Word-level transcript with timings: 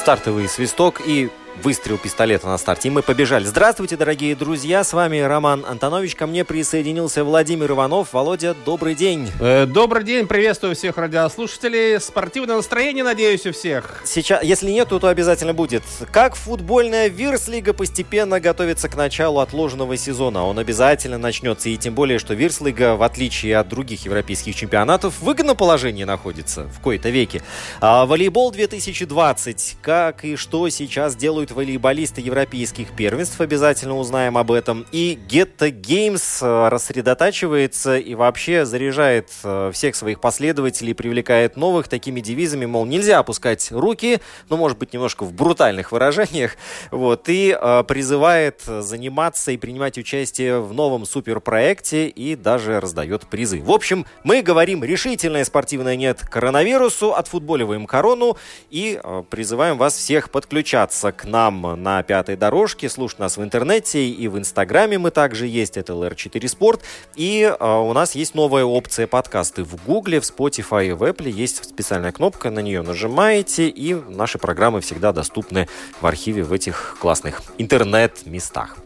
Стартовый 0.00 0.48
свисток 0.48 1.02
и 1.06 1.28
выстрел 1.62 1.98
пистолета 1.98 2.46
на 2.46 2.58
старте. 2.58 2.88
И 2.88 2.90
мы 2.90 3.02
побежали. 3.02 3.44
Здравствуйте, 3.44 3.96
дорогие 3.96 4.34
друзья. 4.34 4.82
С 4.82 4.92
вами 4.92 5.18
Роман 5.18 5.64
Антонович. 5.68 6.14
Ко 6.14 6.26
мне 6.26 6.44
присоединился 6.44 7.24
Владимир 7.24 7.72
Иванов. 7.72 8.12
Володя, 8.12 8.54
добрый 8.64 8.94
день. 8.94 9.30
Э, 9.40 9.66
добрый 9.66 10.04
день. 10.04 10.26
Приветствую 10.26 10.74
всех 10.74 10.96
радиослушателей. 10.96 12.00
Спортивное 12.00 12.56
настроение, 12.56 13.04
надеюсь, 13.04 13.46
у 13.46 13.52
всех. 13.52 14.02
Сейчас, 14.04 14.42
если 14.42 14.70
нет, 14.70 14.88
то 14.88 15.06
обязательно 15.06 15.54
будет. 15.54 15.82
Как 16.10 16.34
футбольная 16.34 17.08
Вирслига 17.08 17.72
постепенно 17.72 18.40
готовится 18.40 18.88
к 18.88 18.96
началу 18.96 19.40
отложенного 19.40 19.96
сезона. 19.96 20.44
Он 20.46 20.58
обязательно 20.58 21.18
начнется. 21.18 21.68
И 21.68 21.76
тем 21.76 21.94
более, 21.94 22.18
что 22.18 22.34
Вирслига, 22.34 22.96
в 22.96 23.02
отличие 23.02 23.56
от 23.56 23.68
других 23.68 24.04
европейских 24.04 24.54
чемпионатов, 24.54 25.14
в 25.20 25.24
выгодном 25.24 25.56
положении 25.56 26.04
находится 26.04 26.64
в 26.64 26.80
кои-то 26.80 27.10
веке. 27.10 27.42
А 27.80 28.06
волейбол 28.06 28.50
2020. 28.50 29.76
Как 29.90 30.24
и 30.24 30.36
что 30.36 30.68
сейчас 30.68 31.16
делают 31.16 31.50
волейболисты 31.50 32.20
европейских 32.20 32.92
первенств, 32.92 33.40
обязательно 33.40 33.96
узнаем 33.96 34.38
об 34.38 34.52
этом. 34.52 34.86
И 34.92 35.18
Getta 35.28 35.68
Games 35.72 36.38
э, 36.40 36.68
рассредотачивается 36.68 37.98
и 37.98 38.14
вообще 38.14 38.64
заряжает 38.64 39.30
э, 39.42 39.72
всех 39.74 39.96
своих 39.96 40.20
последователей, 40.20 40.94
привлекает 40.94 41.56
новых 41.56 41.88
такими 41.88 42.20
девизами, 42.20 42.66
мол, 42.66 42.86
нельзя 42.86 43.18
опускать 43.18 43.72
руки, 43.72 44.20
ну, 44.48 44.56
может 44.56 44.78
быть, 44.78 44.92
немножко 44.92 45.24
в 45.24 45.32
брутальных 45.32 45.90
выражениях, 45.90 46.54
вот, 46.92 47.28
и 47.28 47.58
э, 47.60 47.82
призывает 47.82 48.62
заниматься 48.62 49.50
и 49.50 49.56
принимать 49.56 49.98
участие 49.98 50.60
в 50.60 50.72
новом 50.72 51.04
суперпроекте 51.04 52.06
и 52.06 52.36
даже 52.36 52.78
раздает 52.78 53.26
призы. 53.26 53.60
В 53.60 53.72
общем, 53.72 54.06
мы 54.22 54.42
говорим 54.42 54.84
решительное 54.84 55.44
спортивное 55.44 55.96
нет 55.96 56.20
коронавирусу, 56.20 57.12
отфутболиваем 57.12 57.88
корону 57.88 58.36
и 58.70 59.00
призываем 59.30 59.79
вас 59.80 59.96
всех 59.96 60.30
подключаться 60.30 61.10
к 61.10 61.24
нам 61.24 61.82
на 61.82 62.02
пятой 62.02 62.36
дорожке, 62.36 62.90
слушать 62.90 63.18
нас 63.18 63.38
в 63.38 63.42
интернете 63.42 64.06
и 64.06 64.28
в 64.28 64.36
Инстаграме 64.36 64.98
мы 64.98 65.10
также 65.10 65.46
есть, 65.46 65.78
это 65.78 65.94
LR4 65.94 66.32
Sport. 66.32 66.80
И 67.16 67.42
э, 67.42 67.64
у 67.64 67.92
нас 67.94 68.14
есть 68.14 68.34
новая 68.34 68.64
опция 68.64 69.06
подкасты 69.06 69.64
в 69.64 69.82
Гугле, 69.86 70.20
в 70.20 70.24
Spotify 70.24 70.88
и 70.88 70.92
в 70.92 71.02
Apple. 71.02 71.30
Есть 71.30 71.64
специальная 71.64 72.12
кнопка, 72.12 72.50
на 72.50 72.60
нее 72.60 72.82
нажимаете, 72.82 73.68
и 73.68 73.94
наши 73.94 74.36
программы 74.36 74.82
всегда 74.82 75.12
доступны 75.12 75.66
в 76.02 76.06
архиве 76.06 76.42
в 76.42 76.52
этих 76.52 76.98
классных 77.00 77.42
интернет-местах. 77.56 78.76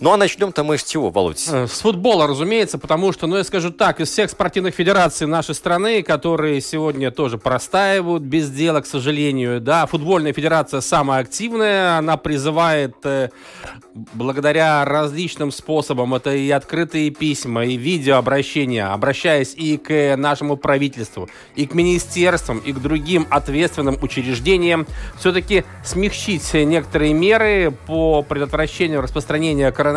Ну 0.00 0.12
а 0.12 0.16
начнем-то 0.16 0.64
мы 0.64 0.78
с 0.78 0.84
чего, 0.84 1.10
Володь? 1.10 1.46
Э, 1.52 1.66
с 1.66 1.80
футбола, 1.80 2.26
разумеется, 2.26 2.78
потому 2.78 3.12
что, 3.12 3.26
ну 3.26 3.36
я 3.36 3.44
скажу 3.44 3.70
так, 3.70 4.00
из 4.00 4.08
всех 4.08 4.30
спортивных 4.30 4.74
федераций 4.74 5.26
нашей 5.26 5.54
страны, 5.54 6.02
которые 6.02 6.62
сегодня 6.62 7.10
тоже 7.10 7.36
простаивают 7.36 8.22
без 8.22 8.50
дела, 8.50 8.80
к 8.80 8.86
сожалению, 8.86 9.60
да, 9.60 9.84
футбольная 9.84 10.32
федерация 10.32 10.80
самая 10.80 11.20
активная, 11.20 11.98
она 11.98 12.16
призывает 12.16 12.96
э, 13.04 13.28
благодаря 13.94 14.84
различным 14.86 15.50
способам, 15.50 16.14
это 16.14 16.34
и 16.34 16.50
открытые 16.50 17.10
письма, 17.10 17.66
и 17.66 17.76
видеообращения, 17.76 18.90
обращаясь 18.92 19.54
и 19.54 19.76
к 19.76 20.16
нашему 20.16 20.56
правительству, 20.56 21.28
и 21.56 21.66
к 21.66 21.74
министерствам, 21.74 22.58
и 22.58 22.72
к 22.72 22.78
другим 22.78 23.26
ответственным 23.30 23.98
учреждениям, 24.00 24.86
все-таки 25.18 25.64
смягчить 25.84 26.54
некоторые 26.54 27.12
меры 27.12 27.74
по 27.86 28.22
предотвращению 28.22 29.02
распространения 29.02 29.70
коронавируса, 29.70 29.89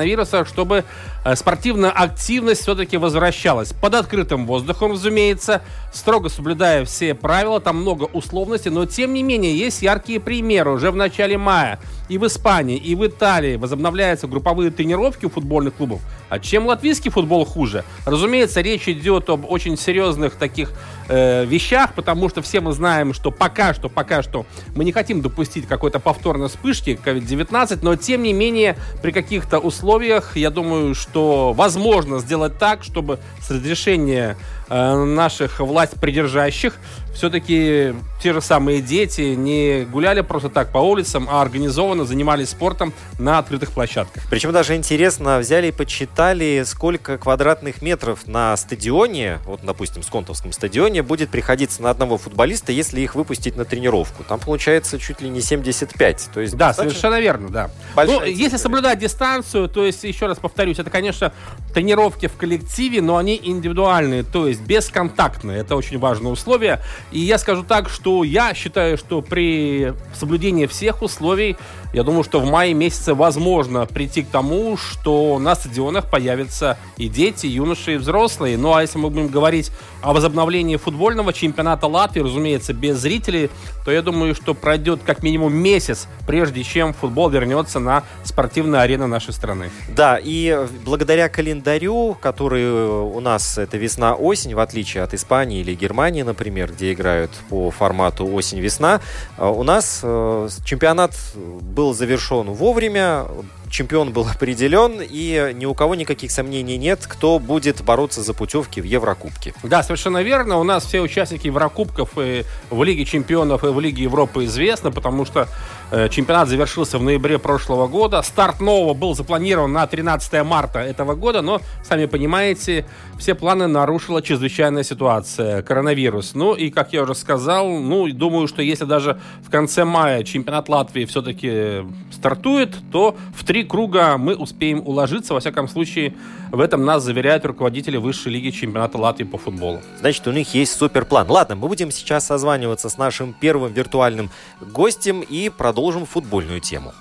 чтобы 0.47 0.83
э, 1.23 1.35
спортивная 1.35 1.91
активность 1.91 2.61
все-таки 2.61 2.97
возвращалась. 2.97 3.73
Под 3.73 3.95
открытым 3.95 4.45
воздухом, 4.45 4.93
разумеется, 4.93 5.61
строго 5.91 6.29
соблюдая 6.29 6.85
все 6.85 7.13
правила, 7.13 7.59
там 7.59 7.77
много 7.77 8.03
условностей, 8.03 8.71
но 8.71 8.85
тем 8.85 9.13
не 9.13 9.23
менее 9.23 9.57
есть 9.57 9.81
яркие 9.81 10.19
примеры 10.19 10.71
уже 10.71 10.91
в 10.91 10.95
начале 10.95 11.37
мая 11.37 11.79
и 12.09 12.17
в 12.17 12.25
Испании, 12.27 12.77
и 12.77 12.95
в 12.95 13.05
Италии 13.05 13.55
возобновляются 13.55 14.27
групповые 14.27 14.71
тренировки 14.71 15.25
у 15.25 15.29
футбольных 15.29 15.75
клубов. 15.75 16.01
А 16.29 16.39
чем 16.39 16.65
латвийский 16.65 17.11
футбол 17.11 17.45
хуже? 17.45 17.83
Разумеется, 18.05 18.61
речь 18.61 18.87
идет 18.87 19.29
об 19.29 19.49
очень 19.49 19.77
серьезных 19.77 20.35
таких 20.35 20.71
э, 21.07 21.45
вещах, 21.45 21.93
потому 21.93 22.29
что 22.29 22.41
все 22.41 22.59
мы 22.59 22.73
знаем, 22.73 23.13
что 23.13 23.31
пока 23.31 23.73
что, 23.73 23.89
пока 23.89 24.23
что 24.23 24.45
мы 24.75 24.83
не 24.83 24.91
хотим 24.91 25.21
допустить 25.21 25.67
какой-то 25.67 25.99
повторной 25.99 26.49
вспышки 26.49 26.99
COVID-19, 27.03 27.79
но 27.81 27.95
тем 27.95 28.23
не 28.23 28.33
менее 28.33 28.77
при 29.01 29.11
каких-то 29.11 29.59
условиях, 29.59 30.35
я 30.35 30.49
думаю, 30.49 30.95
что 30.95 31.53
возможно 31.53 32.19
сделать 32.19 32.57
так, 32.57 32.83
чтобы 32.83 33.19
с 33.41 33.49
разрешения 33.51 34.37
э, 34.69 35.03
наших 35.03 35.59
власть 35.59 35.99
придержащих 35.99 36.77
все-таки 37.13 37.93
те 38.21 38.33
же 38.33 38.41
самые 38.41 38.81
дети 38.81 39.35
не 39.35 39.85
гуляли 39.85 40.21
просто 40.21 40.49
так 40.49 40.71
по 40.71 40.77
улицам, 40.77 41.27
а 41.29 41.41
организованно 41.41 42.05
занимались 42.05 42.49
спортом 42.49 42.93
на 43.19 43.39
открытых 43.39 43.71
площадках. 43.71 44.23
Причем 44.29 44.51
даже 44.51 44.75
интересно, 44.75 45.39
взяли 45.39 45.67
и 45.67 45.71
подсчитали, 45.71 46.63
сколько 46.65 47.17
квадратных 47.17 47.81
метров 47.81 48.27
на 48.27 48.55
стадионе, 48.57 49.39
вот, 49.45 49.61
допустим, 49.63 50.03
Сконтовском 50.03 50.51
стадионе, 50.51 51.03
будет 51.03 51.29
приходиться 51.29 51.81
на 51.81 51.89
одного 51.89 52.17
футболиста, 52.17 52.71
если 52.71 53.01
их 53.01 53.15
выпустить 53.15 53.55
на 53.55 53.65
тренировку. 53.65 54.23
Там 54.23 54.39
получается 54.39 54.99
чуть 54.99 55.21
ли 55.21 55.29
не 55.29 55.41
75. 55.41 56.29
То 56.33 56.41
есть 56.41 56.55
да, 56.55 56.73
совершенно 56.73 57.19
верно, 57.19 57.49
да. 57.49 57.69
Ну, 57.95 58.23
если 58.23 58.57
соблюдать 58.57 58.99
дистанцию, 58.99 59.67
то 59.67 59.85
есть, 59.85 60.03
еще 60.03 60.27
раз 60.27 60.39
повторюсь, 60.39 60.79
это, 60.79 60.89
конечно, 60.89 61.33
тренировки 61.73 62.27
в 62.27 62.37
коллективе, 62.37 63.01
но 63.01 63.17
они 63.17 63.39
индивидуальные, 63.41 64.23
то 64.23 64.47
есть 64.47 64.61
бесконтактные. 64.61 65.59
Это 65.59 65.75
очень 65.75 65.99
важное 65.99 66.31
условие. 66.31 66.81
И 67.11 67.19
я 67.19 67.37
скажу 67.37 67.63
так, 67.63 67.89
что 67.89 68.23
я 68.23 68.53
считаю, 68.53 68.97
что 68.97 69.21
при 69.21 69.93
соблюдении 70.15 70.65
всех 70.65 71.01
условий, 71.01 71.57
я 71.93 72.03
думаю, 72.03 72.23
что 72.23 72.39
в 72.39 72.49
мае 72.49 72.73
месяце 72.73 73.13
возможно 73.13 73.85
прийти 73.85 74.23
к 74.23 74.27
тому, 74.27 74.77
что 74.77 75.37
на 75.39 75.55
стадионах 75.55 76.09
появятся 76.09 76.77
и 76.97 77.07
дети, 77.07 77.45
и 77.45 77.49
юноши, 77.49 77.93
и 77.93 77.97
взрослые. 77.97 78.57
Ну 78.57 78.73
а 78.73 78.81
если 78.81 78.97
мы 78.97 79.09
будем 79.09 79.27
говорить 79.27 79.71
о 80.01 80.11
возобновлении 80.11 80.75
футбольного 80.75 81.33
чемпионата 81.33 81.87
Латвии, 81.87 82.21
разумеется, 82.21 82.73
без 82.73 82.97
зрителей, 82.97 83.51
то 83.85 83.91
я 83.91 84.01
думаю, 84.01 84.33
что 84.33 84.53
пройдет 84.53 85.01
как 85.05 85.21
минимум 85.23 85.53
месяц, 85.55 86.07
прежде 86.25 86.63
чем 86.63 86.93
футбол 86.93 87.29
вернется 87.29 87.79
на 87.79 88.03
спортивные 88.23 88.81
арены 88.81 89.07
нашей 89.07 89.33
страны. 89.33 89.69
Да, 89.89 90.19
и 90.21 90.67
благодаря 90.85 91.29
календарю, 91.29 92.17
который 92.19 92.65
у 92.65 93.19
нас 93.19 93.57
это 93.57 93.77
весна-осень, 93.77 94.55
в 94.55 94.59
отличие 94.59 95.03
от 95.03 95.13
Испании 95.13 95.59
или 95.59 95.75
Германии, 95.75 96.23
например, 96.23 96.71
где 96.71 96.93
играют 96.93 97.31
по 97.49 97.69
формату 97.69 98.25
осень-весна. 98.25 98.99
А 99.37 99.49
у 99.49 99.63
нас 99.63 99.99
э, 100.01 100.49
чемпионат 100.65 101.13
был 101.35 101.82
завершен 101.91 102.51
вовремя, 102.51 103.25
чемпион 103.73 104.13
был 104.13 104.27
определен, 104.27 105.01
и 105.01 105.51
ни 105.55 105.65
у 105.65 105.73
кого 105.73 105.95
никаких 105.95 106.31
сомнений 106.31 106.77
нет, 106.77 107.05
кто 107.07 107.39
будет 107.39 107.83
бороться 107.83 108.21
за 108.21 108.33
путевки 108.33 108.79
в 108.79 108.85
Еврокубке. 108.85 109.53
Да, 109.63 109.83
совершенно 109.83 110.21
верно. 110.21 110.59
У 110.59 110.63
нас 110.63 110.85
все 110.85 111.01
участники 111.01 111.47
Еврокубков 111.47 112.11
и 112.17 112.43
в 112.69 112.83
Лиге 112.83 113.03
чемпионов, 113.03 113.63
и 113.63 113.67
в 113.67 113.79
Лиге 113.79 114.03
Европы 114.03 114.45
известны, 114.45 114.91
потому 114.91 115.25
что 115.25 115.47
э, 115.91 116.07
чемпионат 116.09 116.47
завершился 116.47 116.99
в 116.99 117.03
ноябре 117.03 117.39
прошлого 117.39 117.87
года. 117.87 118.21
Старт 118.21 118.61
нового 118.61 118.93
был 118.93 119.15
запланирован 119.15 119.73
на 119.73 119.87
13 119.87 120.43
марта 120.43 120.79
этого 120.79 121.15
года, 121.15 121.41
но, 121.41 121.59
сами 121.83 122.05
понимаете, 122.05 122.85
все 123.17 123.33
планы 123.33 123.67
нарушила 123.67 124.21
чрезвычайная 124.21 124.83
ситуация, 124.83 125.63
коронавирус. 125.63 126.35
Ну 126.35 126.53
и, 126.53 126.69
как 126.69 126.93
я 126.93 127.01
уже 127.01 127.15
сказал, 127.15 127.67
ну, 127.69 128.07
думаю, 128.13 128.47
что 128.47 128.61
если 128.61 128.85
даже 128.85 129.19
в 129.41 129.49
конце 129.49 129.83
мая 129.83 130.23
чемпионат 130.23 130.69
Латвии 130.69 131.05
все-таки 131.05 131.83
стартует, 132.11 132.75
то 132.91 133.15
в 133.35 133.43
три 133.43 133.62
круга 133.63 134.17
мы 134.17 134.35
успеем 134.35 134.81
уложиться. 134.85 135.33
Во 135.33 135.39
всяком 135.39 135.67
случае, 135.67 136.13
в 136.51 136.59
этом 136.59 136.85
нас 136.85 137.03
заверяют 137.03 137.45
руководители 137.45 137.97
высшей 137.97 138.31
лиги 138.31 138.49
чемпионата 138.49 138.97
Латвии 138.97 139.25
по 139.25 139.37
футболу. 139.37 139.81
Значит, 139.99 140.27
у 140.27 140.31
них 140.31 140.53
есть 140.53 140.73
суперплан. 140.77 141.29
Ладно, 141.29 141.55
мы 141.55 141.67
будем 141.67 141.91
сейчас 141.91 142.25
созваниваться 142.25 142.89
с 142.89 142.97
нашим 142.97 143.33
первым 143.33 143.73
виртуальным 143.73 144.29
гостем 144.61 145.21
и 145.21 145.49
продолжим 145.49 146.05
футбольную 146.05 146.59
тему. 146.59 146.93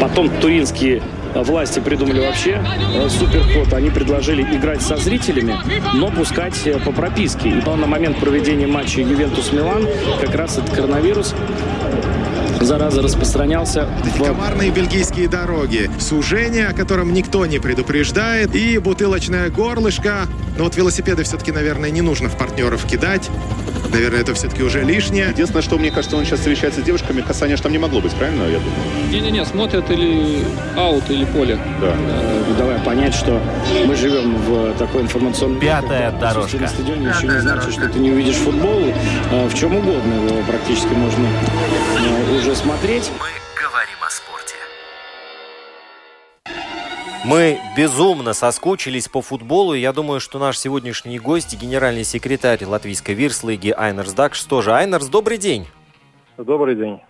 Потом 0.00 0.28
туринские 0.40 1.02
власти 1.34 1.80
придумали 1.80 2.20
вообще 2.20 2.62
э, 2.94 3.08
суперход. 3.08 3.72
Они 3.72 3.90
предложили 3.90 4.42
играть 4.42 4.82
со 4.82 4.96
зрителями, 4.96 5.56
но 5.94 6.10
пускать 6.10 6.66
э, 6.66 6.78
по 6.78 6.92
прописке. 6.92 7.48
И 7.48 7.54
на 7.54 7.86
момент 7.86 8.18
проведения 8.18 8.66
матча 8.66 9.00
Ювентус-Милан 9.00 9.86
как 10.20 10.34
раз 10.34 10.58
этот 10.58 10.74
коронавирус 10.74 11.34
зараза 12.64 13.02
распространялся. 13.02 13.88
В... 14.18 14.24
Комарные 14.24 14.70
бельгийские 14.70 15.28
дороги, 15.28 15.90
сужение, 15.98 16.68
о 16.68 16.72
котором 16.72 17.12
никто 17.12 17.46
не 17.46 17.58
предупреждает, 17.58 18.54
и 18.54 18.78
бутылочное 18.78 19.50
горлышко. 19.50 20.26
Но 20.56 20.64
вот 20.64 20.76
велосипеды 20.76 21.24
все-таки, 21.24 21.52
наверное, 21.52 21.90
не 21.90 22.00
нужно 22.00 22.28
в 22.28 22.36
партнеров 22.36 22.84
кидать. 22.86 23.30
Наверное, 23.94 24.22
это 24.22 24.34
все-таки 24.34 24.62
уже 24.62 24.82
лишнее. 24.82 25.28
Единственное, 25.30 25.62
что 25.62 25.78
мне 25.78 25.90
кажется, 25.92 26.16
он 26.16 26.24
сейчас 26.24 26.40
встречается 26.40 26.80
с 26.80 26.84
девушками, 26.84 27.20
касания 27.20 27.56
же 27.56 27.62
там 27.62 27.70
не 27.70 27.78
могло 27.78 28.00
быть, 28.00 28.12
правильно, 28.12 28.42
я 28.42 28.58
думаю? 28.58 29.10
Не-не-не, 29.10 29.44
смотрят 29.44 29.88
или 29.90 30.42
аут, 30.76 31.08
или 31.10 31.24
поле. 31.24 31.58
Да. 31.80 31.94
Э, 31.96 32.42
давай 32.58 32.78
понять, 32.80 33.14
что 33.14 33.40
мы 33.86 33.94
живем 33.94 34.36
в 34.36 34.74
такой 34.78 35.02
информационной... 35.02 35.60
Пятая 35.60 36.10
дорожка. 36.10 36.58
На 36.58 36.68
стадионе 36.68 37.08
еще 37.16 37.28
не 37.28 37.40
значит, 37.40 37.72
что 37.72 37.88
ты 37.88 38.00
не 38.00 38.10
увидишь 38.10 38.36
футбол. 38.36 38.92
Э, 39.30 39.46
в 39.46 39.54
чем 39.54 39.76
угодно 39.76 40.14
его 40.14 40.42
практически 40.42 40.92
можно 40.94 41.26
э, 41.26 42.38
уже 42.38 42.53
смотреть. 42.54 43.10
Мы 43.18 43.28
говорим 43.60 43.98
о 44.06 44.10
спорте. 44.10 44.54
Мы 47.24 47.58
безумно 47.76 48.32
соскучились 48.32 49.08
по 49.08 49.22
футболу. 49.22 49.74
Я 49.74 49.92
думаю, 49.92 50.20
что 50.20 50.38
наш 50.38 50.58
сегодняшний 50.58 51.18
гость, 51.18 51.58
генеральный 51.60 52.04
секретарь 52.04 52.64
латвийской 52.64 53.14
вирслиги 53.14 53.74
Айнерс 53.76 54.12
Дакш 54.12 54.42
тоже. 54.44 54.72
Айнерс, 54.72 55.06
добрый 55.06 55.38
день. 55.38 55.66
Добрый 56.36 56.76
день. 56.76 57.00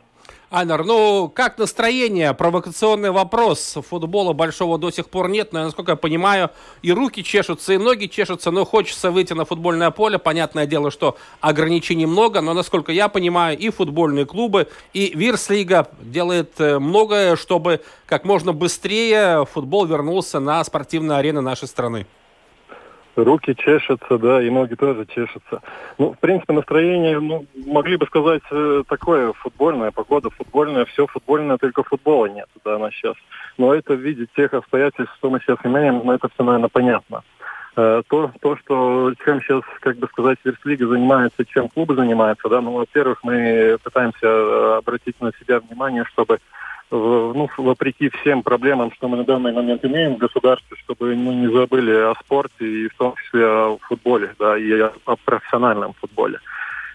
Айнер, 0.56 0.84
ну 0.84 1.28
как 1.34 1.58
настроение? 1.58 2.32
Провокационный 2.32 3.10
вопрос. 3.10 3.76
Футбола 3.90 4.34
большого 4.34 4.78
до 4.78 4.92
сих 4.92 5.08
пор 5.10 5.28
нет, 5.28 5.52
но, 5.52 5.64
насколько 5.64 5.90
я 5.92 5.96
понимаю, 5.96 6.50
и 6.80 6.92
руки 6.92 7.24
чешутся, 7.24 7.72
и 7.72 7.76
ноги 7.76 8.06
чешутся, 8.06 8.52
но 8.52 8.64
хочется 8.64 9.10
выйти 9.10 9.32
на 9.32 9.44
футбольное 9.46 9.90
поле. 9.90 10.16
Понятное 10.16 10.66
дело, 10.66 10.92
что 10.92 11.16
ограничений 11.40 12.06
много, 12.06 12.40
но, 12.40 12.54
насколько 12.54 12.92
я 12.92 13.08
понимаю, 13.08 13.58
и 13.58 13.68
футбольные 13.70 14.26
клубы, 14.26 14.68
и 14.92 15.10
Вирслига 15.16 15.88
делает 16.00 16.52
э, 16.60 16.78
многое, 16.78 17.34
чтобы 17.34 17.80
как 18.06 18.24
можно 18.24 18.52
быстрее 18.52 19.46
футбол 19.46 19.86
вернулся 19.86 20.38
на 20.38 20.62
спортивные 20.62 21.18
арены 21.18 21.40
нашей 21.40 21.66
страны 21.66 22.06
руки 23.16 23.55
чешутся, 23.55 24.19
да, 24.19 24.43
и 24.43 24.50
ноги 24.50 24.75
тоже 24.75 25.06
чешутся. 25.06 25.61
Ну, 25.99 26.12
в 26.12 26.19
принципе, 26.19 26.52
настроение, 26.52 27.20
ну, 27.20 27.46
могли 27.66 27.96
бы 27.96 28.06
сказать, 28.06 28.43
э, 28.50 28.82
такое 28.88 29.32
футбольное, 29.32 29.90
погода 29.90 30.31
футбольная, 30.31 30.84
все 30.87 31.06
футбольное, 31.06 31.58
только 31.58 31.82
футбола 31.82 32.26
нет, 32.26 32.49
да, 32.64 32.78
на 32.78 32.90
сейчас. 32.90 33.14
Но 33.58 33.75
это 33.75 33.94
в 33.94 34.00
виде 34.00 34.26
тех 34.37 34.55
обстоятельств, 34.55 35.14
что 35.19 35.31
мы 35.31 35.40
сейчас 35.40 35.58
имеем, 35.64 36.02
ну, 36.05 36.12
это 36.12 36.28
все, 36.28 36.43
наверное, 36.43 36.69
понятно. 36.69 37.22
Э, 37.76 38.02
то, 38.08 38.31
то, 38.40 38.56
что 38.56 39.12
чем 39.25 39.40
сейчас, 39.40 39.62
как 39.81 39.96
бы 39.96 40.06
сказать, 40.08 40.38
Верслига 40.44 40.87
занимается, 40.87 41.44
чем 41.44 41.69
клубы 41.69 41.96
занимаются, 41.96 42.49
да, 42.49 42.61
ну, 42.61 42.72
во-первых, 42.72 43.19
мы 43.25 43.78
пытаемся 43.82 44.26
э, 44.26 44.76
обратить 44.78 45.20
на 45.20 45.32
себя 45.40 45.58
внимание, 45.58 46.05
чтобы 46.05 46.38
ну, 46.96 47.49
вопреки 47.56 48.11
всем 48.11 48.43
проблемам, 48.43 48.93
что 48.93 49.08
мы 49.08 49.17
на 49.17 49.25
данный 49.25 49.52
момент 49.52 49.85
имеем 49.85 50.14
в 50.14 50.19
государстве, 50.19 50.76
чтобы 50.85 51.14
мы 51.14 51.35
не 51.35 51.49
забыли 51.52 51.93
о 51.93 52.14
спорте 52.20 52.67
и 52.67 52.88
в 52.88 52.94
том 52.94 53.14
числе 53.17 53.46
о 53.46 53.79
футболе, 53.82 54.35
да, 54.38 54.56
и 54.56 54.73
о, 54.81 55.17
профессиональном 55.25 55.94
футболе. 55.94 56.38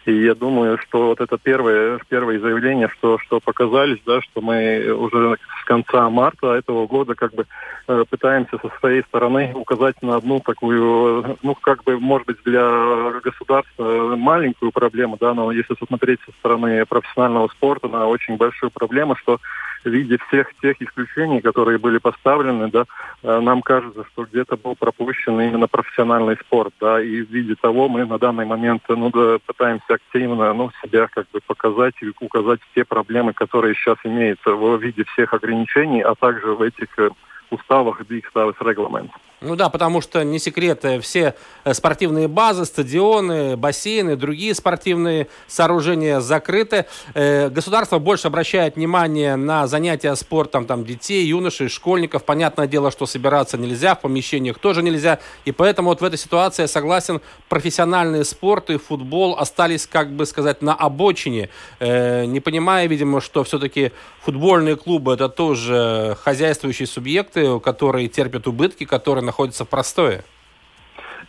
И 0.05 0.23
я 0.23 0.33
думаю, 0.33 0.77
что 0.79 1.07
вот 1.07 1.21
это 1.21 1.37
первое, 1.37 1.99
первое 2.07 2.39
заявление, 2.39 2.87
что, 2.87 3.19
что 3.19 3.39
показались, 3.39 3.99
да, 4.05 4.21
что 4.21 4.41
мы 4.41 4.91
уже 4.91 5.37
с 5.61 5.65
конца 5.65 6.09
марта 6.09 6.53
этого 6.53 6.87
года 6.87 7.13
как 7.15 7.33
бы 7.33 7.45
э, 7.87 8.05
пытаемся 8.09 8.57
со 8.57 8.69
своей 8.79 9.03
стороны 9.03 9.51
указать 9.53 10.01
на 10.01 10.15
одну 10.15 10.39
такую, 10.39 11.37
ну, 11.43 11.53
как 11.55 11.83
бы, 11.83 11.99
может 11.99 12.25
быть, 12.25 12.37
для 12.43 13.19
государства 13.23 14.15
маленькую 14.15 14.71
проблему, 14.71 15.17
да, 15.19 15.33
но 15.33 15.51
если 15.51 15.73
посмотреть 15.75 16.19
со 16.25 16.31
стороны 16.39 16.85
профессионального 16.85 17.49
спорта 17.49 17.87
на 17.89 18.07
очень 18.07 18.37
большую 18.37 18.71
проблему, 18.71 19.15
что 19.15 19.39
в 19.83 19.89
виде 19.89 20.17
всех 20.27 20.47
тех 20.61 20.81
исключений, 20.81 21.41
которые 21.41 21.77
были 21.77 21.97
поставлены, 21.97 22.69
да, 22.69 22.85
э, 23.23 23.39
нам 23.39 23.61
кажется, 23.61 24.03
что 24.11 24.25
где-то 24.25 24.57
был 24.57 24.75
пропущен 24.75 25.39
именно 25.39 25.67
профессиональный 25.67 26.35
спорт, 26.37 26.73
да, 26.79 27.01
и 27.01 27.21
в 27.21 27.29
виде 27.29 27.55
того 27.55 27.89
мы 27.89 28.05
на 28.05 28.17
данный 28.17 28.45
момент, 28.45 28.83
ну, 28.89 29.09
да, 29.09 29.37
пытаемся 29.45 29.93
активно, 29.95 30.53
ну, 30.53 30.71
себя 30.83 31.07
как 31.07 31.27
бы 31.31 31.39
показать 31.45 31.95
и 32.01 32.11
указать 32.19 32.59
те 32.75 32.83
проблемы, 32.83 33.33
которые 33.33 33.75
сейчас 33.75 33.97
имеются 34.03 34.51
в 34.51 34.81
виде 34.81 35.03
всех 35.13 35.33
ограничений, 35.33 36.01
а 36.01 36.15
также 36.15 36.53
в 36.53 36.61
этих 36.61 36.87
э, 36.99 37.09
уставах 37.49 38.01
Бигставис 38.05 38.55
регламент. 38.61 39.11
Ну 39.41 39.55
да, 39.55 39.69
потому 39.69 40.01
что 40.01 40.23
не 40.23 40.37
секрет, 40.37 40.83
э, 40.83 40.99
все 40.99 41.33
э, 41.63 41.73
спортивные 41.73 42.27
базы, 42.27 42.65
стадионы, 42.65 43.55
бассейны, 43.55 44.17
другие 44.17 44.53
спортивные 44.53 45.27
сооружения 45.47 46.19
закрыты. 46.19 46.87
Э, 47.13 47.47
государство 47.47 47.99
больше 47.99 48.27
обращает 48.27 48.75
внимание 48.75 49.37
на 49.37 49.65
занятия 49.67 50.13
спортом 50.15 50.65
там, 50.65 50.83
детей, 50.83 51.25
юношей, 51.25 51.69
школьников. 51.69 52.25
Понятное 52.25 52.67
дело, 52.67 52.91
что 52.91 53.05
собираться 53.05 53.57
нельзя, 53.57 53.95
в 53.95 54.01
помещениях 54.01 54.59
тоже 54.59 54.83
нельзя. 54.83 55.19
И 55.45 55.53
поэтому 55.53 55.89
вот 55.89 56.01
в 56.01 56.03
этой 56.03 56.19
ситуации, 56.19 56.63
я 56.63 56.67
согласен, 56.67 57.21
профессиональные 57.47 58.25
спорты, 58.25 58.77
футбол 58.77 59.37
остались, 59.39 59.87
как 59.87 60.11
бы 60.11 60.25
сказать, 60.25 60.61
на 60.61 60.75
обочине. 60.75 61.49
Не 61.79 62.39
понимая, 62.41 62.87
видимо, 62.87 63.21
что 63.21 63.43
все-таки 63.43 63.91
футбольные 64.21 64.75
клубы 64.75 65.13
это 65.13 65.29
тоже 65.29 66.17
хозяйствующие 66.23 66.87
субъекты, 66.87 67.59
которые 67.59 68.07
терпят 68.09 68.47
убытки, 68.47 68.83
которые 68.83 69.28
находится 69.29 69.63
в 69.63 69.69
простое. 69.69 70.23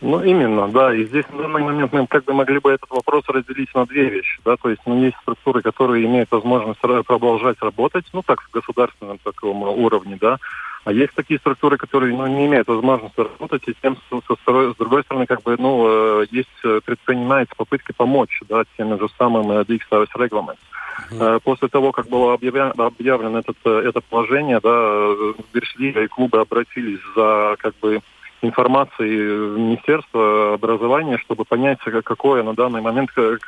Ну, 0.01 0.23
именно, 0.23 0.69
да. 0.69 0.95
И 0.95 1.05
здесь 1.05 1.27
на 1.31 1.43
данный 1.43 1.63
момент 1.63 1.93
мы 1.93 2.07
как 2.07 2.25
бы 2.25 2.33
могли 2.33 2.59
бы 2.59 2.73
этот 2.73 2.89
вопрос 2.89 3.25
разделить 3.29 3.75
на 3.75 3.85
две 3.85 4.09
вещи. 4.09 4.41
Да? 4.45 4.57
То 4.57 4.71
есть 4.71 4.81
ну, 4.87 5.05
есть 5.05 5.17
структуры, 5.21 5.61
которые 5.61 6.07
имеют 6.07 6.31
возможность 6.31 6.81
продолжать 6.81 7.59
работать, 7.61 8.07
ну, 8.15 8.23
так, 8.23 8.41
в 8.41 8.51
государственном 8.51 9.19
таком 9.19 9.63
уровне, 9.63 10.17
да. 10.19 10.39
А 10.85 10.93
есть 10.93 11.13
такие 11.15 11.39
структуры, 11.39 11.77
которые 11.77 12.17
ну, 12.17 12.27
не 12.27 12.47
имеют 12.47 12.69
возможности 12.69 13.21
работать, 13.21 13.63
и 13.67 13.75
тем, 13.83 13.99
со, 14.09 14.21
со, 14.27 14.73
с 14.73 14.77
другой 14.77 15.03
стороны, 15.03 15.27
как 15.27 15.43
бы, 15.43 15.57
ну, 15.59 16.23
э, 16.23 16.27
есть, 16.31 16.49
э, 16.65 16.81
предпринимается 16.83 17.55
попытки 17.55 17.93
помочь, 17.93 18.41
да, 18.49 18.63
тем 18.79 18.99
же 18.99 19.07
самым 19.19 19.51
DX 19.51 19.81
Service 19.91 20.15
Reglaments. 20.17 20.65
Mm-hmm. 21.11 21.41
После 21.41 21.69
того, 21.69 21.93
как 21.93 22.09
было 22.09 22.35
объявлено, 22.35 22.73
объявлено 22.77 23.39
этот, 23.41 23.57
это 23.65 24.01
положение, 24.01 24.61
да, 24.63 25.33
Бершлига 25.53 26.03
и 26.03 26.09
клубы 26.09 26.41
обратились 26.41 27.01
за 27.15 27.57
как 27.59 27.75
бы 27.81 28.01
информацией 28.43 29.55
в 29.55 29.59
Министерство 29.59 30.55
образования, 30.55 31.19
чтобы 31.19 31.45
понять, 31.45 31.79
какое 32.05 32.43
на 32.43 32.55
данный 32.55 32.81
момент, 32.81 33.11
к, 33.13 33.39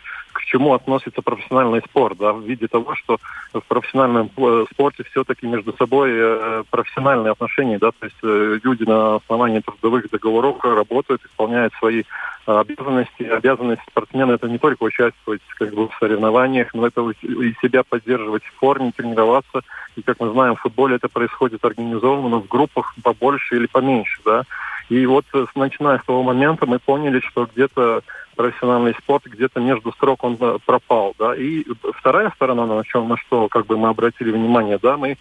чему 0.46 0.74
относится 0.74 1.22
профессиональный 1.22 1.80
спорт, 1.80 2.18
да, 2.18 2.32
в 2.32 2.42
виде 2.42 2.66
того, 2.66 2.94
что 2.94 3.18
в 3.54 3.60
профессиональном 3.60 4.30
э, 4.36 4.64
спорте 4.70 5.04
все-таки 5.04 5.46
между 5.46 5.74
собой 5.76 6.10
э, 6.12 6.64
профессиональные 6.70 7.32
отношения, 7.32 7.78
да, 7.78 7.90
то 7.92 8.06
есть 8.06 8.16
э, 8.22 8.58
люди 8.62 8.82
на 8.82 9.16
основании 9.16 9.60
трудовых 9.60 10.10
договоров 10.10 10.62
работают, 10.62 11.24
исполняют 11.24 11.72
свои 11.74 12.02
обязанности. 12.46 13.22
Обязанность 13.22 13.82
спортсмена 13.88 14.32
это 14.32 14.48
не 14.48 14.58
только 14.58 14.82
участвовать 14.84 15.42
как 15.58 15.72
бы, 15.74 15.88
в 15.88 15.94
соревнованиях, 15.98 16.74
но 16.74 16.86
это 16.86 17.02
и 17.22 17.54
себя 17.62 17.82
поддерживать 17.82 18.44
в 18.44 18.58
форме, 18.58 18.92
тренироваться. 18.94 19.62
И 19.96 20.02
как 20.02 20.20
мы 20.20 20.30
знаем, 20.32 20.56
в 20.56 20.60
футболе 20.60 20.96
это 20.96 21.08
происходит 21.08 21.64
организованно 21.64 22.38
в 22.38 22.48
группах 22.48 22.94
побольше 23.02 23.56
или 23.56 23.66
поменьше, 23.66 24.20
да. 24.24 24.42
И 24.88 25.06
вот 25.06 25.24
э, 25.32 25.46
начиная 25.54 25.98
с 25.98 26.04
того 26.04 26.22
момента 26.22 26.66
мы 26.66 26.78
поняли, 26.78 27.20
что 27.20 27.48
где-то 27.54 28.02
профессиональный 28.36 28.94
спорт 28.94 29.24
где-то 29.24 29.60
между 29.60 29.92
строк 29.92 30.24
он 30.24 30.36
э, 30.40 30.58
пропал, 30.64 31.14
да. 31.18 31.34
И 31.34 31.64
вторая 31.98 32.30
сторона, 32.34 32.66
на 32.66 32.84
чем 32.84 33.08
на 33.08 33.16
что 33.16 33.48
как 33.48 33.66
бы 33.66 33.76
мы 33.76 33.88
обратили 33.88 34.30
внимание, 34.30 34.78
да, 34.80 34.96
мы 34.96 35.16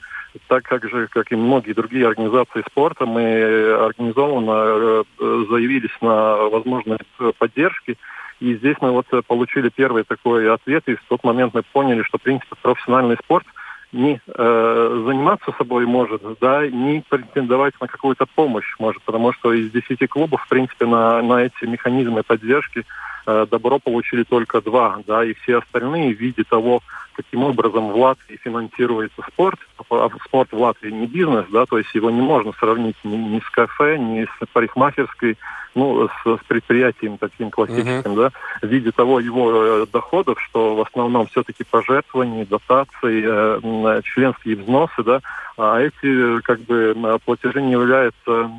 так 0.47 0.63
как 0.63 0.89
же, 0.89 1.07
как 1.07 1.31
и 1.31 1.35
многие 1.35 1.73
другие 1.73 2.07
организации 2.07 2.63
спорта, 2.69 3.05
мы 3.05 3.73
организованно 3.73 4.51
э, 4.51 5.03
заявились 5.49 5.95
на 6.01 6.35
возможность 6.49 7.03
поддержки. 7.37 7.97
И 8.39 8.55
здесь 8.55 8.77
мы 8.81 8.91
вот 8.91 9.05
получили 9.27 9.69
первый 9.69 10.03
такой 10.03 10.51
ответ, 10.51 10.83
и 10.87 10.95
в 10.95 11.03
тот 11.07 11.23
момент 11.23 11.53
мы 11.53 11.61
поняли, 11.61 12.01
что, 12.03 12.17
в 12.17 12.21
принципе, 12.21 12.55
профессиональный 12.61 13.17
спорт– 13.17 13.45
не 13.91 14.19
э, 14.25 15.03
заниматься 15.05 15.51
собой 15.57 15.85
может, 15.85 16.21
да, 16.39 16.67
не 16.67 17.03
претендовать 17.09 17.73
на 17.81 17.87
какую-то 17.87 18.25
помощь 18.25 18.75
может, 18.79 19.01
потому 19.03 19.33
что 19.33 19.53
из 19.53 19.71
десяти 19.71 20.07
клубов, 20.07 20.43
в 20.43 20.47
принципе, 20.47 20.85
на, 20.85 21.21
на 21.21 21.43
эти 21.43 21.65
механизмы 21.65 22.23
поддержки 22.23 22.85
добро 23.25 23.79
получили 23.79 24.23
только 24.23 24.61
два, 24.61 25.01
да, 25.05 25.23
и 25.23 25.33
все 25.33 25.59
остальные 25.59 26.15
в 26.15 26.19
виде 26.19 26.43
того, 26.43 26.81
каким 27.13 27.43
образом 27.43 27.89
в 27.89 27.97
Латвии 27.97 28.39
финансируется 28.43 29.21
спорт, 29.27 29.59
а 29.89 30.09
спорт 30.25 30.51
в 30.51 30.59
Латвии 30.59 30.89
не 30.89 31.07
бизнес, 31.07 31.45
да, 31.51 31.65
то 31.65 31.77
есть 31.77 31.93
его 31.93 32.09
не 32.09 32.21
можно 32.21 32.53
сравнить 32.53 32.95
ни, 33.03 33.15
ни 33.15 33.39
с 33.39 33.49
кафе, 33.49 33.97
ни 33.97 34.25
с 34.25 34.47
парикмахерской, 34.53 35.37
ну, 35.75 36.07
с, 36.07 36.37
с 36.37 36.43
предприятием 36.47 37.17
таким 37.17 37.49
классическим, 37.49 38.11
uh-huh. 38.11 38.31
да, 38.31 38.31
в 38.61 38.69
виде 38.69 38.91
того 38.91 39.19
его 39.19 39.51
э, 39.53 39.85
доходов, 39.91 40.41
что 40.41 40.75
в 40.75 40.81
основном 40.81 41.27
все-таки 41.27 41.63
пожертвования, 41.63 42.45
дотации, 42.45 43.23
э, 43.25 44.01
членские 44.03 44.57
взносы, 44.57 45.03
да, 45.03 45.21
а 45.57 45.79
эти 45.79 46.41
как 46.41 46.59
бы 46.61 47.19
платежи 47.23 47.61
не 47.61 47.71
являются 47.71 48.11
Э, 48.31 48.49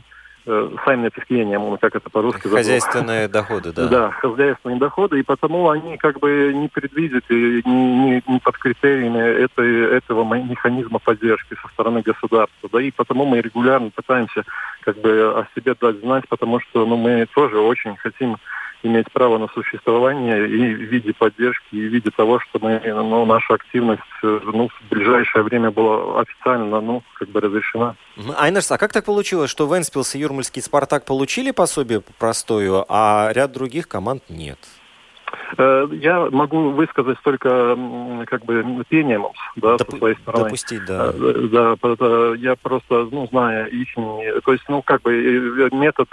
сами 0.44 1.04
написание, 1.04 1.60
как 1.80 1.94
это 1.96 2.10
по-русски 2.10 2.48
Хозяйственные 2.48 3.28
доходы, 3.28 3.72
да. 3.72 3.88
Да, 3.88 4.10
хозяйственные 4.10 4.78
доходы, 4.78 5.20
и 5.20 5.22
потому 5.22 5.68
они 5.70 5.96
как 5.96 6.18
бы 6.18 6.52
не 6.54 6.68
предвидят 6.68 7.24
и 7.28 7.62
не, 7.64 7.96
не, 7.96 8.22
не 8.26 8.38
под 8.40 8.58
критериями 8.58 9.18
этой, 9.18 9.96
этого 9.96 10.24
механизма 10.34 10.98
поддержки 10.98 11.54
со 11.60 11.68
стороны 11.68 12.02
государства. 12.02 12.68
Да, 12.72 12.80
и 12.80 12.90
потому 12.90 13.24
мы 13.24 13.40
регулярно 13.40 13.90
пытаемся 13.90 14.44
как 14.80 14.98
бы 15.00 15.10
о 15.10 15.46
себе 15.54 15.74
дать 15.80 16.00
знать, 16.00 16.24
потому 16.28 16.60
что 16.60 16.86
ну, 16.86 16.96
мы 16.96 17.26
тоже 17.34 17.58
очень 17.58 17.96
хотим 17.96 18.36
иметь 18.82 19.10
право 19.12 19.38
на 19.38 19.48
существование 19.48 20.48
и 20.48 20.74
в 20.74 20.80
виде 20.90 21.12
поддержки, 21.12 21.74
и 21.74 21.88
в 21.88 21.92
виде 21.92 22.10
того, 22.10 22.40
что 22.40 22.58
мы, 22.60 22.80
ну, 22.84 23.24
наша 23.24 23.54
активность 23.54 24.02
э, 24.22 24.40
ну, 24.44 24.68
в 24.68 24.88
ближайшее 24.90 25.42
время 25.42 25.70
была 25.70 26.20
официально 26.20 26.80
ну, 26.80 27.02
как 27.18 27.28
бы 27.28 27.40
разрешена. 27.40 27.96
Айнерс, 28.36 28.70
а 28.72 28.78
как 28.78 28.92
так 28.92 29.04
получилось, 29.04 29.50
что 29.50 29.72
Венспилс 29.72 30.14
и 30.14 30.18
Юрмальский 30.18 30.62
Спартак 30.62 31.04
получили 31.04 31.50
пособие 31.50 32.00
по 32.00 32.12
простою, 32.12 32.84
а 32.88 33.30
ряд 33.32 33.52
других 33.52 33.88
команд 33.88 34.24
нет? 34.28 34.58
Э, 35.56 35.88
я 35.92 36.28
могу 36.30 36.70
высказать 36.70 37.18
только 37.22 37.76
как 38.26 38.44
бы 38.44 38.84
пением, 38.88 39.26
да, 39.56 39.76
Доп- 39.76 39.90
со 39.90 39.96
своей 39.98 40.16
стороны. 40.16 40.44
Допустить, 40.44 40.84
да. 40.84 41.12
Э, 41.14 41.48
да, 41.50 42.34
я 42.36 42.56
просто, 42.56 43.08
ну, 43.10 43.26
зная 43.28 43.66
их, 43.66 43.88
то 43.94 44.52
есть, 44.52 44.64
ну, 44.68 44.82
как 44.82 45.02
бы 45.02 45.12
э, 45.12 45.68
метод 45.72 46.08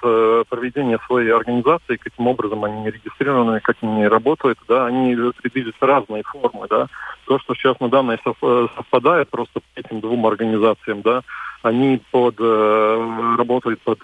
проведения 0.50 1.00
своей 1.06 1.32
организации, 1.32 1.98
каким 1.98 2.28
образом 2.28 2.64
они 2.64 2.90
регистрированы, 2.90 3.60
как 3.62 3.78
они 3.82 4.08
работают, 4.08 4.60
да, 4.68 4.86
они 4.86 5.16
предвидят 5.42 5.76
разные 5.80 6.24
формы, 6.24 6.68
да. 6.70 6.88
То, 7.26 7.40
что 7.40 7.54
сейчас 7.54 7.80
на 7.80 7.90
данной 7.90 8.20
совпадает 8.24 9.30
просто 9.30 9.62
этим 9.76 10.00
двум 10.00 10.26
организациям, 10.26 11.02
да, 11.02 11.22
они 11.62 12.02
под, 12.12 12.40
работают 12.40 13.82
под 13.82 14.00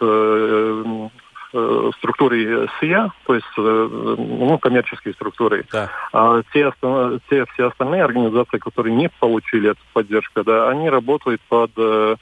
э, 1.54 1.92
структуре 1.98 2.68
СИА, 2.80 3.12
то 3.26 3.36
есть 3.36 3.48
э, 3.58 3.88
ну, 4.18 4.58
коммерческие 4.58 5.14
структуры. 5.14 5.66
Да. 5.72 5.90
А 6.14 6.42
те, 6.54 6.72
те 7.30 7.46
все 7.54 7.68
остальные 7.68 8.04
организации, 8.04 8.58
которые 8.58 8.96
не 8.96 9.10
получили 9.10 9.72
эту 9.72 9.82
поддержку, 9.94 10.44
да, 10.44 10.70
они 10.70 10.90
работают 10.90 11.42
под 11.50 11.72
э, 11.78 12.16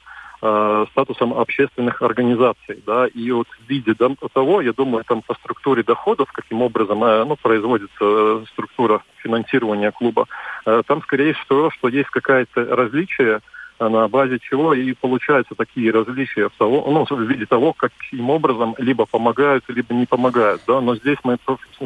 статусом 0.90 1.32
общественных 1.32 2.02
организаций, 2.02 2.82
да, 2.86 3.06
и 3.06 3.30
вот 3.30 3.46
в 3.48 3.68
виде 3.68 3.94
того, 3.94 4.60
я 4.60 4.74
думаю, 4.74 5.02
там 5.04 5.22
по 5.22 5.34
структуре 5.36 5.82
доходов, 5.82 6.30
каким 6.32 6.60
образом 6.60 6.98
ну, 7.00 7.36
производится 7.36 8.44
структура 8.52 9.02
финансирования 9.22 9.90
клуба, 9.90 10.26
там 10.64 11.00
скорее 11.00 11.32
всего, 11.32 11.70
что 11.70 11.88
есть 11.88 12.10
какое-то 12.10 12.62
различие 12.76 13.40
на 13.80 14.08
базе 14.08 14.38
чего 14.38 14.74
и 14.74 14.92
получаются 14.92 15.54
такие 15.54 15.90
различия 15.90 16.48
в, 16.48 16.52
того, 16.52 16.84
ну, 16.90 17.04
в 17.04 17.20
виде 17.22 17.46
того, 17.46 17.72
каким 17.72 18.30
образом 18.30 18.74
либо 18.78 19.04
помогают, 19.06 19.64
либо 19.68 19.94
не 19.94 20.06
помогают. 20.06 20.62
Да? 20.66 20.80
Но 20.80 20.96
здесь 20.96 21.18
мы 21.24 21.38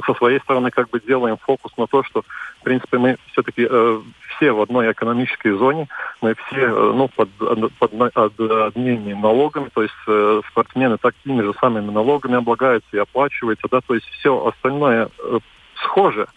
со 0.07 0.15
своей 0.15 0.41
стороны 0.41 0.71
как 0.71 0.91
бы 0.91 1.01
делаем 1.01 1.37
фокус 1.39 1.73
на 1.77 1.87
то, 1.87 2.03
что, 2.03 2.23
в 2.61 2.65
принципе, 2.65 2.99
мы 2.99 3.17
все-таки 3.33 3.67
э, 3.69 4.01
все 4.37 4.53
в 4.53 4.61
одной 4.61 4.93
экономической 4.93 5.53
зоне, 5.53 5.89
мы 6.21 6.35
все 6.35 6.67
э, 6.67 6.93
ну, 6.95 7.09
под, 7.09 7.31
под, 7.79 8.13
под 8.13 8.41
одними 8.41 9.15
налогами, 9.15 9.71
то 9.73 9.83
есть 9.83 9.95
э, 10.07 10.43
спортсмены 10.51 10.99
такими 10.99 11.43
же 11.43 11.55
самыми 11.61 11.91
налогами 11.91 12.37
облагаются 12.37 12.89
и 12.93 12.99
оплачиваются, 12.99 13.67
да, 13.71 13.81
то 13.81 13.95
есть 13.95 14.07
все 14.07 14.47
остальное 14.47 15.09
э, 15.19 15.39
схоже 15.83 16.29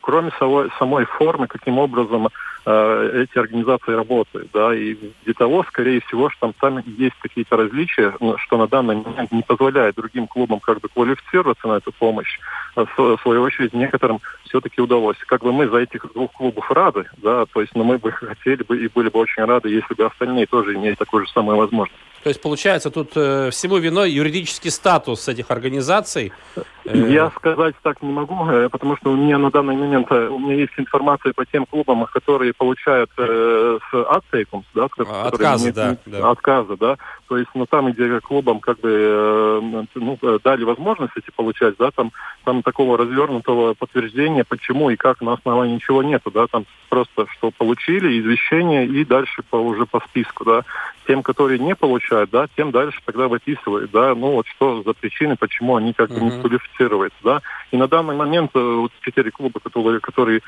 кроме 0.00 0.30
самой, 0.38 0.70
самой 0.78 1.04
формы, 1.04 1.46
каким 1.46 1.78
образом 1.78 2.28
э, 2.66 3.22
эти 3.22 3.38
организации 3.38 3.92
работают, 3.92 4.48
да, 4.52 4.74
и 4.74 4.96
для 5.24 5.34
того, 5.34 5.64
скорее 5.64 6.00
всего, 6.00 6.28
что 6.28 6.52
там, 6.52 6.52
там 6.60 6.82
есть 6.98 7.16
какие-то 7.20 7.56
различия, 7.56 8.12
что 8.38 8.58
на 8.58 8.66
данный 8.66 8.96
момент 8.96 9.32
не 9.32 9.42
позволяет 9.42 9.94
другим 9.94 10.26
клубам 10.26 10.60
как 10.60 10.80
бы 10.80 10.88
квалифицироваться 10.88 11.68
на 11.68 11.78
эту 11.78 11.92
помощь, 11.92 12.38
а 12.74 12.84
в 12.84 13.18
свою 13.22 13.42
очередь 13.42 13.72
некоторым 13.72 14.20
все-таки 14.44 14.80
удалось. 14.80 15.16
Как 15.26 15.42
бы 15.42 15.52
мы 15.52 15.68
за 15.68 15.78
этих 15.78 16.12
двух 16.12 16.32
клубов 16.32 16.70
рады, 16.70 17.06
да, 17.18 17.46
то 17.46 17.60
есть, 17.60 17.74
но 17.74 17.84
мы 17.84 17.98
бы 17.98 18.12
хотели 18.12 18.62
бы 18.62 18.78
и 18.78 18.88
были 18.88 19.08
бы 19.08 19.20
очень 19.20 19.44
рады, 19.44 19.68
если 19.68 19.94
бы 19.94 20.04
остальные 20.04 20.46
тоже 20.46 20.74
имели 20.74 20.94
такую 20.94 21.24
же 21.24 21.32
самую 21.32 21.56
возможность. 21.56 22.00
То 22.26 22.30
есть, 22.30 22.42
получается, 22.42 22.90
тут 22.90 23.12
э, 23.14 23.50
всему 23.52 23.76
виной 23.76 24.10
юридический 24.10 24.72
статус 24.72 25.28
этих 25.28 25.52
организаций? 25.52 26.32
Э, 26.84 27.08
Я 27.08 27.30
сказать 27.30 27.76
так 27.82 28.02
не 28.02 28.10
могу, 28.10 28.50
э, 28.50 28.68
потому 28.68 28.96
что 28.96 29.12
у 29.12 29.16
меня 29.16 29.38
на 29.38 29.52
данный 29.52 29.76
момент 29.76 30.08
э, 30.10 30.26
у 30.26 30.40
меня 30.40 30.54
есть 30.54 30.72
информация 30.76 31.32
по 31.32 31.46
тем 31.46 31.66
клубам, 31.66 32.04
которые 32.06 32.52
получают 32.52 33.12
э, 33.16 33.78
с 33.88 33.94
отцейком, 34.10 34.64
да, 34.74 34.88
отказы, 35.22 35.72
да, 35.72 35.96
да. 36.04 36.30
Отказы, 36.30 36.76
да. 36.76 36.96
То 37.28 37.38
есть, 37.38 37.50
ну 37.54 37.64
там, 37.66 37.92
где 37.92 38.18
клубам 38.18 38.58
как 38.58 38.80
бы 38.80 38.90
э, 38.90 39.84
ну, 39.94 40.18
дали 40.42 40.64
возможность 40.64 41.12
эти 41.16 41.30
получать, 41.30 41.76
да, 41.78 41.92
там, 41.92 42.10
там 42.42 42.64
такого 42.64 42.98
развернутого 42.98 43.74
подтверждения, 43.74 44.42
почему 44.42 44.90
и 44.90 44.96
как 44.96 45.20
на 45.20 45.34
основании 45.34 45.76
ничего 45.76 46.02
нету, 46.02 46.32
да, 46.32 46.48
там 46.48 46.66
просто 46.88 47.26
что 47.36 47.52
получили, 47.52 48.20
извещение 48.20 48.84
и 48.84 49.04
дальше 49.04 49.44
по, 49.48 49.56
уже 49.56 49.86
по 49.86 50.00
списку, 50.00 50.44
да. 50.44 50.64
Тем, 51.06 51.22
которые 51.22 51.58
не 51.58 51.74
получают 51.74 52.30
да, 52.30 52.46
тем 52.56 52.70
дальше 52.70 53.00
тогда 53.04 53.28
выписывают, 53.28 53.90
да, 53.90 54.14
ну 54.14 54.32
вот 54.32 54.46
что 54.48 54.82
за 54.82 54.92
причины, 54.92 55.36
почему 55.36 55.76
они 55.76 55.92
как 55.92 56.10
бы 56.10 56.20
не 56.20 56.30
квалифицируются, 56.30 57.18
да. 57.22 57.42
И 57.70 57.76
на 57.76 57.86
данный 57.86 58.16
момент 58.16 58.50
э, 58.54 58.60
вот 58.60 58.92
четыре 59.02 59.30
клуба, 59.30 59.60
которые, 59.60 60.00
которые 60.00 60.40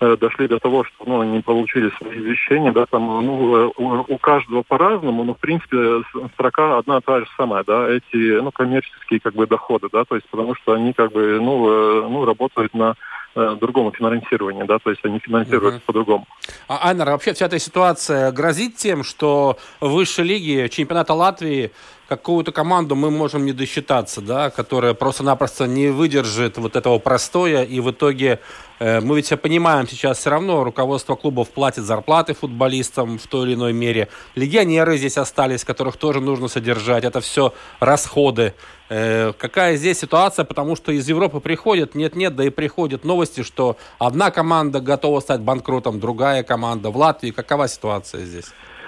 э, 0.00 0.16
дошли 0.16 0.48
до 0.48 0.58
того, 0.58 0.84
что 0.84 1.04
ну, 1.06 1.20
они 1.20 1.40
получили 1.40 1.90
свои 1.98 2.18
извещения, 2.18 2.72
да, 2.72 2.86
там, 2.86 3.02
ну, 3.24 3.56
э, 3.56 3.70
у, 3.76 4.14
у 4.14 4.18
каждого 4.18 4.62
по-разному, 4.62 5.24
но, 5.24 5.34
в 5.34 5.38
принципе, 5.38 6.02
строка 6.34 6.78
одна 6.78 7.00
та 7.00 7.20
же 7.20 7.26
самая, 7.36 7.62
да, 7.64 7.88
эти, 7.88 8.40
ну, 8.40 8.50
коммерческие, 8.50 9.20
как 9.20 9.34
бы, 9.34 9.46
доходы, 9.46 9.88
да, 9.92 10.04
то 10.04 10.16
есть, 10.16 10.28
потому 10.28 10.54
что 10.56 10.72
они, 10.72 10.92
как 10.92 11.12
бы, 11.12 11.38
ну, 11.40 12.08
ну 12.08 12.24
работают 12.24 12.74
на 12.74 12.96
э, 13.34 13.56
другому 13.60 13.92
финансированию, 13.92 14.66
да, 14.66 14.78
то 14.78 14.90
есть 14.90 15.04
они 15.04 15.18
финансируются 15.18 15.80
uh-huh. 15.80 15.86
по-другому. 15.86 16.26
А, 16.68 16.88
Айнер, 16.88 17.08
а 17.08 17.12
вообще 17.12 17.32
вся 17.32 17.46
эта 17.46 17.58
ситуация 17.58 18.32
грозит 18.32 18.76
тем, 18.76 19.04
что 19.04 19.56
в 19.80 19.90
высшей 19.90 20.24
лиге 20.24 20.68
чемпионата 20.68 21.14
Латвии 21.14 21.70
какую-то 22.10 22.50
команду 22.50 22.96
мы 22.96 23.08
можем 23.12 23.46
не 23.46 23.52
досчитаться, 23.52 24.20
да, 24.20 24.50
которая 24.50 24.94
просто-напросто 24.94 25.68
не 25.68 25.90
выдержит 25.90 26.58
вот 26.58 26.74
этого 26.74 26.98
простоя, 26.98 27.62
и 27.62 27.78
в 27.78 27.92
итоге 27.92 28.40
э, 28.80 29.00
мы 29.00 29.14
ведь 29.14 29.26
все 29.26 29.36
понимаем 29.36 29.86
сейчас 29.86 30.18
все 30.18 30.30
равно, 30.30 30.64
руководство 30.64 31.14
клубов 31.14 31.50
платит 31.50 31.84
зарплаты 31.84 32.34
футболистам 32.34 33.16
в 33.16 33.28
той 33.28 33.46
или 33.46 33.54
иной 33.54 33.72
мере, 33.72 34.08
легионеры 34.34 34.96
здесь 34.96 35.18
остались, 35.18 35.64
которых 35.64 35.98
тоже 35.98 36.20
нужно 36.20 36.48
содержать, 36.48 37.04
это 37.04 37.20
все 37.20 37.54
расходы. 37.78 38.54
Э, 38.88 39.32
какая 39.38 39.76
здесь 39.76 40.00
ситуация, 40.00 40.44
потому 40.44 40.74
что 40.74 40.90
из 40.90 41.08
Европы 41.08 41.38
приходят, 41.38 41.94
нет-нет, 41.94 42.34
да 42.34 42.42
и 42.42 42.50
приходят 42.50 43.04
новости, 43.04 43.44
что 43.44 43.76
одна 44.00 44.32
команда 44.32 44.80
готова 44.80 45.20
стать 45.20 45.42
банкротом, 45.42 46.00
другая 46.00 46.42
команда 46.42 46.90
в 46.90 46.96
Латвии. 46.96 47.30
Какова 47.30 47.68
ситуация 47.68 48.24
здесь? 48.24 48.46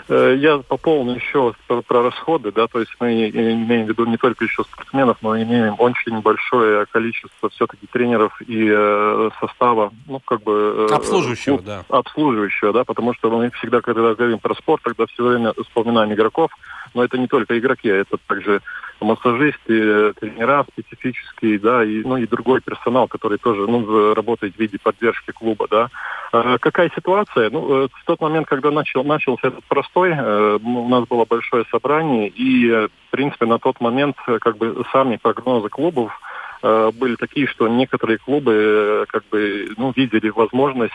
Э, 0.08 0.34
я 0.38 0.58
пополню 0.58 1.14
еще 1.14 1.54
про, 1.66 1.82
про 1.82 2.02
расходы, 2.02 2.52
да, 2.52 2.66
то 2.66 2.80
есть 2.80 2.92
мы 3.00 3.30
имеем 3.30 3.86
в 3.86 3.88
виду 3.88 4.04
не 4.04 4.16
только 4.16 4.44
еще 4.44 4.64
спортсменов, 4.64 5.18
но 5.22 5.40
имеем 5.40 5.74
очень 5.78 6.20
большое 6.20 6.86
количество 6.86 7.48
все-таки 7.50 7.86
тренеров 7.86 8.40
и 8.42 8.68
э, 8.70 9.30
состава, 9.40 9.92
ну, 10.06 10.20
как 10.20 10.42
бы... 10.42 10.88
Э, 10.90 10.94
обслуживающего, 10.94 11.56
ну, 11.56 11.62
да. 11.62 11.84
Обслуживающего, 11.88 12.72
да, 12.72 12.84
потому 12.84 13.14
что 13.14 13.30
мы 13.30 13.50
всегда, 13.50 13.80
когда 13.80 14.14
говорим 14.14 14.38
про 14.38 14.54
спорт, 14.54 14.82
тогда 14.82 15.06
все 15.06 15.24
время 15.24 15.52
вспоминаем 15.52 16.12
игроков, 16.12 16.50
но 16.94 17.04
это 17.04 17.18
не 17.18 17.26
только 17.26 17.58
игроки, 17.58 17.90
а 17.90 17.96
это 17.96 18.16
также 18.26 18.60
массажисты, 19.00 20.12
тренера 20.14 20.64
специфические, 20.72 21.58
да, 21.58 21.84
и, 21.84 22.02
ну, 22.02 22.16
и 22.16 22.26
другой 22.26 22.60
персонал, 22.60 23.08
который 23.08 23.38
тоже, 23.38 23.62
ну, 23.62 24.14
работает 24.14 24.54
в 24.54 24.58
виде 24.58 24.78
поддержки 24.82 25.32
клуба, 25.32 25.66
да. 25.68 25.88
А 26.32 26.58
какая 26.58 26.90
ситуация? 26.94 27.50
Ну, 27.50 27.84
э, 27.84 27.88
в 27.92 28.04
тот 28.06 28.20
момент, 28.20 28.46
когда 28.46 28.70
начал, 28.70 29.04
начался 29.04 29.48
этот 29.48 29.64
простой, 29.64 30.12
э, 30.12 30.58
у 30.62 30.88
нас 30.88 31.06
было 31.06 31.26
большое 31.26 31.64
собрание, 31.70 32.28
и, 32.28 32.70
э, 32.70 32.88
в 32.88 33.10
принципе, 33.10 33.46
на 33.46 33.58
тот 33.58 33.80
момент, 33.80 34.16
как 34.40 34.56
бы, 34.56 34.82
сами 34.92 35.16
прогнозы 35.16 35.68
клубов 35.68 36.12
были 36.62 37.16
такие, 37.16 37.48
что 37.48 37.66
некоторые 37.66 38.18
клубы 38.18 39.04
как 39.08 39.24
бы 39.32 39.70
ну, 39.76 39.92
видели 39.96 40.28
возможность 40.28 40.92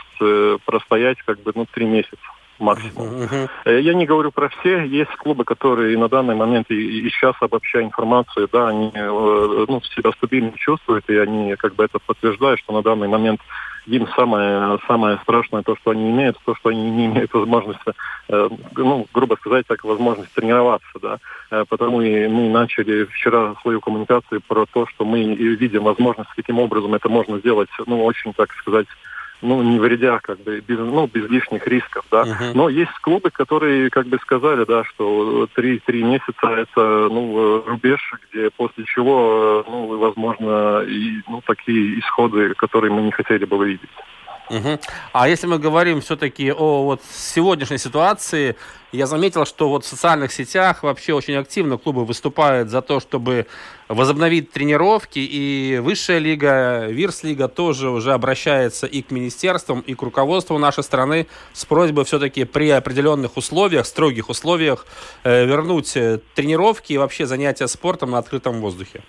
простоять 0.66 1.18
как 1.26 1.44
бы 1.44 1.52
ну 1.54 1.66
три 1.70 1.86
месяца 1.86 2.16
максимум. 2.60 3.08
Uh-huh. 3.08 3.82
Я 3.82 3.94
не 3.94 4.06
говорю 4.06 4.32
про 4.32 4.50
все, 4.50 4.84
есть 4.86 5.12
клубы, 5.18 5.44
которые 5.44 5.98
на 5.98 6.10
данный 6.10 6.36
момент 6.36 6.70
и, 6.70 7.02
и 7.02 7.10
сейчас 7.10 7.36
обобщая 7.40 7.84
информацию, 7.84 8.50
да, 8.52 8.70
они 8.70 8.92
ну, 8.96 9.82
себя 9.96 10.12
стабильно 10.14 10.52
чувствуют, 10.56 11.10
и 11.10 11.18
они 11.18 11.56
как 11.56 11.76
бы 11.76 11.84
это 11.84 12.00
подтверждают, 12.00 12.60
что 12.60 12.74
на 12.74 12.82
данный 12.82 13.08
момент 13.08 13.42
им 13.88 14.08
самое, 14.16 14.78
самое 14.86 15.18
страшное 15.24 15.64
то, 15.64 15.76
что 15.78 15.92
они 15.92 16.12
имеют, 16.12 16.38
то, 16.46 16.56
что 16.56 16.70
они 16.70 16.92
не 16.92 17.06
имеют 17.06 17.34
возможности, 17.34 17.94
э, 18.28 18.50
ну, 18.76 19.08
грубо 19.14 19.36
сказать, 19.36 19.66
так, 19.66 19.84
возможность 19.84 20.34
тренироваться, 20.34 20.88
да. 21.02 21.18
Э, 21.52 21.64
потому 21.68 22.02
и 22.02 22.28
мы 22.28 22.50
начали 22.50 23.06
вчера 23.06 23.56
свою 23.62 23.80
коммуникацию 23.80 24.42
про 24.46 24.66
то, 24.66 24.86
что 24.88 25.06
мы 25.06 25.24
видим 25.34 25.84
возможность, 25.84 26.30
каким 26.36 26.60
образом 26.60 26.94
это 26.94 27.08
можно 27.08 27.40
сделать, 27.40 27.70
ну, 27.86 28.04
очень, 28.04 28.34
так 28.34 28.52
сказать, 28.54 28.88
ну, 29.42 29.62
не 29.62 29.80
вредя, 29.80 30.20
как 30.20 30.40
бы, 30.42 30.60
без, 30.60 30.80
ну, 30.80 31.08
без 31.08 31.30
лишних 31.30 31.68
рисков, 31.68 32.06
да. 32.12 32.24
Uh-huh. 32.24 32.52
Но 32.54 32.70
есть 32.70 32.92
клубы, 33.02 33.30
которые, 33.30 33.90
как 33.90 34.08
бы, 34.08 34.18
сказали, 34.20 34.66
да, 34.66 34.84
что 34.84 35.48
три-три 35.54 36.04
месяца 36.04 36.48
это, 36.48 37.08
ну, 37.10 37.64
рубеж, 37.66 38.00
где 38.32 38.50
после 38.50 38.86
чего, 38.86 39.64
ну, 39.68 39.98
возможно, 39.98 40.82
и, 40.88 41.22
ну, 41.28 41.42
такие 41.46 42.00
исходы, 42.00 42.54
которые 42.56 42.92
мы 42.92 43.02
не 43.02 43.12
хотели 43.12 43.46
бы 43.46 43.66
видеть. 43.66 43.90
Угу. 44.50 44.80
А 45.14 45.28
если 45.28 45.48
мы 45.48 45.60
говорим 45.60 46.02
все-таки 46.02 46.52
о 46.52 46.84
вот 46.84 47.02
сегодняшней 47.12 47.78
ситуации, 47.78 48.56
я 48.94 49.06
заметил, 49.06 49.46
что 49.46 49.68
вот 49.68 49.84
в 49.84 49.88
социальных 49.88 50.32
сетях 50.32 50.84
вообще 50.84 51.14
очень 51.14 51.36
активно 51.36 51.78
клубы 51.78 52.06
выступают 52.06 52.70
за 52.70 52.82
то, 52.82 53.02
чтобы 53.02 53.48
возобновить 53.90 54.52
тренировки, 54.52 55.20
и 55.20 55.80
высшая 55.80 56.20
лига, 56.20 56.88
Вирс-лига 56.88 57.50
тоже 57.50 57.90
уже 57.90 58.14
обращается 58.14 58.88
и 58.88 59.02
к 59.02 59.12
министерствам, 59.12 59.82
и 59.82 59.94
к 59.94 60.02
руководству 60.02 60.58
нашей 60.58 60.84
страны 60.84 61.28
с 61.52 61.66
просьбой 61.66 62.06
все-таки 62.06 62.46
при 62.46 62.70
определенных 62.70 63.36
условиях, 63.36 63.86
строгих 63.86 64.30
условиях 64.30 64.86
э, 65.24 65.46
вернуть 65.46 65.98
э, 65.98 66.20
тренировки 66.36 66.94
и 66.94 66.98
вообще 66.98 67.26
занятия 67.26 67.68
спортом 67.68 68.12
на 68.12 68.20
открытом 68.20 68.62
воздухе. 68.62 69.04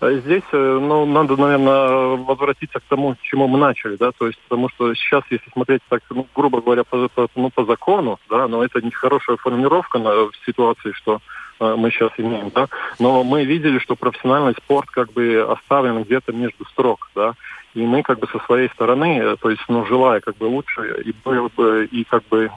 А 0.00 0.12
здесь, 0.12 0.42
э, 0.52 0.78
ну, 0.82 1.06
надо, 1.06 1.36
наверное, 1.36 2.16
возвратиться 2.16 2.80
к 2.80 2.84
тому, 2.88 3.14
с 3.14 3.18
чему 3.20 3.48
мы 3.48 3.58
начали, 3.58 3.96
да, 3.96 4.12
то 4.12 4.26
есть, 4.26 4.38
потому 4.40 4.68
что 4.68 4.94
сейчас, 4.94 5.24
если 5.30 5.48
смотреть 5.50 5.80
так, 5.88 6.02
ну, 6.10 6.26
грубо 6.34 6.60
говоря, 6.60 6.84
по, 6.84 7.08
по, 7.08 7.28
ну, 7.34 7.50
по 7.50 7.64
закону, 7.64 8.18
да, 8.28 8.46
но 8.46 8.62
это 8.62 8.80
не 8.82 8.90
хорошая 8.90 9.36
формулировка 9.36 9.98
на, 9.98 10.10
в 10.10 10.32
ситуации, 10.44 10.92
что 10.92 11.20
э, 11.60 11.74
мы 11.78 11.90
сейчас 11.90 12.10
имеем, 12.18 12.50
да, 12.54 12.68
но 12.98 13.24
мы 13.24 13.44
видели, 13.44 13.78
что 13.78 13.96
профессиональный 13.96 14.54
спорт 14.54 14.90
как 14.90 15.12
бы 15.12 15.46
оставлен 15.50 16.02
где-то 16.02 16.32
между 16.32 16.66
строк, 16.66 17.08
да, 17.14 17.34
и 17.72 17.80
мы 17.80 18.02
как 18.02 18.18
бы 18.18 18.26
со 18.28 18.38
своей 18.40 18.68
стороны, 18.70 19.18
э, 19.18 19.36
то 19.40 19.48
есть, 19.48 19.62
ну, 19.68 19.86
желая 19.86 20.20
как 20.20 20.36
бы 20.36 20.44
лучше 20.44 21.02
и, 21.04 21.14
и 21.90 22.04
как 22.04 22.22
бы 22.28 22.50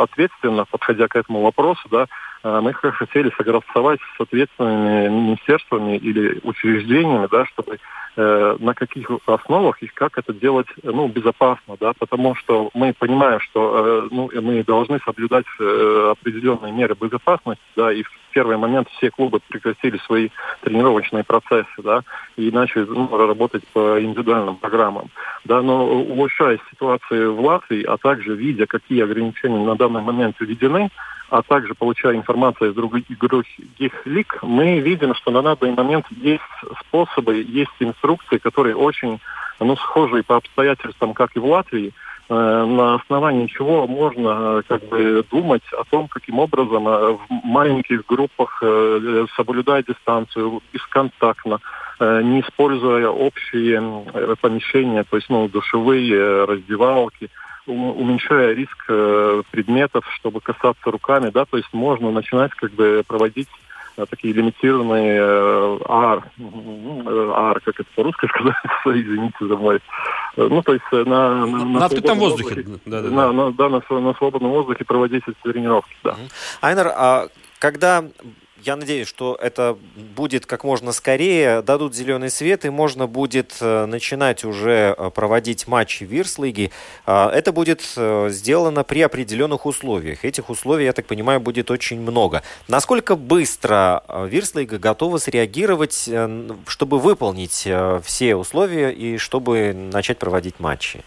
ответственно 0.00 0.64
подходя 0.64 1.06
к 1.08 1.16
этому 1.16 1.42
вопросу, 1.42 1.86
да, 1.90 2.06
мы 2.42 2.72
хотели 2.72 3.32
согласовать 3.36 4.00
с 4.16 4.20
ответственными 4.20 5.08
министерствами 5.08 5.96
или 5.96 6.40
учреждениями, 6.42 7.28
да, 7.30 7.44
чтобы 7.46 7.78
э, 8.18 8.56
на 8.58 8.74
каких 8.74 9.10
основах 9.26 9.82
и 9.82 9.86
как 9.86 10.18
это 10.18 10.32
делать 10.32 10.66
ну, 10.82 11.08
безопасно, 11.08 11.76
да, 11.80 11.92
потому 11.98 12.34
что 12.34 12.70
мы 12.74 12.92
понимаем, 12.92 13.40
что 13.40 14.04
э, 14.04 14.08
ну, 14.10 14.30
мы 14.40 14.64
должны 14.64 14.98
соблюдать 15.04 15.46
э, 15.60 16.12
определенные 16.12 16.72
меры 16.72 16.96
безопасности, 17.00 17.62
да, 17.76 17.92
и 17.92 18.02
в 18.02 18.10
первый 18.32 18.56
момент 18.56 18.88
все 18.90 19.10
клубы 19.10 19.40
прекратили 19.48 19.98
свои 19.98 20.28
тренировочные 20.62 21.24
процессы, 21.24 21.82
да, 21.82 22.02
и 22.36 22.50
начали 22.50 22.84
ну, 22.84 23.08
работать 23.16 23.66
по 23.68 24.00
индивидуальным 24.02 24.56
программам, 24.56 25.10
да, 25.44 25.62
но 25.62 25.86
улучшая 25.86 26.58
ситуацию 26.70 27.34
в 27.34 27.40
Латвии, 27.40 27.84
а 27.84 27.96
также 27.96 28.34
видя, 28.34 28.66
какие 28.66 29.02
ограничения 29.02 29.64
на 29.64 29.76
данный 29.76 30.02
момент 30.02 30.36
введены, 30.40 30.90
а 31.30 31.42
также 31.42 31.74
получая 31.74 32.16
информацию 32.16 32.70
из 32.70 32.74
других, 32.74 33.04
лиг, 34.06 34.38
мы 34.42 34.80
видим, 34.80 35.14
что 35.14 35.30
на 35.30 35.42
данный 35.42 35.74
момент 35.74 36.06
есть 36.10 36.42
способы, 36.80 37.36
есть 37.46 37.72
инструкции, 37.80 38.38
которые 38.38 38.76
очень 38.76 39.20
ну, 39.60 39.76
схожие 39.76 40.22
по 40.22 40.36
обстоятельствам, 40.36 41.14
как 41.14 41.36
и 41.36 41.38
в 41.38 41.46
Латвии, 41.46 41.92
э, 42.28 42.34
на 42.34 42.94
основании 42.94 43.46
чего 43.46 43.86
можно 43.86 44.28
э, 44.28 44.62
как 44.66 44.84
бы 44.88 45.24
думать 45.30 45.64
о 45.72 45.84
том, 45.84 46.08
каким 46.08 46.38
образом 46.38 46.88
э, 46.88 47.12
в 47.12 47.20
маленьких 47.44 48.06
группах 48.06 48.62
соблюдая 49.36 49.82
дистанцию, 49.82 50.62
бесконтактно, 50.72 51.60
не 52.00 52.40
используя 52.40 53.08
общие 53.08 54.36
помещения, 54.40 55.04
то 55.04 55.16
есть 55.16 55.28
ну, 55.28 55.48
душевые, 55.48 56.44
раздевалки, 56.44 57.28
уменьшая 57.72 58.54
риск 58.54 58.84
э, 58.88 59.42
предметов, 59.50 60.04
чтобы 60.16 60.40
касаться 60.40 60.90
руками, 60.90 61.30
да, 61.30 61.44
то 61.44 61.56
есть 61.56 61.72
можно 61.72 62.10
начинать 62.10 62.52
как 62.52 62.72
бы 62.72 63.02
проводить 63.06 63.48
э, 63.96 64.06
такие 64.08 64.34
лимитированные 64.34 65.18
э, 65.20 65.78
АР, 65.86 66.24
АР, 67.34 67.60
как 67.60 67.80
это 67.80 67.88
по-русски 67.94 68.26
сказать, 68.28 68.54
извините 68.84 69.46
за 69.46 69.56
мой. 69.56 69.80
Ну, 70.36 70.62
то 70.62 70.72
есть 70.72 70.84
на... 70.92 71.04
На, 71.04 71.46
на, 71.46 71.64
на 71.64 71.84
открытом 71.84 72.18
воздухе. 72.18 72.62
воздухе. 72.62 72.80
Да, 72.86 73.02
да, 73.02 73.10
на, 73.10 73.32
на, 73.32 73.52
да, 73.52 73.68
на, 73.68 74.00
на 74.00 74.14
свободном 74.14 74.50
воздухе 74.50 74.84
проводить 74.84 75.24
эти 75.26 75.36
тренировки, 75.42 75.96
да. 76.04 76.16
Айнер, 76.60 76.88
а 76.94 77.28
когда 77.58 78.04
я 78.64 78.76
надеюсь, 78.76 79.08
что 79.08 79.38
это 79.40 79.78
будет 79.96 80.46
как 80.46 80.64
можно 80.64 80.92
скорее, 80.92 81.62
дадут 81.62 81.94
зеленый 81.94 82.30
свет, 82.30 82.64
и 82.64 82.70
можно 82.70 83.06
будет 83.06 83.56
э, 83.60 83.86
начинать 83.86 84.44
уже 84.44 84.94
э, 84.96 85.10
проводить 85.10 85.68
матчи 85.68 86.04
Вирслиги. 86.04 86.70
А, 87.06 87.30
это 87.30 87.52
будет 87.52 87.82
э, 87.96 88.28
сделано 88.30 88.84
при 88.84 89.00
определенных 89.02 89.66
условиях. 89.66 90.24
Этих 90.24 90.50
условий, 90.50 90.84
я 90.84 90.92
так 90.92 91.06
понимаю, 91.06 91.40
будет 91.40 91.70
очень 91.70 92.00
много. 92.00 92.42
Насколько 92.66 93.16
быстро 93.16 94.02
Вирслига 94.28 94.78
готова 94.78 95.18
среагировать, 95.18 96.08
чтобы 96.66 96.98
выполнить 96.98 97.68
все 98.04 98.36
условия 98.36 98.90
и 98.90 99.18
чтобы 99.18 99.72
начать 99.74 100.18
проводить 100.18 100.60
матчи? 100.60 101.04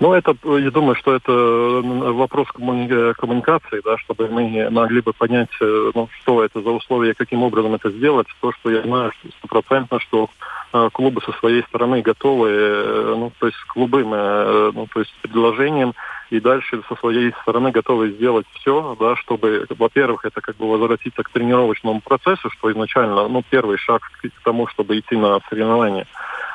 Ну, 0.00 0.12
это, 0.12 0.36
я 0.44 0.70
думаю, 0.70 0.94
что 0.94 1.14
это 1.14 1.32
вопрос 1.32 2.46
коммуникации, 2.52 3.80
да, 3.84 3.98
чтобы 3.98 4.28
мы 4.28 4.70
могли 4.70 5.00
бы 5.00 5.12
понять, 5.12 5.50
э, 5.60 5.90
ну, 5.92 6.08
что 6.20 6.44
это 6.44 6.62
за 6.62 6.70
условия, 6.70 7.14
каким 7.14 7.42
образом 7.42 7.74
это 7.74 7.90
сделать. 7.90 8.28
То, 8.40 8.52
что 8.52 8.70
я 8.70 8.82
знаю 8.82 9.10
стопроцентно, 9.38 9.98
что 9.98 10.30
э, 10.72 10.88
клубы 10.92 11.20
со 11.22 11.32
своей 11.32 11.62
стороны 11.64 12.00
готовы, 12.02 12.48
э, 12.48 13.14
ну, 13.16 13.32
то 13.40 13.46
есть 13.46 13.58
клубы, 13.66 14.04
ну, 14.04 14.86
то 14.86 15.00
есть 15.00 15.12
предложением 15.20 15.94
и 16.30 16.40
дальше 16.40 16.82
со 16.88 16.96
своей 16.96 17.32
стороны 17.42 17.70
готовы 17.70 18.10
сделать 18.10 18.46
все, 18.54 18.96
да, 19.00 19.16
чтобы, 19.16 19.66
во-первых, 19.70 20.24
это 20.24 20.40
как 20.40 20.56
бы 20.56 20.68
возвратиться 20.70 21.22
к 21.22 21.30
тренировочному 21.30 22.00
процессу, 22.00 22.50
что 22.50 22.70
изначально, 22.70 23.28
ну, 23.28 23.42
первый 23.48 23.78
шаг 23.78 24.02
к 24.22 24.44
тому, 24.44 24.66
чтобы 24.66 24.98
идти 24.98 25.16
на 25.16 25.40
соревнования. 25.48 26.06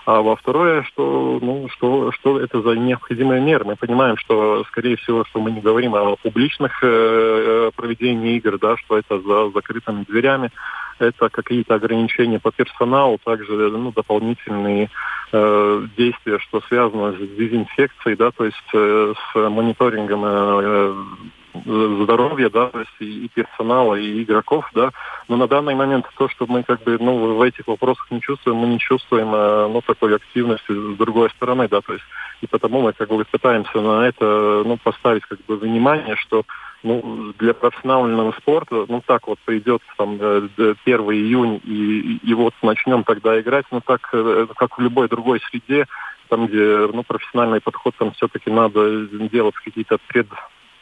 А 0.06 0.22
во 0.22 0.36
второе, 0.36 0.84
что, 0.84 1.40
ну, 1.42 1.70
что, 1.70 2.12
что 2.12 2.40
это 2.40 2.62
за 2.62 2.72
необходимые 2.72 3.42
меры. 3.42 3.64
Мы 3.64 3.78
понимаем, 3.78 4.18
что, 4.18 4.66
скорее 4.66 4.98
всего, 4.98 5.24
что 5.24 5.40
мы 5.40 5.52
не 5.52 5.62
говорим 5.62 5.96
о 5.96 6.18
публичных 6.18 6.84
э, 6.84 6.88
э 6.88 7.72
проведении 7.74 8.36
игр, 8.36 8.58
да, 8.60 8.76
что 8.78 8.98
это 8.98 9.20
за 9.22 9.50
закрытыми 9.52 10.04
дверями, 10.04 10.52
это 11.00 11.30
какие-то 11.30 11.76
ограничения 11.76 12.40
по 12.40 12.52
персоналу, 12.52 13.20
также 13.24 13.54
ну, 13.54 13.92
дополнительные 13.92 14.90
э, 15.32 15.88
действия, 15.98 16.40
что 16.40 16.62
связано 16.68 17.14
с 17.14 17.18
дезинфекцией, 17.18 18.16
да, 18.16 18.32
то 18.32 18.46
есть 18.46 18.58
э, 18.74 19.14
с 19.16 19.50
мониторингом 19.50 20.24
э, 20.26 20.94
здоровья, 21.66 22.50
да, 22.50 22.68
то 22.68 22.80
есть 22.80 22.92
и, 23.00 23.30
персонала, 23.34 23.96
и 23.96 24.24
игроков, 24.24 24.70
да. 24.74 24.92
Но 25.28 25.38
на 25.38 25.48
данный 25.48 25.76
момент 25.76 26.06
то, 26.18 26.28
что 26.30 26.46
мы 26.48 26.64
как 26.64 26.84
бы, 26.84 26.98
ну, 27.00 27.36
в 27.36 27.42
этих 27.42 27.68
вопросах 27.68 28.10
не 28.12 28.22
чувствуем, 28.22 28.58
мы 28.58 28.68
не 28.68 28.80
чувствуем, 28.80 29.34
э, 29.34 29.68
ну, 29.68 29.82
такой 29.82 30.16
активности 30.16 30.72
с 30.72 30.98
другой 30.98 31.30
стороны, 31.32 31.68
да, 31.68 31.82
то 31.82 31.94
есть 31.94 32.06
и 32.44 32.48
потому 32.48 32.82
мы 32.82 32.92
как 32.92 33.08
бы 33.08 33.24
пытаемся 33.24 33.80
на 33.80 34.06
это, 34.06 34.64
ну, 34.66 34.78
поставить 34.78 35.24
как 35.24 35.40
бы 35.46 35.56
внимание, 35.56 36.18
что 36.18 36.44
ну, 36.84 37.34
для 37.40 37.54
профессионального 37.54 38.34
спорта, 38.34 38.86
ну, 38.88 39.02
так 39.06 39.28
вот 39.28 39.40
придет 39.46 39.82
там 39.98 40.16
1 40.16 40.52
э, 40.58 40.74
июнь, 40.86 41.62
и, 41.64 42.20
и 42.24 42.34
вот 42.34 42.54
начнем 42.62 43.04
тогда 43.04 43.40
играть, 43.40 43.66
ну, 43.72 43.82
так, 43.82 44.10
э, 44.14 44.48
как 44.56 44.78
в 44.78 44.82
любой 44.82 45.08
другой 45.08 45.42
среде, 45.50 45.88
там, 46.28 46.48
где, 46.48 46.88
ну, 46.94 47.04
профессиональный 47.04 47.62
подход, 47.62 47.96
там 47.98 48.12
все-таки 48.12 48.52
надо 48.52 49.08
делать 49.08 49.56
какие-то 49.56 49.98
пред, 50.08 50.28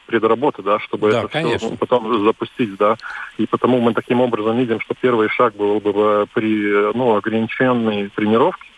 предработы, 0.07 0.63
да, 0.63 0.79
чтобы 0.79 1.11
да, 1.11 1.19
это 1.19 1.27
конечно. 1.27 1.67
все 1.69 1.77
потом 1.77 2.25
запустить, 2.25 2.75
да. 2.77 2.97
И 3.37 3.45
потому 3.45 3.79
мы 3.79 3.93
таким 3.93 4.21
образом 4.21 4.57
видим, 4.57 4.79
что 4.81 4.95
первый 4.99 5.29
шаг 5.29 5.55
был 5.55 5.79
бы 5.79 6.27
при 6.33 6.93
ну, 6.95 7.15
ограниченной 7.15 8.09
тренировке, 8.09 8.70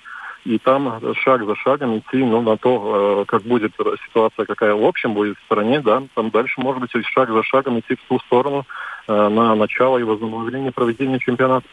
и 0.45 0.57
там 0.57 1.01
шаг 1.15 1.45
за 1.45 1.55
шагом 1.55 1.97
идти 1.97 2.17
ну, 2.17 2.41
на 2.41 2.57
то, 2.57 3.21
э, 3.21 3.25
как 3.25 3.43
будет 3.43 3.73
ситуация, 4.07 4.45
какая 4.45 4.73
в 4.73 4.83
общем 4.83 5.13
будет 5.13 5.37
в 5.37 5.45
стране, 5.45 5.79
да, 5.79 6.03
там 6.15 6.29
дальше, 6.31 6.59
может 6.59 6.81
быть, 6.81 6.91
шаг 7.05 7.29
за 7.31 7.43
шагом 7.43 7.79
идти 7.79 7.95
в 7.95 8.07
ту 8.07 8.19
сторону 8.19 8.65
э, 9.07 9.29
на 9.29 9.55
начало 9.55 9.97
и 9.97 10.03
возобновление 10.03 10.71
проведения 10.71 11.19
чемпионата. 11.19 11.65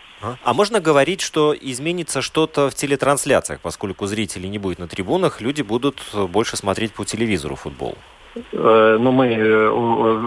А 0.45 0.55
можно 0.55 0.81
говорить, 0.81 1.21
что 1.21 1.55
изменится 1.59 2.23
что-то 2.23 2.71
в 2.71 2.75
телетрансляциях, 2.75 3.61
поскольку 3.61 4.07
зрителей 4.07 4.49
не 4.49 4.59
будет 4.59 4.79
на 4.79 4.87
трибунах, 4.87 5.41
люди 5.41 5.63
будут 5.63 6.03
больше 6.29 6.57
смотреть 6.57 6.93
по 6.93 7.05
телевизору 7.05 7.57
футбол? 7.57 7.97
Э, 8.53 8.99
но 9.01 9.11
мы 9.11 9.69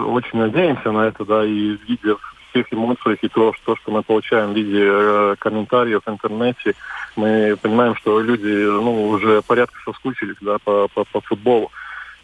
очень 0.06 0.38
надеемся 0.38 0.92
на 0.92 1.06
это, 1.06 1.24
да, 1.24 1.44
и 1.44 1.78
видя 1.88 2.16
всех 2.54 2.72
эмоциях 2.72 3.18
и 3.22 3.28
то, 3.28 3.52
что, 3.54 3.76
что 3.76 3.90
мы 3.90 4.02
получаем 4.02 4.52
в 4.52 4.56
виде 4.56 4.80
э, 4.82 5.34
комментариев 5.38 6.02
в 6.04 6.10
интернете, 6.10 6.74
мы 7.16 7.56
понимаем, 7.60 7.96
что 7.96 8.20
люди 8.20 8.46
ну, 8.46 9.08
уже 9.08 9.42
порядка 9.42 9.76
соскучились 9.84 10.36
да, 10.40 10.58
по, 10.64 10.88
по, 10.88 11.04
по 11.04 11.20
футболу. 11.20 11.70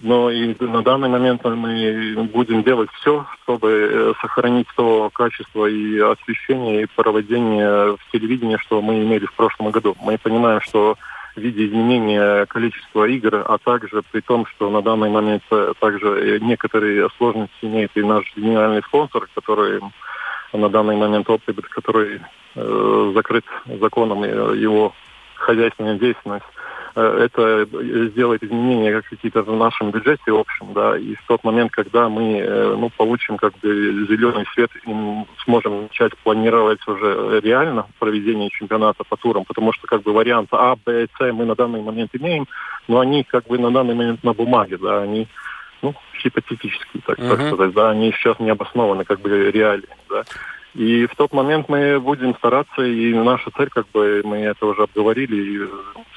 Но 0.02 0.30
и 0.30 0.54
на 0.60 0.82
данный 0.82 1.10
момент 1.10 1.44
мы 1.44 2.28
будем 2.32 2.62
делать 2.62 2.88
все, 3.00 3.26
чтобы 3.42 4.14
сохранить 4.22 4.66
то 4.74 5.10
качество 5.12 5.66
и 5.66 5.98
освещение, 5.98 6.82
и 6.82 6.86
проведение 6.86 7.96
в 7.96 8.10
телевидении, 8.10 8.56
что 8.56 8.80
мы 8.80 9.02
имели 9.02 9.26
в 9.26 9.34
прошлом 9.34 9.70
году. 9.70 9.94
Мы 10.00 10.16
понимаем, 10.16 10.62
что 10.62 10.96
в 11.36 11.40
виде 11.40 11.66
изменения 11.66 12.46
количества 12.46 13.04
игр, 13.04 13.44
а 13.46 13.58
также 13.58 14.02
при 14.10 14.20
том, 14.20 14.46
что 14.46 14.70
на 14.70 14.82
данный 14.82 15.10
момент 15.10 15.42
э, 15.50 15.74
также 15.78 16.38
некоторые 16.40 17.08
сложности 17.18 17.52
имеет 17.62 17.90
и 17.94 18.02
наш 18.02 18.24
генеральный 18.36 18.82
спонсор, 18.82 19.28
который 19.34 19.80
на 20.52 20.68
данный 20.68 20.96
момент 20.96 21.28
опыт, 21.28 21.56
который 21.68 22.20
э, 22.54 23.12
закрыт 23.14 23.44
законом 23.80 24.22
э, 24.24 24.56
его 24.56 24.92
хозяйственная 25.34 25.98
деятельность. 25.98 26.44
Э, 26.94 27.24
это 27.24 27.66
сделает 28.10 28.42
изменения 28.42 29.02
какие-то 29.02 29.42
в 29.42 29.56
нашем 29.56 29.90
бюджете 29.90 30.32
общем, 30.32 30.72
да, 30.72 30.96
и 30.96 31.14
в 31.14 31.26
тот 31.26 31.44
момент, 31.44 31.72
когда 31.72 32.08
мы 32.08 32.38
э, 32.38 32.76
ну, 32.76 32.90
получим 32.90 33.36
как 33.36 33.52
бы 33.58 34.06
зеленый 34.08 34.44
свет 34.54 34.70
и 34.86 34.90
сможем 35.44 35.82
начать 35.82 36.16
планировать 36.18 36.86
уже 36.86 37.40
реально 37.42 37.86
проведение 37.98 38.50
чемпионата 38.50 39.04
по 39.04 39.16
турам, 39.16 39.44
потому 39.44 39.72
что 39.72 39.86
как 39.86 40.02
бы 40.02 40.12
варианты 40.12 40.56
А, 40.56 40.76
Б, 40.76 41.06
С 41.18 41.32
мы 41.32 41.44
на 41.44 41.54
данный 41.54 41.82
момент 41.82 42.10
имеем, 42.14 42.46
но 42.88 43.00
они 43.00 43.24
как 43.24 43.46
бы 43.46 43.58
на 43.58 43.70
данный 43.70 43.94
момент 43.94 44.24
на 44.24 44.32
бумаге, 44.32 44.78
да, 44.78 45.02
они 45.02 45.28
ну, 45.82 45.94
гипотетические, 46.22 47.02
так, 47.06 47.18
uh-huh. 47.18 47.36
так 47.36 47.46
сказать, 47.46 47.72
да, 47.74 47.90
они 47.90 48.12
сейчас 48.12 48.38
не 48.38 48.50
обоснованы 48.50 49.04
как 49.04 49.20
бы 49.20 49.50
реально, 49.50 49.86
да. 50.08 50.24
И 50.74 51.06
в 51.06 51.16
тот 51.16 51.32
момент 51.32 51.68
мы 51.68 51.98
будем 52.00 52.34
стараться, 52.36 52.82
и 52.82 53.12
наша 53.12 53.50
цель, 53.56 53.68
как 53.68 53.86
бы 53.92 54.22
мы 54.24 54.38
это 54.38 54.66
уже 54.66 54.82
обговорили, 54.84 55.36
и 55.36 55.68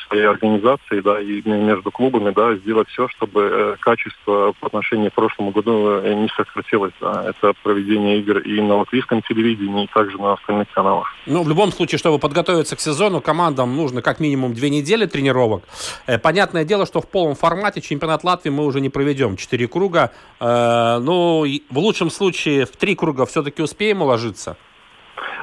своей 0.08 0.26
организации, 0.26 1.00
да, 1.02 1.20
и 1.20 1.42
между 1.46 1.92
клубами, 1.92 2.32
да, 2.32 2.56
сделать 2.56 2.88
все, 2.90 3.08
чтобы 3.10 3.42
э, 3.52 3.76
качество 3.80 4.54
по 4.60 4.68
отношению 4.68 5.12
к 5.12 5.16
прошлому 5.16 5.52
году 5.52 5.90
э, 5.90 6.14
не 6.14 6.30
сократилось. 6.30 6.94
Да. 7.02 7.26
Это 7.30 7.54
проведение 7.64 8.20
игр 8.20 8.40
и 8.40 8.62
на 8.62 8.78
латвийском 8.78 9.22
телевидении, 9.24 9.86
и 9.86 9.88
также 9.88 10.18
на 10.18 10.34
остальных 10.34 10.70
каналах. 10.72 11.08
Ну, 11.26 11.44
в 11.44 11.50
любом 11.50 11.72
случае, 11.72 11.98
чтобы 12.00 12.20
подготовиться 12.20 12.76
к 12.76 12.80
сезону, 12.80 13.22
командам 13.22 13.76
нужно 13.76 14.02
как 14.02 14.20
минимум 14.20 14.54
две 14.54 14.70
недели 14.70 15.06
тренировок. 15.06 15.64
Э, 16.06 16.20
понятное 16.20 16.66
дело, 16.66 16.86
что 16.86 17.02
в 17.02 17.08
полном 17.08 17.36
формате 17.36 17.82
чемпионат 17.82 18.24
Латвии 18.24 18.50
мы 18.50 18.66
уже 18.66 18.82
не 18.82 18.90
проведем. 18.90 19.38
Четыре 19.38 19.68
круга. 19.68 20.12
Ну, 20.40 21.46
в 21.70 21.78
лучшем 21.78 22.10
случае 22.10 22.66
в 22.66 22.72
три 22.72 22.96
круга 22.96 23.26
все-таки 23.26 23.62
успеем 23.62 24.02
уложиться 24.02 24.53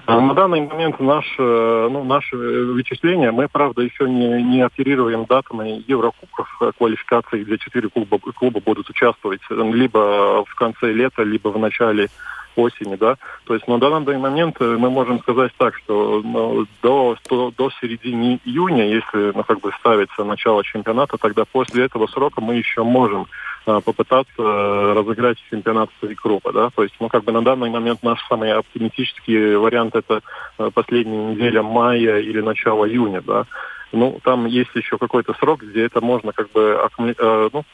на 0.06 0.34
данный 0.34 0.66
момент 0.66 1.00
наш, 1.00 1.24
э, 1.38 1.88
ну, 1.90 2.04
наше 2.04 2.36
вычисление, 2.36 3.30
мы, 3.30 3.48
правда, 3.48 3.82
еще 3.82 4.08
не, 4.08 4.42
не 4.42 4.62
оперируем 4.62 5.24
датами 5.24 5.84
Еврокубков 5.86 6.48
э, 6.60 6.72
квалификации, 6.76 7.44
где 7.44 7.58
четыре 7.58 7.88
клуба, 7.88 8.18
клуба 8.18 8.60
будут 8.60 8.90
участвовать 8.90 9.40
либо 9.50 10.44
в 10.44 10.54
конце 10.54 10.92
лета, 10.92 11.22
либо 11.22 11.48
в 11.48 11.58
начале 11.58 12.08
осени, 12.56 12.96
да. 12.96 13.16
То 13.44 13.54
есть 13.54 13.66
на 13.68 13.78
данный 13.78 14.18
момент 14.18 14.60
мы 14.60 14.90
можем 14.90 15.20
сказать 15.20 15.52
так, 15.56 15.76
что 15.76 16.20
ну, 16.24 16.66
до, 16.82 17.16
до, 17.28 17.50
до 17.50 17.70
середины 17.80 18.40
июня, 18.44 18.88
если 18.88 19.32
ну, 19.34 19.42
как 19.44 19.60
бы 19.60 19.72
ставится 19.78 20.24
начало 20.24 20.64
чемпионата, 20.64 21.18
тогда 21.18 21.44
после 21.44 21.84
этого 21.84 22.06
срока 22.06 22.40
мы 22.40 22.54
еще 22.54 22.82
можем 22.82 23.26
а, 23.66 23.80
попытаться 23.80 24.32
э, 24.38 24.92
разыграть 24.94 25.36
чемпионат 25.50 25.90
своей 25.98 26.14
группы, 26.14 26.50
да, 26.52 26.70
то 26.70 26.82
есть, 26.82 26.94
ну, 26.98 27.08
как 27.08 27.24
бы 27.24 27.32
на 27.32 27.42
данный 27.42 27.68
момент 27.68 28.02
наш 28.02 28.18
самый 28.26 28.52
оптимистический 28.52 29.56
вариант 29.56 29.94
это 29.94 30.22
э, 30.58 30.70
последняя 30.72 31.34
неделя 31.34 31.62
мая 31.62 32.20
или 32.20 32.40
начало 32.40 32.88
июня, 32.88 33.20
да, 33.20 33.44
ну, 33.92 34.18
там 34.24 34.46
есть 34.46 34.74
еще 34.74 34.96
какой-то 34.96 35.34
срок, 35.34 35.62
где 35.62 35.84
это 35.84 36.00
можно 36.00 36.32
как 36.32 36.50
бы 36.52 36.88
э, 36.88 37.48
ну, 37.52 37.64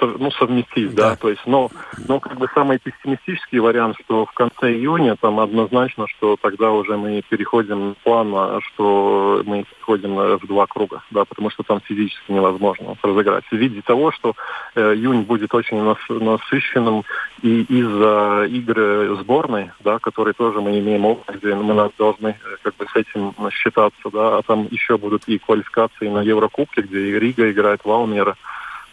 ну, 0.00 0.30
совместить, 0.32 0.94
да. 0.94 1.10
да, 1.10 1.16
то 1.16 1.28
есть, 1.28 1.42
но, 1.46 1.70
но 2.08 2.20
как 2.20 2.38
бы 2.38 2.48
самый 2.54 2.78
пессимистический 2.78 3.58
вариант, 3.58 3.96
что 4.04 4.26
в 4.26 4.32
конце 4.32 4.72
июня 4.72 5.16
там 5.16 5.40
однозначно, 5.40 6.06
что 6.08 6.36
тогда 6.40 6.70
уже 6.72 6.96
мы 6.96 7.22
переходим 7.28 7.94
в 7.94 7.96
план, 7.98 8.60
что 8.62 9.42
мы 9.44 9.64
переходим 9.64 10.14
в 10.38 10.46
два 10.46 10.66
круга, 10.66 11.02
да, 11.10 11.24
потому 11.24 11.50
что 11.50 11.62
там 11.62 11.80
физически 11.80 12.32
невозможно 12.32 12.96
разыграть. 13.02 13.44
В 13.50 13.56
виде 13.56 13.82
того, 13.82 14.12
что 14.12 14.34
э, 14.74 14.94
июнь 14.94 15.22
будет 15.22 15.54
очень 15.54 15.82
нас, 15.82 15.98
насыщенным 16.08 17.04
и 17.42 17.62
из-за 17.62 18.46
игры 18.48 19.16
сборной, 19.20 19.70
да, 19.80 19.98
которые 19.98 20.34
тоже 20.34 20.60
мы 20.60 20.78
имеем 20.78 21.04
опыт, 21.04 21.36
где 21.36 21.54
мы 21.54 21.90
должны 21.98 22.28
э, 22.28 22.34
как 22.62 22.76
бы 22.76 22.86
с 22.86 22.96
этим 22.96 23.34
считаться, 23.50 24.10
да, 24.12 24.38
а 24.38 24.42
там 24.42 24.66
еще 24.70 24.96
будут 24.98 25.24
и 25.26 25.38
квалификации 25.38 26.08
на 26.08 26.22
Еврокубке, 26.22 26.82
где 26.82 27.08
и 27.08 27.18
Рига 27.18 27.50
играет, 27.50 27.84
Валмера, 27.84 28.36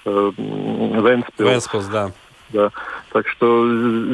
Ehm, 0.06 1.04
Ventspils. 1.04 1.46
Ventspils 1.46 1.90
Да. 2.54 2.72
Так 3.12 3.28
что 3.28 3.68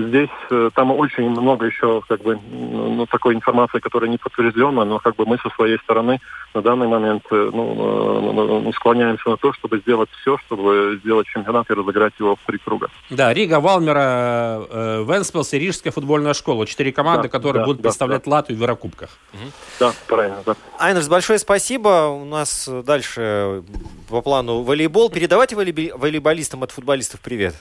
здесь 0.07 0.29
э, 0.49 0.69
там 0.73 0.91
очень 0.91 1.29
много 1.29 1.65
еще 1.65 2.01
как 2.07 2.21
бы 2.21 2.39
ну, 2.49 3.05
такой 3.05 3.35
информации, 3.35 3.79
которая 3.79 4.09
не 4.09 4.17
подтверждена, 4.17 4.85
но 4.85 4.99
как 4.99 5.15
бы 5.15 5.25
мы 5.25 5.37
со 5.37 5.49
своей 5.49 5.77
стороны 5.79 6.19
на 6.53 6.61
данный 6.61 6.87
момент 6.87 7.23
э, 7.31 7.49
ну, 7.53 8.67
э, 8.67 8.71
склоняемся 8.73 9.29
на 9.29 9.37
то, 9.37 9.53
чтобы 9.53 9.79
сделать 9.79 10.09
все, 10.21 10.37
чтобы 10.45 10.99
сделать 11.03 11.27
чемпионат 11.27 11.69
и 11.69 11.73
разыграть 11.73 12.13
его 12.19 12.35
в 12.35 12.39
три 12.45 12.57
круга. 12.57 12.89
Да, 13.09 13.33
Рига, 13.33 13.59
Валмера, 13.59 14.65
э, 14.69 15.03
Венспилс 15.07 15.53
и 15.53 15.59
Рижская 15.59 15.91
футбольная 15.91 16.33
школа. 16.33 16.65
Четыре 16.65 16.91
команды, 16.91 17.23
да, 17.23 17.29
которые 17.29 17.61
да, 17.61 17.65
будут 17.65 17.81
да, 17.81 17.89
представлять 17.89 18.23
да. 18.25 18.31
Латвию 18.31 18.57
в 18.57 18.61
Еврокубках. 18.61 19.09
Угу. 19.33 19.51
Да, 19.79 19.93
правильно. 20.07 20.37
Да. 20.45 20.55
Айнерс, 20.79 21.07
большое 21.07 21.39
спасибо. 21.39 22.07
У 22.07 22.25
нас 22.25 22.67
дальше 22.85 23.63
по 24.09 24.21
плану 24.21 24.61
волейбол. 24.61 25.09
Передавайте 25.09 25.55
волейболистам 25.55 26.63
от 26.63 26.71
футболистов 26.71 27.19
привет 27.21 27.55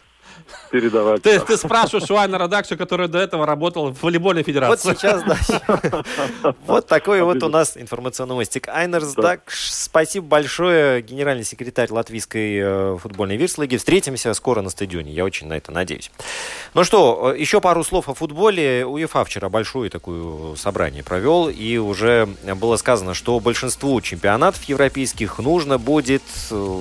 передавать. 0.70 1.22
Ты, 1.22 1.40
ты 1.40 1.56
спрашиваешь 1.56 2.10
у 2.10 2.16
Айна 2.16 2.38
Радакчу, 2.38 2.76
который 2.76 3.08
до 3.08 3.18
этого 3.18 3.46
работал 3.46 3.90
в 3.92 4.02
волейбольной 4.02 4.42
федерации. 4.42 4.88
Вот 4.88 4.98
сейчас, 4.98 5.22
да. 5.22 6.54
Вот 6.66 6.86
такой 6.86 7.22
вот 7.22 7.42
у 7.42 7.48
нас 7.48 7.76
информационный 7.76 8.34
мостик. 8.34 8.68
Айнер 8.68 9.02
Дакш, 9.16 9.70
спасибо 9.70 10.26
большое, 10.26 11.02
генеральный 11.02 11.44
секретарь 11.44 11.90
Латвийской 11.90 12.58
э, 12.58 12.98
футбольной 12.98 13.36
вирслиги. 13.36 13.76
Встретимся 13.76 14.34
скоро 14.34 14.62
на 14.62 14.70
стадионе, 14.70 15.12
я 15.12 15.24
очень 15.24 15.46
на 15.46 15.54
это 15.54 15.72
надеюсь. 15.72 16.10
Ну 16.74 16.84
что, 16.84 17.32
э, 17.34 17.38
еще 17.38 17.60
пару 17.60 17.84
слов 17.84 18.08
о 18.08 18.14
футболе. 18.14 18.84
УЕФА 18.86 19.24
вчера 19.24 19.48
большое 19.48 19.90
такое 19.90 20.56
собрание 20.56 21.02
провел, 21.02 21.48
и 21.48 21.76
уже 21.78 22.28
было 22.56 22.76
сказано, 22.76 23.14
что 23.14 23.38
большинству 23.40 24.00
чемпионатов 24.00 24.62
европейских 24.64 25.38
нужно 25.38 25.78
будет 25.78 26.22
э, 26.50 26.80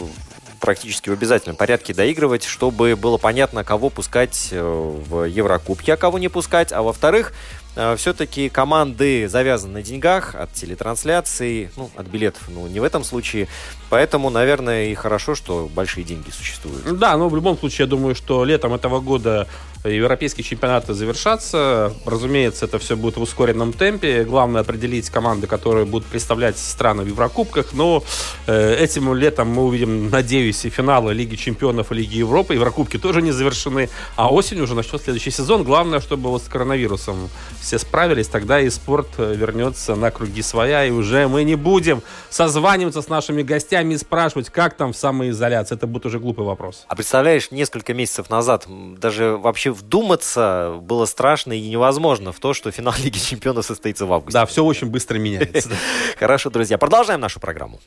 практически 0.65 1.09
в 1.09 1.13
обязательном 1.13 1.55
порядке 1.55 1.93
доигрывать, 1.93 2.43
чтобы 2.43 2.95
было 2.95 3.17
понятно, 3.17 3.63
кого 3.63 3.91
пускать 3.91 4.49
э, 4.51 4.59
в 4.61 5.25
Еврокубке, 5.25 5.93
а 5.93 5.95
кого 5.95 6.17
не 6.17 6.27
пускать. 6.27 6.73
А 6.73 6.81
во-вторых, 6.81 7.33
э, 7.75 7.95
все-таки 7.97 8.49
команды 8.49 9.27
завязаны 9.27 9.73
на 9.73 9.81
деньгах 9.83 10.33
от 10.33 10.51
телетрансляций, 10.53 11.69
ну, 11.77 11.91
от 11.95 12.07
билетов, 12.07 12.41
ну, 12.47 12.65
не 12.65 12.79
в 12.79 12.83
этом 12.83 13.03
случае. 13.03 13.47
Поэтому, 13.91 14.31
наверное, 14.31 14.87
и 14.87 14.95
хорошо, 14.95 15.35
что 15.35 15.69
большие 15.71 16.03
деньги 16.03 16.31
существуют. 16.31 16.97
Да, 16.97 17.15
но 17.15 17.29
в 17.29 17.35
любом 17.35 17.59
случае, 17.59 17.85
я 17.85 17.89
думаю, 17.89 18.15
что 18.15 18.43
летом 18.43 18.73
этого 18.73 19.01
года 19.01 19.47
европейские 19.89 20.43
чемпионаты 20.43 20.93
завершатся. 20.93 21.93
Разумеется, 22.05 22.65
это 22.65 22.79
все 22.79 22.95
будет 22.95 23.17
в 23.17 23.21
ускоренном 23.21 23.73
темпе. 23.73 24.23
Главное 24.23 24.61
определить 24.61 25.09
команды, 25.09 25.47
которые 25.47 25.85
будут 25.85 26.07
представлять 26.07 26.57
страны 26.57 27.03
в 27.03 27.07
Еврокубках. 27.07 27.73
Но 27.73 28.03
э, 28.47 28.75
этим 28.75 29.13
летом 29.13 29.49
мы 29.49 29.63
увидим, 29.63 30.09
надеюсь, 30.09 30.65
и 30.65 30.69
финалы 30.69 31.13
Лиги 31.13 31.35
Чемпионов 31.35 31.91
и 31.91 31.95
Лиги 31.95 32.17
Европы. 32.17 32.55
Еврокубки 32.55 32.97
тоже 32.97 33.21
не 33.21 33.31
завершены. 33.31 33.89
А 34.15 34.33
осенью 34.33 34.63
уже 34.63 34.75
начнет 34.75 35.01
следующий 35.01 35.31
сезон. 35.31 35.63
Главное, 35.63 35.99
чтобы 35.99 36.29
вот 36.29 36.41
с 36.41 36.47
коронавирусом 36.47 37.29
все 37.61 37.77
справились. 37.77 38.27
Тогда 38.27 38.59
и 38.59 38.69
спорт 38.69 39.07
э, 39.17 39.35
вернется 39.35 39.95
на 39.95 40.11
круги 40.11 40.41
своя. 40.41 40.85
И 40.85 40.91
уже 40.91 41.27
мы 41.27 41.43
не 41.43 41.55
будем 41.55 42.01
созваниваться 42.29 43.01
с 43.01 43.09
нашими 43.09 43.43
гостями 43.43 43.93
и 43.93 43.97
спрашивать, 43.97 44.49
как 44.49 44.75
там 44.75 44.93
в 44.93 44.97
самоизоляции. 44.97 45.75
Это 45.75 45.85
будет 45.87 46.05
уже 46.05 46.19
глупый 46.19 46.45
вопрос. 46.45 46.85
А 46.87 46.95
представляешь, 46.95 47.51
несколько 47.51 47.93
месяцев 47.93 48.29
назад 48.29 48.65
даже 48.67 49.37
вообще 49.37 49.74
вдуматься 49.75 50.79
было 50.81 51.05
страшно 51.05 51.53
и 51.53 51.69
невозможно 51.69 52.31
в 52.31 52.39
то, 52.39 52.53
что 52.53 52.71
финал 52.71 52.93
Лиги 53.03 53.17
Чемпионов 53.17 53.65
состоится 53.65 54.05
в 54.05 54.13
августе. 54.13 54.39
Да, 54.39 54.45
все 54.45 54.63
очень 54.63 54.87
быстро 54.87 55.17
меняется. 55.17 55.69
Хорошо, 56.19 56.49
друзья, 56.49 56.77
продолжаем 56.77 57.21
нашу 57.21 57.39
программу. 57.39 57.79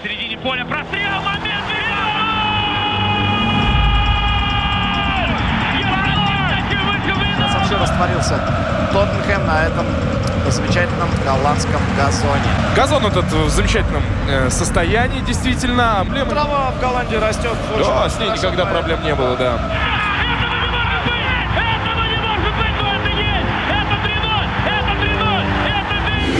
В 0.00 0.04
середине 0.04 0.38
поля 0.38 0.64
прострел, 0.64 1.22
момент! 1.22 1.62
Вообще 7.54 7.76
растворился 7.76 8.40
Тоттенхэм 8.92 9.46
на 9.46 9.64
этом 9.64 9.86
замечательном 10.50 11.08
голландском 11.24 11.80
газоне. 11.96 12.50
Газон 12.76 13.06
этот 13.06 13.24
в 13.24 13.48
замечательном 13.48 14.02
э, 14.28 14.50
состоянии, 14.50 15.20
действительно. 15.20 16.00
Эмблема... 16.02 16.30
Трава 16.30 16.70
в 16.72 16.80
Голландии 16.80 17.16
растет. 17.16 17.56
Да, 17.78 18.08
с 18.08 18.18
ней 18.18 18.30
никогда 18.30 18.66
проблем 18.66 19.02
не 19.04 19.14
было, 19.14 19.36
да. 19.36 19.58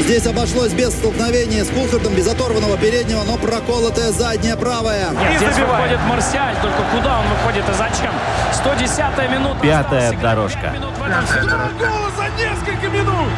Здесь 0.03 0.27
обошлось 0.27 0.73
без 0.73 0.93
столкновения 0.95 1.65
с 1.65 1.69
Кулхардом, 1.69 2.13
без 2.15 2.27
оторванного 2.27 2.77
переднего, 2.77 3.23
но 3.23 3.37
проколотая 3.37 4.11
задняя 4.11 4.57
правая. 4.57 5.11
Нет, 5.11 5.37
здесь 5.41 5.57
выходит 5.57 6.01
Марсиаль, 6.09 6.57
только 6.61 6.83
куда 6.93 7.21
он 7.21 7.27
выходит 7.29 7.65
и 7.69 7.73
зачем? 7.73 8.13
110-я 8.53 9.29
минута. 9.29 9.61
Пятая 9.63 10.13
дорожка. 10.21 10.75
Гол 11.79 12.11
за 12.17 12.29
несколько 12.37 12.89
минут! 12.89 13.29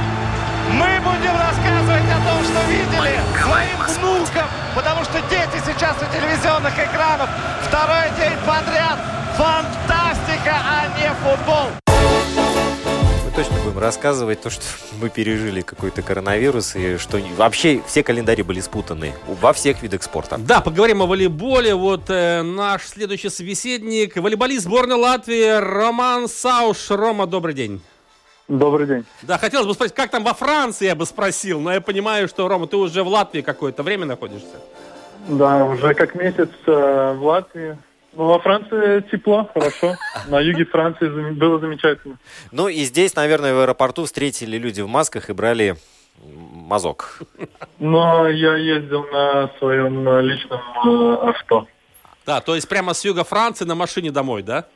Мы 0.73 1.01
будем 1.05 1.37
рассказывать 1.37 2.09
о 2.09 2.33
том, 2.33 2.43
что 2.43 2.71
видели 2.71 3.21
своим 3.43 3.77
внукам, 3.99 4.47
потому 4.75 5.05
что 5.05 5.21
дети 5.29 5.63
сейчас 5.67 5.95
у 6.01 6.17
телевизионных 6.17 6.73
экранов. 6.79 7.29
Второй 7.69 8.09
день 8.19 8.39
подряд. 8.47 8.99
Фантастика, 9.37 10.57
а 10.57 10.87
не 10.99 11.11
футбол. 11.23 11.84
Точно 13.35 13.57
будем 13.65 13.79
рассказывать 13.81 14.43
то, 14.43 14.51
что 14.51 14.63
мы 15.01 15.11
пережили 15.11 15.61
какой-то 15.61 16.03
коронавирус, 16.03 16.77
и 16.77 16.99
что 16.99 17.19
вообще 17.37 17.83
все 17.85 18.05
календари 18.05 18.43
были 18.43 18.61
спутаны 18.61 19.13
во 19.27 19.53
всех 19.53 19.83
видах 19.83 20.05
спорта. 20.05 20.39
Да, 20.39 20.61
поговорим 20.61 21.03
о 21.03 21.07
волейболе. 21.07 21.75
Вот 21.75 22.03
э, 22.11 22.43
наш 22.43 22.83
следующий 22.83 23.31
собеседник, 23.31 24.15
волейболист 24.17 24.65
сборной 24.65 24.97
Латвии 24.97 25.59
Роман 25.59 26.29
Сауш. 26.29 26.91
Рома, 26.91 27.27
добрый 27.27 27.55
день. 27.55 27.83
Добрый 28.47 28.87
день. 28.87 29.05
Да, 29.23 29.37
хотелось 29.37 29.67
бы 29.67 29.75
спросить, 29.75 29.97
как 29.97 30.13
там 30.13 30.23
во 30.23 30.35
Франции, 30.35 30.85
я 30.85 30.95
бы 30.95 31.05
спросил, 31.05 31.59
но 31.59 31.73
я 31.73 31.81
понимаю, 31.81 32.29
что, 32.29 32.47
Рома, 32.47 32.69
ты 32.69 32.77
уже 32.77 33.03
в 33.03 33.09
Латвии 33.09 33.41
какое-то 33.41 33.83
время 33.83 34.07
находишься. 34.07 34.61
Да, 35.27 35.65
уже 35.65 35.95
как 35.95 36.15
месяц 36.15 36.51
э, 36.67 37.15
в 37.19 37.25
Латвии. 37.25 37.79
Ну, 38.17 38.27
во 38.27 38.39
Франции 38.39 39.01
тепло, 39.11 39.49
хорошо. 39.53 39.95
На 40.29 40.41
юге 40.41 40.65
Франции 40.65 41.09
было 41.33 41.59
замечательно. 41.59 42.19
Ну 42.53 42.69
и 42.69 42.85
здесь, 42.85 43.17
наверное, 43.17 43.55
в 43.55 43.61
аэропорту 43.61 44.05
встретили 44.05 44.57
люди 44.57 44.81
в 44.81 44.89
масках 44.89 45.31
и 45.31 45.33
брали 45.33 45.77
мазок. 46.23 47.21
Но 47.79 48.29
я 48.29 48.57
ездил 48.57 49.05
на 49.13 49.51
своем 49.59 50.09
э, 50.09 50.23
личном 50.23 50.61
э, 50.61 51.29
авто. 51.29 51.67
Да, 52.25 52.41
то 52.41 52.55
есть 52.55 52.69
прямо 52.69 52.95
с 52.95 53.05
юга 53.05 53.25
Франции 53.25 53.65
на 53.65 53.75
машине 53.75 54.11
домой, 54.11 54.43
да? 54.43 54.67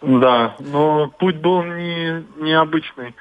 Да, 0.00 0.54
но 0.58 1.08
путь 1.18 1.36
был 1.36 1.62
не, 1.62 2.24
необычный. 2.36 3.14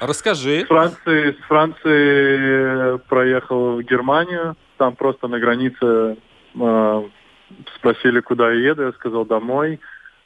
Расскажи. 0.00 0.64
С 0.64 0.66
Франции, 0.66 1.32
с 1.32 1.44
Франции 1.46 2.98
проехал 3.08 3.76
в 3.76 3.82
Германию. 3.82 4.56
Там 4.76 4.94
просто 4.96 5.28
на 5.28 5.38
границе 5.38 6.16
э, 6.54 7.02
спросили, 7.76 8.20
куда 8.20 8.50
я 8.50 8.70
еду. 8.70 8.82
Я 8.82 8.92
сказал 8.92 9.24
домой. 9.24 9.80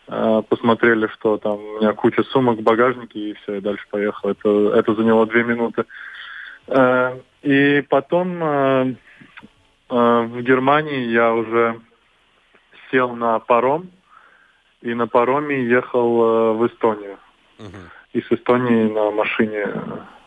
Э, 0.08 0.42
посмотрели, 0.48 1.06
что 1.08 1.36
там 1.36 1.58
у 1.58 1.78
меня 1.78 1.92
куча 1.92 2.22
сумок 2.24 2.58
в 2.58 2.62
багажнике, 2.62 3.18
и 3.18 3.34
все, 3.34 3.56
и 3.56 3.60
дальше 3.60 3.86
поехал. 3.90 4.30
Это, 4.30 4.72
это 4.74 4.94
заняло 4.94 5.26
две 5.26 5.44
минуты. 5.44 5.84
Э, 6.66 7.18
и 7.42 7.82
потом 7.88 8.42
э, 8.42 8.94
в 9.88 10.42
Германии 10.42 11.10
я 11.10 11.32
уже 11.34 11.80
сел 12.90 13.14
на 13.14 13.38
паром, 13.38 13.90
и 14.80 14.94
на 14.94 15.06
пароме 15.06 15.64
ехал 15.64 16.56
в 16.56 16.66
Эстонию. 16.66 17.18
И 18.12 18.20
с 18.20 18.32
Эстонии 18.32 18.90
на 18.90 19.10
машине 19.10 19.66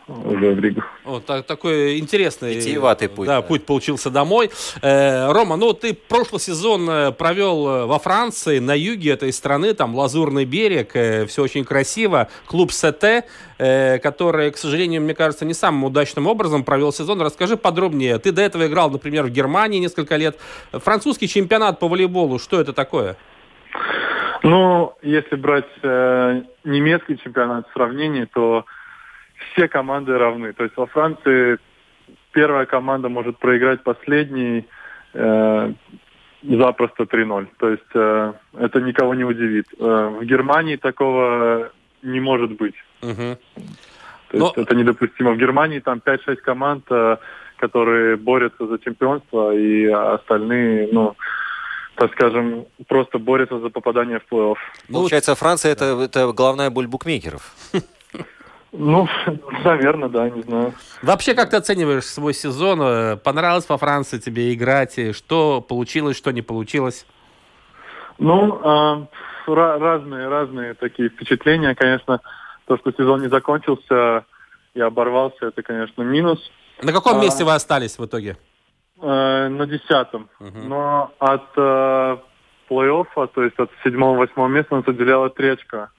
уже 0.08 0.54
в 0.54 0.58
Ригу. 0.60 0.82
Вот 1.04 1.24
так- 1.26 1.46
такой 1.46 1.98
интересный 1.98 2.54
Витиеватый 2.56 3.08
путь, 3.08 3.26
Да, 3.26 3.36
да. 3.40 3.42
путь 3.42 3.64
получился 3.64 4.10
домой. 4.10 4.50
Э, 4.82 5.30
Рома, 5.32 5.56
ну 5.56 5.72
ты 5.72 5.94
прошлый 5.94 6.40
сезон 6.40 6.88
э, 6.88 7.12
провел 7.12 7.68
э, 7.68 7.86
во 7.86 7.98
Франции, 7.98 8.58
на 8.58 8.74
юге 8.76 9.12
этой 9.12 9.32
страны, 9.32 9.74
там 9.74 9.94
Лазурный 9.94 10.44
берег, 10.44 10.90
все 11.28 11.42
очень 11.42 11.64
красиво. 11.64 12.28
Клуб 12.46 12.72
СТ, 12.72 13.24
э, 13.58 13.98
который, 13.98 14.50
к 14.50 14.56
сожалению, 14.56 15.02
мне 15.02 15.14
кажется, 15.14 15.44
не 15.44 15.54
самым 15.54 15.84
удачным 15.84 16.26
образом 16.26 16.64
провел 16.64 16.92
сезон. 16.92 17.20
Расскажи 17.22 17.56
подробнее. 17.56 18.18
Ты 18.18 18.32
до 18.32 18.42
этого 18.42 18.66
играл, 18.66 18.90
например, 18.90 19.24
в 19.24 19.30
Германии 19.30 19.78
несколько 19.78 20.16
лет. 20.16 20.36
Французский 20.72 21.28
чемпионат 21.28 21.78
по 21.78 21.88
волейболу, 21.88 22.38
что 22.38 22.60
это 22.60 22.72
такое? 22.72 23.16
Ну, 24.42 24.94
если 25.02 25.36
брать 25.36 25.68
э, 25.82 26.42
немецкий 26.64 27.16
чемпионат 27.18 27.68
в 27.68 27.72
сравнении, 27.72 28.24
то 28.24 28.64
все 29.52 29.68
команды 29.68 30.16
равны. 30.18 30.52
То 30.52 30.64
есть 30.64 30.76
во 30.76 30.86
Франции 30.86 31.58
первая 32.32 32.66
команда 32.66 33.08
может 33.08 33.38
проиграть 33.38 33.82
последней 33.82 34.66
э, 35.14 35.72
запросто 36.42 37.04
3-0. 37.04 37.46
То 37.58 37.68
есть 37.70 37.82
э, 37.94 38.32
это 38.58 38.80
никого 38.80 39.14
не 39.14 39.24
удивит. 39.24 39.66
Э, 39.78 40.18
в 40.20 40.24
Германии 40.24 40.76
такого 40.76 41.70
не 42.02 42.20
может 42.20 42.52
быть. 42.52 42.74
Мгм. 43.02 43.36
То 44.28 44.38
есть 44.38 44.58
это 44.58 44.74
недопустимо. 44.74 45.32
В 45.32 45.36
Германии 45.36 45.80
там 45.80 46.00
5-6 46.04 46.36
команд, 46.36 46.84
э, 46.90 47.16
которые 47.58 48.16
борются 48.16 48.66
за 48.66 48.78
чемпионство, 48.78 49.54
и 49.54 49.86
остальные, 49.86 50.88
ну, 50.92 51.14
так 51.94 52.12
скажем, 52.12 52.64
просто 52.88 53.18
борются 53.18 53.58
за 53.58 53.68
попадание 53.68 54.18
в 54.18 54.32
плей-офф. 54.32 54.56
Получается, 54.92 55.34
Франция 55.34 55.72
это, 55.72 55.84
это 56.02 56.32
головная 56.32 56.70
боль 56.70 56.86
букмекеров. 56.86 57.54
Ну, 58.72 59.06
наверное, 59.64 60.08
да, 60.08 60.30
не 60.30 60.42
знаю. 60.42 60.72
Вообще, 61.02 61.34
как 61.34 61.50
ты 61.50 61.56
оцениваешь 61.56 62.04
свой 62.06 62.32
сезон? 62.34 62.80
Э, 62.82 63.16
Понравилось 63.16 63.68
во 63.68 63.76
Франции 63.78 64.18
тебе 64.18 64.52
играть? 64.54 64.98
Что 65.16 65.60
получилось, 65.60 66.16
что 66.16 66.30
не 66.32 66.42
получилось? 66.42 67.06
Ну, 68.18 68.58
ра- 68.62 69.78
разные, 69.78 70.28
разные 70.28 70.74
такие 70.74 71.08
впечатления. 71.08 71.74
Конечно, 71.74 72.20
то, 72.66 72.76
что 72.78 72.92
сезон 72.92 73.22
не 73.22 73.28
закончился 73.28 74.24
и 74.74 74.80
оборвался, 74.80 75.46
это, 75.46 75.62
конечно, 75.62 76.02
минус. 76.02 76.38
На 76.82 76.92
каком 76.92 77.18
А, 77.18 77.20
месте 77.22 77.44
вы 77.44 77.52
остались 77.54 77.98
в 77.98 78.04
итоге? 78.06 78.36
э, 79.00 79.48
на 79.48 79.66
десятом. 79.66 80.28
Но 80.38 81.12
от 81.18 81.48
э, 81.56 82.16
плей-оффа, 82.70 83.26
то 83.34 83.42
есть 83.42 83.58
от 83.58 83.70
седьмого-восьмого 83.84 84.46
места 84.48 84.76
нас 84.76 84.86
отделяло 84.86 85.28
три 85.28 85.48
очка. 85.48 85.90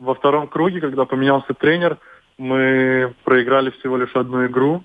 Во 0.00 0.14
втором 0.14 0.48
круге, 0.48 0.80
когда 0.80 1.04
поменялся 1.04 1.54
тренер, 1.54 1.98
мы 2.38 3.14
проиграли 3.24 3.70
всего 3.70 3.98
лишь 3.98 4.16
одну 4.16 4.46
игру. 4.46 4.82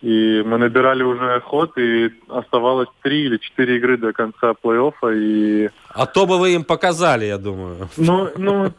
И 0.00 0.42
мы 0.44 0.58
набирали 0.58 1.04
уже 1.04 1.40
ход, 1.42 1.78
и 1.78 2.10
оставалось 2.28 2.88
три 3.02 3.26
или 3.26 3.36
четыре 3.36 3.76
игры 3.76 3.96
до 3.98 4.12
конца 4.12 4.52
плей-оффа. 4.60 5.14
И 5.14 5.70
А 5.94 6.06
то 6.06 6.26
бы 6.26 6.38
вы 6.38 6.54
им 6.54 6.64
показали, 6.64 7.26
я 7.26 7.38
думаю. 7.38 7.88
Ну, 7.96 8.28
ну, 8.36 8.72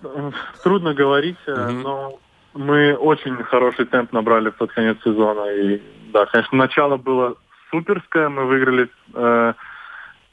трудно 0.63 0.93
говорить, 0.93 1.37
э, 1.47 1.69
но 1.69 2.19
мы 2.53 2.93
очень 2.95 3.41
хороший 3.43 3.85
темп 3.85 4.11
набрали 4.11 4.49
тот 4.49 4.73
конец 4.73 4.97
сезона. 5.03 5.49
И 5.53 5.81
да, 6.11 6.25
конечно, 6.25 6.57
начало 6.57 6.97
было 6.97 7.35
суперское, 7.71 8.27
мы 8.27 8.45
выиграли 8.45 8.89
э, 9.13 9.53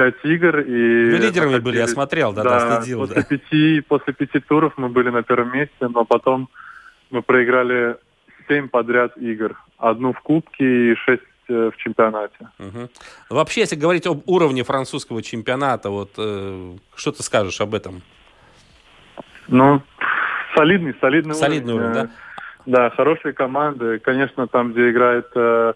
пять 0.01 0.25
игр. 0.25 0.61
И 0.61 1.11
Вы 1.11 1.19
лидерами 1.19 1.51
находились- 1.53 1.63
были, 1.63 1.77
я 1.77 1.87
смотрел, 1.87 2.33
да, 2.33 2.43
да, 2.43 2.81
следил, 2.81 3.01
После, 3.01 3.17
да. 3.17 3.23
Пяти, 3.23 3.81
после 3.83 4.13
пяти 4.15 4.41
туров 4.41 4.73
мы 4.79 4.89
были 4.89 5.11
на 5.11 5.23
первом 5.23 5.53
месте, 5.53 5.89
но 5.89 6.05
потом 6.07 6.49
мы 7.11 7.21
проиграли 7.21 7.97
семь 8.49 8.69
подряд 8.69 9.17
игр. 9.19 9.57
Одну 9.77 10.13
в 10.15 10.21
Кубке 10.21 10.93
и 10.93 10.95
шесть 10.95 11.23
э, 11.49 11.71
в 11.71 11.77
чемпионате. 11.77 12.49
Мгм. 12.59 12.89
Вообще, 13.29 13.61
если 13.61 13.77
говорить 13.77 14.07
об 14.07 14.23
уровне 14.27 14.63
французского 14.65 15.23
чемпионата, 15.23 15.91
вот 15.91 16.11
э, 16.17 16.77
что 16.97 17.13
ты 17.13 17.23
скажешь 17.23 17.61
об 17.61 17.75
этом? 17.75 18.01
Ну, 19.49 19.83
солидный, 20.57 20.95
солидный, 21.01 21.35
Солидный 21.35 21.75
уровень, 21.75 21.97
Э, 21.97 22.09
Да, 22.67 22.91
хорошие 22.91 23.33
команды. 23.35 23.99
Конечно, 23.99 24.47
там, 24.47 24.73
где 24.73 24.91
играет 24.91 25.27
э, 25.35 25.73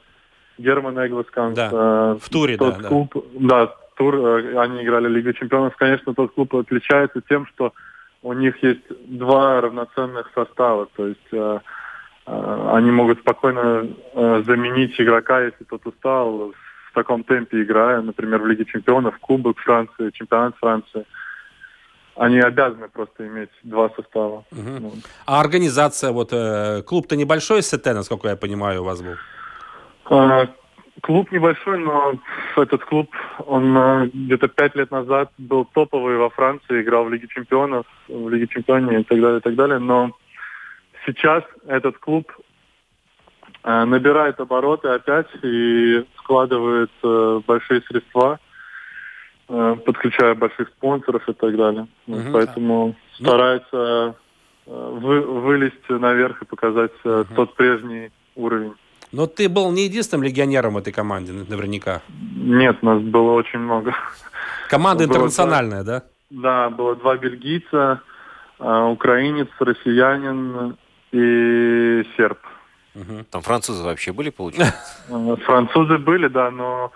Герман 0.58 0.98
Эглсканс. 0.98 1.56
Да, 1.56 1.70
э, 1.72 2.18
в 2.22 2.28
туре, 2.30 2.56
тот 2.56 2.76
да, 2.76 2.80
да. 2.82 2.88
клуб, 2.88 3.26
да. 3.34 3.74
Тур, 3.94 4.14
э, 4.16 4.58
они 4.58 4.82
играли 4.82 5.08
Лигу 5.08 5.32
чемпионов. 5.32 5.76
Конечно, 5.76 6.14
тот 6.14 6.34
клуб 6.34 6.54
отличается 6.54 7.20
тем, 7.28 7.46
что 7.46 7.72
у 8.22 8.32
них 8.32 8.62
есть 8.62 8.82
два 9.06 9.60
равноценных 9.60 10.30
состава. 10.34 10.88
То 10.96 11.06
есть 11.08 11.32
э, 11.32 11.58
э, 12.26 12.70
они 12.72 12.90
могут 12.90 13.20
спокойно 13.20 13.86
э, 14.14 14.42
заменить 14.46 14.98
игрока, 15.00 15.40
если 15.40 15.64
тот 15.64 15.86
устал, 15.86 16.52
в 16.90 16.94
таком 16.94 17.24
темпе 17.24 17.62
играя, 17.62 18.00
например, 18.00 18.40
в 18.40 18.46
Лиге 18.46 18.64
чемпионов, 18.64 19.18
Кубок 19.18 19.58
Франции, 19.58 20.10
чемпионат 20.10 20.56
Франции. 20.56 21.04
Они 22.16 22.38
обязаны 22.38 22.88
просто 22.88 23.26
иметь 23.26 23.50
два 23.64 23.90
состава. 23.90 24.44
Ну, 24.52 24.92
А 25.26 25.40
организация, 25.40 26.12
вот 26.12 26.32
э, 26.32 26.82
клуб-то 26.82 27.16
небольшой 27.16 27.62
СТ, 27.62 27.86
насколько 27.86 28.28
я 28.28 28.36
понимаю, 28.36 28.82
у 28.82 28.84
вас 28.84 29.02
был. 29.02 29.16
Клуб 31.02 31.32
небольшой, 31.32 31.78
но 31.78 32.14
этот 32.56 32.84
клуб, 32.84 33.10
он 33.46 33.76
а, 33.76 34.06
где-то 34.06 34.46
пять 34.46 34.76
лет 34.76 34.92
назад 34.92 35.32
был 35.38 35.64
топовый 35.64 36.16
во 36.16 36.30
Франции, 36.30 36.82
играл 36.82 37.04
в 37.04 37.12
Лиге 37.12 37.26
Чемпионов, 37.26 37.84
в 38.06 38.28
Лиге 38.28 38.46
Чемпионов 38.46 38.92
и 38.92 39.02
так 39.02 39.20
далее, 39.20 39.38
и 39.38 39.40
так 39.40 39.54
далее. 39.56 39.78
Но 39.80 40.12
сейчас 41.04 41.42
этот 41.66 41.98
клуб 41.98 42.30
э, 43.64 43.84
набирает 43.84 44.38
обороты 44.38 44.88
опять 44.88 45.26
и 45.42 46.04
вкладывает 46.14 46.90
э, 47.02 47.40
большие 47.44 47.82
средства, 47.82 48.38
э, 49.48 49.76
подключая 49.84 50.36
больших 50.36 50.68
спонсоров 50.68 51.28
и 51.28 51.32
так 51.32 51.56
далее. 51.56 51.88
Мгм. 52.06 52.32
Поэтому 52.32 52.94
старается 53.18 54.14
э, 54.66 54.90
вы, 54.92 55.20
вылезть 55.22 55.88
наверх 55.88 56.40
и 56.42 56.46
показать 56.46 56.92
э, 57.04 57.24
тот 57.34 57.56
прежний 57.56 58.12
уровень. 58.36 58.74
Но 59.14 59.28
ты 59.28 59.48
был 59.48 59.70
не 59.70 59.84
единственным 59.84 60.24
легионером 60.24 60.74
в 60.74 60.78
этой 60.78 60.92
команде, 60.92 61.32
наверняка. 61.32 62.02
Нет, 62.34 62.82
нас 62.82 63.00
было 63.00 63.32
очень 63.32 63.60
много. 63.60 63.94
Команда 64.68 65.04
Было 65.04 65.08
интернациональная, 65.08 65.84
да? 65.84 66.02
Да, 66.30 66.68
было 66.70 66.96
два 66.96 67.16
бельгийца, 67.16 68.00
э, 68.58 68.82
украинец, 68.90 69.48
россиянин 69.60 70.76
и 71.12 72.04
серб. 72.16 72.38
Там 73.30 73.42
французы 73.42 73.84
вообще 73.84 74.12
были, 74.12 74.30
получается? 74.30 74.74
Э, 75.08 75.36
Французы 75.44 75.98
были, 75.98 76.26
да, 76.26 76.50
но 76.50 76.90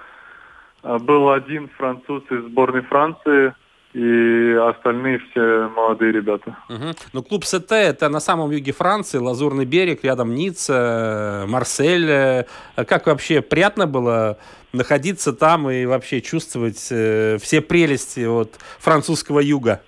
э, 0.82 0.98
был 0.98 1.30
один 1.30 1.68
француз 1.76 2.24
из 2.30 2.42
сборной 2.46 2.82
Франции, 2.82 3.54
и 3.94 4.52
остальные 4.52 5.18
все 5.18 5.68
молодые 5.74 6.12
ребята. 6.12 6.56
Мгм. 6.68 6.92
Ну, 7.12 7.22
клуб 7.22 7.44
СТ 7.44 7.72
это 7.72 8.08
на 8.08 8.20
самом 8.20 8.50
юге 8.50 8.72
Франции, 8.72 9.18
Лазурный 9.18 9.64
берег, 9.64 10.04
рядом 10.04 10.34
Ницца, 10.34 11.44
Марсель. 11.48 12.46
Как 12.76 13.06
вообще 13.06 13.40
приятно 13.40 13.86
было 13.86 14.38
находиться 14.72 15.32
там 15.32 15.70
и 15.70 15.86
вообще 15.86 16.20
чувствовать 16.20 16.88
э, 16.90 17.38
все 17.40 17.60
прелести 17.60 18.26
от 18.26 18.56
французского 18.78 19.40
юга? 19.40 19.80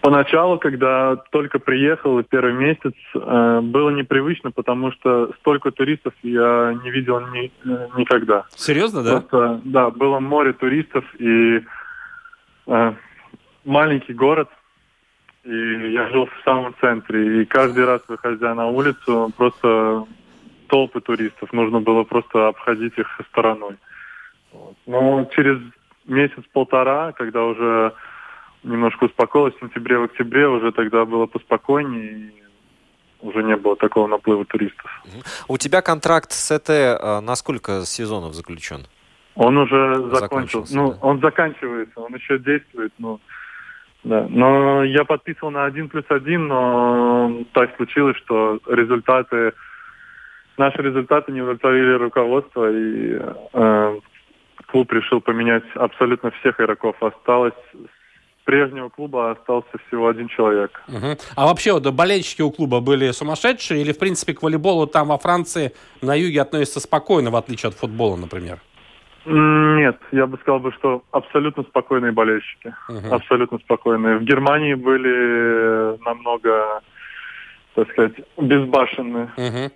Поначалу, 0.00 0.58
когда 0.58 1.16
только 1.30 1.58
приехал, 1.58 2.18
и 2.18 2.24
первый 2.24 2.52
месяц, 2.52 2.92
э, 3.14 3.60
было 3.62 3.88
непривычно, 3.88 4.50
потому 4.50 4.92
что 4.92 5.32
столько 5.40 5.70
туристов 5.70 6.12
я 6.22 6.78
не 6.84 6.90
видел 6.90 7.20
ни- 7.20 7.50
э, 7.64 7.88
никогда. 7.96 8.44
Серьезно, 8.54 9.02
да? 9.02 9.20
Просто, 9.20 9.60
да, 9.64 9.90
было 9.90 10.20
море 10.20 10.52
туристов 10.52 11.04
и 11.18 11.62
маленький 13.64 14.12
город, 14.12 14.48
и 15.44 15.92
я 15.92 16.08
жил 16.08 16.26
в 16.26 16.44
самом 16.44 16.74
центре, 16.80 17.42
и 17.42 17.44
каждый 17.44 17.84
раз, 17.84 18.02
выходя 18.08 18.54
на 18.54 18.68
улицу, 18.68 19.32
просто 19.36 20.06
толпы 20.68 21.00
туристов, 21.00 21.52
нужно 21.52 21.80
было 21.80 22.04
просто 22.04 22.48
обходить 22.48 22.96
их 22.96 23.20
стороной. 23.30 23.76
Но 24.86 25.24
через 25.34 25.60
месяц-полтора, 26.06 27.12
когда 27.12 27.44
уже 27.44 27.92
немножко 28.62 29.04
успокоилось 29.04 29.54
в 29.54 29.60
сентябре, 29.60 29.98
в 29.98 30.04
октябре, 30.04 30.48
уже 30.48 30.72
тогда 30.72 31.04
было 31.04 31.26
поспокойнее, 31.26 32.12
и 32.12 32.44
уже 33.20 33.42
не 33.42 33.56
было 33.56 33.76
такого 33.76 34.06
наплыва 34.06 34.44
туристов. 34.44 34.90
У 35.48 35.56
тебя 35.58 35.82
контракт 35.82 36.32
с 36.32 36.50
ЭТ 36.50 36.70
э, 36.70 37.20
на 37.20 37.36
сколько 37.36 37.84
сезонов 37.84 38.34
заключен? 38.34 38.86
Он 39.34 39.56
уже 39.58 40.10
закончился. 40.12 40.76
Ну, 40.76 40.96
он 41.00 41.20
заканчивается, 41.20 42.00
он 42.00 42.14
еще 42.14 42.38
действует, 42.38 42.92
но 42.98 43.20
да. 44.04 44.26
Но 44.28 44.84
я 44.84 45.04
подписывал 45.04 45.50
на 45.50 45.64
один 45.64 45.88
плюс 45.88 46.04
один, 46.08 46.46
но 46.46 47.44
так 47.52 47.74
случилось, 47.76 48.16
что 48.18 48.58
результаты, 48.68 49.54
наши 50.58 50.82
результаты 50.82 51.32
не 51.32 51.40
удовлетворили 51.40 51.94
руководство, 51.94 52.70
и 52.70 53.18
э, 53.54 54.00
клуб 54.66 54.92
решил 54.92 55.20
поменять 55.20 55.64
абсолютно 55.74 56.30
всех 56.32 56.60
игроков. 56.60 56.96
Осталось 57.02 57.54
с 57.72 58.44
прежнего 58.44 58.90
клуба 58.90 59.30
остался 59.30 59.70
всего 59.88 60.08
один 60.08 60.28
человек. 60.28 60.82
Мгм. 60.86 61.16
А 61.34 61.46
вообще 61.46 61.72
вот 61.72 61.90
болельщики 61.90 62.42
у 62.42 62.50
клуба 62.50 62.80
были 62.80 63.10
сумасшедшие 63.10 63.80
или, 63.80 63.92
в 63.92 63.98
принципе, 63.98 64.34
к 64.34 64.42
волейболу 64.42 64.86
там 64.86 65.08
во 65.08 65.18
Франции 65.18 65.72
на 66.02 66.14
юге 66.14 66.42
относятся 66.42 66.80
спокойно, 66.80 67.30
в 67.30 67.36
отличие 67.36 67.70
от 67.70 67.74
футбола, 67.74 68.16
например? 68.16 68.60
Нет, 69.26 69.96
я 70.12 70.26
бы 70.26 70.36
сказал 70.38 70.60
бы, 70.60 70.72
что 70.72 71.02
абсолютно 71.10 71.62
спокойные 71.62 72.12
болельщики. 72.12 72.74
Мгм. 72.88 73.12
Абсолютно 73.12 73.58
спокойные. 73.58 74.18
В 74.18 74.22
Германии 74.22 74.74
были 74.74 75.98
намного, 76.04 76.82
так 77.74 77.90
сказать, 77.90 78.12
безбашенные. 78.36 79.30
Мгм. 79.36 79.72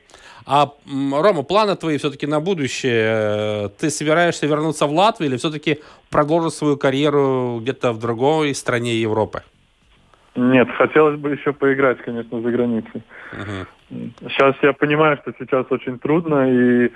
А, 0.46 0.70
Рома, 0.86 1.42
планы 1.42 1.76
твои 1.76 1.98
все-таки 1.98 2.26
на 2.26 2.40
будущее? 2.40 3.68
Ты 3.78 3.90
собираешься 3.90 4.46
вернуться 4.46 4.86
в 4.86 4.92
Латвию 4.92 5.30
или 5.30 5.36
все-таки 5.36 5.80
продолжить 6.10 6.54
свою 6.54 6.76
карьеру 6.76 7.58
где-то 7.60 7.92
в 7.92 7.98
другой 7.98 8.54
стране 8.54 8.94
Европы? 8.94 9.42
Нет, 10.36 10.68
хотелось 10.76 11.18
бы 11.18 11.30
еще 11.30 11.52
поиграть, 11.52 11.98
конечно, 11.98 12.40
за 12.40 12.50
границей. 12.50 13.02
Мгм. 13.32 14.12
Сейчас 14.28 14.54
я 14.62 14.72
понимаю, 14.72 15.18
что 15.22 15.32
сейчас 15.38 15.66
очень 15.70 15.98
трудно, 15.98 16.48
и 16.48 16.90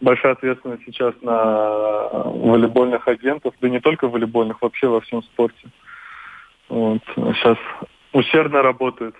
большая 0.00 0.32
ответственность 0.32 0.82
сейчас 0.84 1.14
на 1.22 1.34
волейбольных 2.24 3.06
агентов, 3.08 3.54
да 3.60 3.68
не 3.68 3.80
только 3.80 4.08
волейбольных, 4.08 4.60
вообще 4.62 4.88
во 4.88 5.00
всем 5.00 5.22
спорте. 5.22 5.68
Вот. 6.68 7.00
Сейчас 7.14 7.58
усердно 8.12 8.62
работают. 8.62 9.14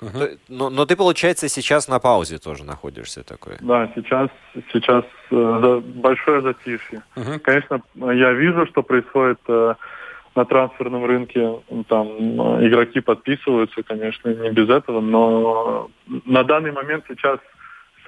То- 0.00 0.38
Но, 0.48 0.70
но 0.70 0.86
ты, 0.86 0.96
получается, 0.96 1.48
сейчас 1.48 1.88
на 1.88 1.98
паузе 1.98 2.38
тоже 2.38 2.64
находишься 2.64 3.24
такой. 3.24 3.56
Да, 3.60 3.90
сейчас, 3.96 4.28
сейчас 4.72 5.04
э, 5.32 5.80
большое 5.84 6.40
затишье. 6.40 7.02
Мгм. 7.16 7.40
Конечно, 7.40 7.80
я 7.96 8.32
вижу, 8.32 8.64
что 8.66 8.82
происходит 8.84 9.40
э, 9.48 9.74
на 10.36 10.44
трансферном 10.44 11.04
рынке. 11.04 11.52
Там 11.88 12.06
э, 12.06 12.68
игроки 12.68 13.00
подписываются, 13.00 13.82
конечно, 13.82 14.28
не 14.32 14.50
без 14.50 14.68
этого, 14.68 15.00
но 15.00 15.90
на 16.26 16.44
данный 16.44 16.70
момент 16.70 17.04
сейчас 17.08 17.40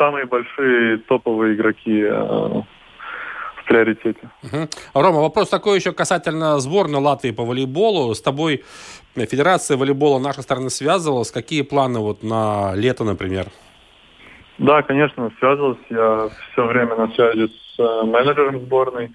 самые 0.01 0.25
большие 0.25 0.97
топовые 0.99 1.55
игроки 1.55 2.01
э, 2.01 2.11
в 2.11 3.65
приоритете. 3.67 4.31
Мгм. 4.43 4.69
Рома, 4.95 5.21
вопрос 5.21 5.51
такой 5.51 5.77
еще 5.77 5.93
касательно 5.93 6.59
сборной 6.59 7.01
Латвии 7.01 7.33
по 7.33 7.45
волейболу. 7.45 8.15
С 8.15 8.23
тобой 8.23 8.65
Федерация 9.15 9.77
волейбола 9.77 10.19
нашей 10.19 10.43
страны 10.43 10.71
связывалась. 10.71 11.31
Какие 11.31 11.63
планы 11.63 11.99
вот 11.99 12.23
на 12.23 12.75
лето, 12.75 13.05
например? 13.05 13.47
Да, 14.57 14.83
конечно, 14.83 15.31
связывался. 15.39 15.83
Я 15.91 16.29
все 16.53 16.67
время 16.67 16.97
на 16.97 17.09
связи 17.09 17.49
с 17.49 17.79
э, 17.79 18.03
менеджером 18.07 18.61
сборной. 18.61 19.11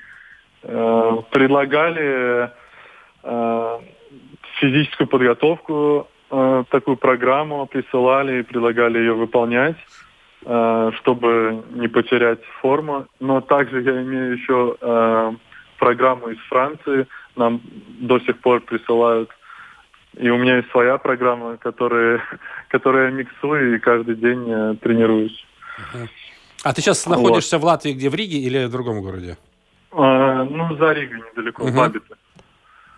Э, 0.63 1.12
предлагали 1.32 2.52
физическую 4.60 5.08
подготовку, 5.08 6.08
такую 6.69 6.95
программу 6.95 7.65
присылали 7.65 8.39
и 8.39 8.43
предлагали 8.43 9.00
ее 9.00 9.13
выполнять, 9.13 9.78
чтобы 10.45 11.63
не 11.71 11.88
потерять 11.88 12.39
форму. 12.62 13.08
Но 13.19 13.41
также 13.41 13.81
я 13.81 14.01
имею 14.03 14.34
еще 14.34 14.77
э, 14.79 15.31
программу 15.79 16.29
из 16.29 16.38
Франции. 16.49 17.08
Нам 17.36 17.62
до 17.99 18.19
сих 18.19 18.39
пор 18.39 18.62
присылают 18.62 19.29
и 20.17 20.29
у 20.29 20.38
меня 20.38 20.58
есть 20.58 20.69
своя 20.71 20.97
программа, 20.97 21.58
которая, 21.58 22.21
которая 22.69 23.10
я 23.10 23.12
миксую 23.12 23.75
и 23.75 23.79
каждый 23.79 24.15
день 24.15 24.45
э, 24.47 24.75
тренируюсь. 24.81 25.45
А 26.63 26.73
ты 26.73 26.81
сейчас 26.81 27.05
Вот. 27.05 27.17
находишься 27.17 27.58
в 27.58 27.65
Латвии, 27.65 27.91
где 27.91 28.10
в 28.10 28.15
Риге 28.15 28.38
или 28.39 28.65
в 28.65 28.71
другом 28.71 29.01
городе? 29.01 29.38
А, 29.91 30.43
ну, 30.43 30.75
за 30.77 30.93
Ригой 30.93 31.21
недалеко, 31.31 31.63
Мгм. 31.63 31.73
в 31.73 31.75
Бабите. 31.75 32.05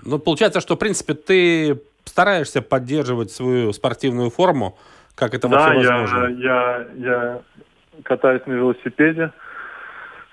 Ну, 0.03 0.19
получается, 0.19 0.62
что, 0.62 0.75
в 0.75 0.79
принципе, 0.79 1.15
ты 1.15 1.81
стараешься 2.05 2.62
поддерживать 2.62 3.31
свою 3.31 3.73
спортивную 3.73 4.29
форму, 4.29 4.77
как 5.17 5.34
это 5.34 5.49
Да, 5.49 5.58
вообще 5.58 5.82
я, 5.82 5.97
возможно. 5.97 6.27
я, 6.39 6.88
я 6.95 7.41
катаюсь 8.03 8.45
на 8.45 8.53
велосипеде 8.53 9.32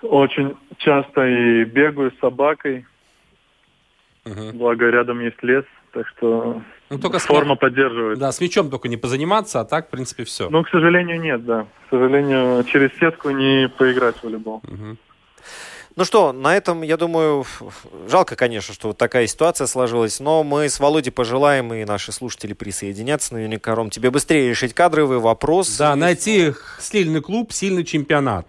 очень 0.02 0.54
часто 0.78 1.26
и 1.26 1.64
бегаю 1.64 2.12
с 2.12 2.18
собакой. 2.20 2.86
Благо, 4.52 4.88
рядом 4.90 5.20
есть 5.20 5.42
лес, 5.42 5.64
так 5.92 6.06
что 6.08 6.62
Ну, 6.90 6.98
только 6.98 7.18
с- 7.18 7.24
форма 7.26 7.56
поддерживает. 7.56 8.18
Да, 8.18 8.30
с 8.32 8.40
мячом 8.40 8.70
только 8.70 8.88
не 8.88 8.96
позаниматься, 8.98 9.60
а 9.60 9.64
так, 9.64 9.88
в 9.88 9.90
принципе, 9.90 10.24
все. 10.24 10.48
Ну, 10.50 10.62
к 10.62 10.68
сожалению, 10.68 11.20
нет, 11.20 11.44
да. 11.44 11.62
К 11.86 11.90
сожалению, 11.90 12.62
через 12.64 12.90
сетку 12.98 13.30
не 13.30 13.68
поиграть 13.68 14.16
в 14.16 14.24
волейбол. 14.24 14.62
Ну 15.96 16.04
что, 16.04 16.32
на 16.32 16.56
этом, 16.56 16.82
я 16.82 16.96
думаю, 16.96 17.46
жалко, 18.08 18.34
конечно, 18.34 18.74
что 18.74 18.88
вот 18.88 18.98
такая 18.98 19.28
ситуация 19.28 19.68
сложилась, 19.68 20.18
но 20.18 20.42
мы 20.42 20.68
с 20.68 20.80
Володей 20.80 21.12
пожелаем, 21.12 21.72
и 21.72 21.84
наши 21.84 22.10
слушатели 22.10 22.52
присоединятся 22.52 23.34
наверняка. 23.34 23.76
Ром, 23.76 23.90
тебе 23.90 24.10
быстрее 24.10 24.48
решить 24.48 24.74
кадровый 24.74 25.18
вопрос. 25.18 25.76
Да, 25.76 25.94
найти 25.94 26.52
сильный 26.80 27.22
клуб, 27.22 27.52
сильный 27.52 27.84
чемпионат. 27.84 28.48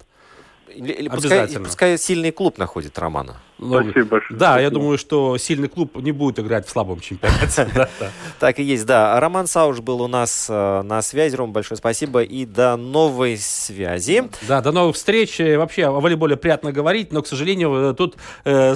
Или- 0.73 0.91
или 0.93 1.07
пускай, 1.09 1.47
пускай 1.59 1.97
сильный 1.99 2.31
клуб 2.31 2.57
находит 2.57 2.97
Романа. 2.97 3.39
Ну, 3.57 3.81
Спасибо 3.81 4.05
большое. 4.05 4.37
Да, 4.39 4.45
Спасибо. 4.47 4.61
я 4.63 4.69
думаю, 4.69 4.97
что 4.97 5.37
сильный 5.37 5.69
клуб 5.69 5.95
не 5.95 6.11
будет 6.11 6.39
играть 6.39 6.67
в 6.67 6.69
слабом 6.69 6.99
чемпионате. 6.99 7.67
Так 8.39 8.59
и 8.59 8.63
есть, 8.63 8.85
да. 8.85 9.17
Роман 9.19 9.47
Сауш 9.47 9.79
был 9.79 10.01
у 10.01 10.07
нас 10.07 10.47
э, 10.49 10.81
на 10.81 11.01
связи. 11.01 11.35
Ром, 11.35 11.53
большое 11.53 11.77
спасибо 11.77 12.21
и 12.21 12.45
до 12.45 12.75
новой 12.75 13.37
связи. 13.37 14.29
Да, 14.47 14.61
до 14.61 14.73
новых 14.73 14.95
встреч. 14.97 15.39
Э, 15.39 15.57
Вообще 15.57 15.85
о 15.85 15.91
волейболе 15.91 16.35
приятно 16.35 16.73
говорить, 16.73 17.13
но, 17.13 17.21
к 17.21 17.27
сожалению, 17.27 17.91
э, 17.91 17.93
тут 17.93 18.17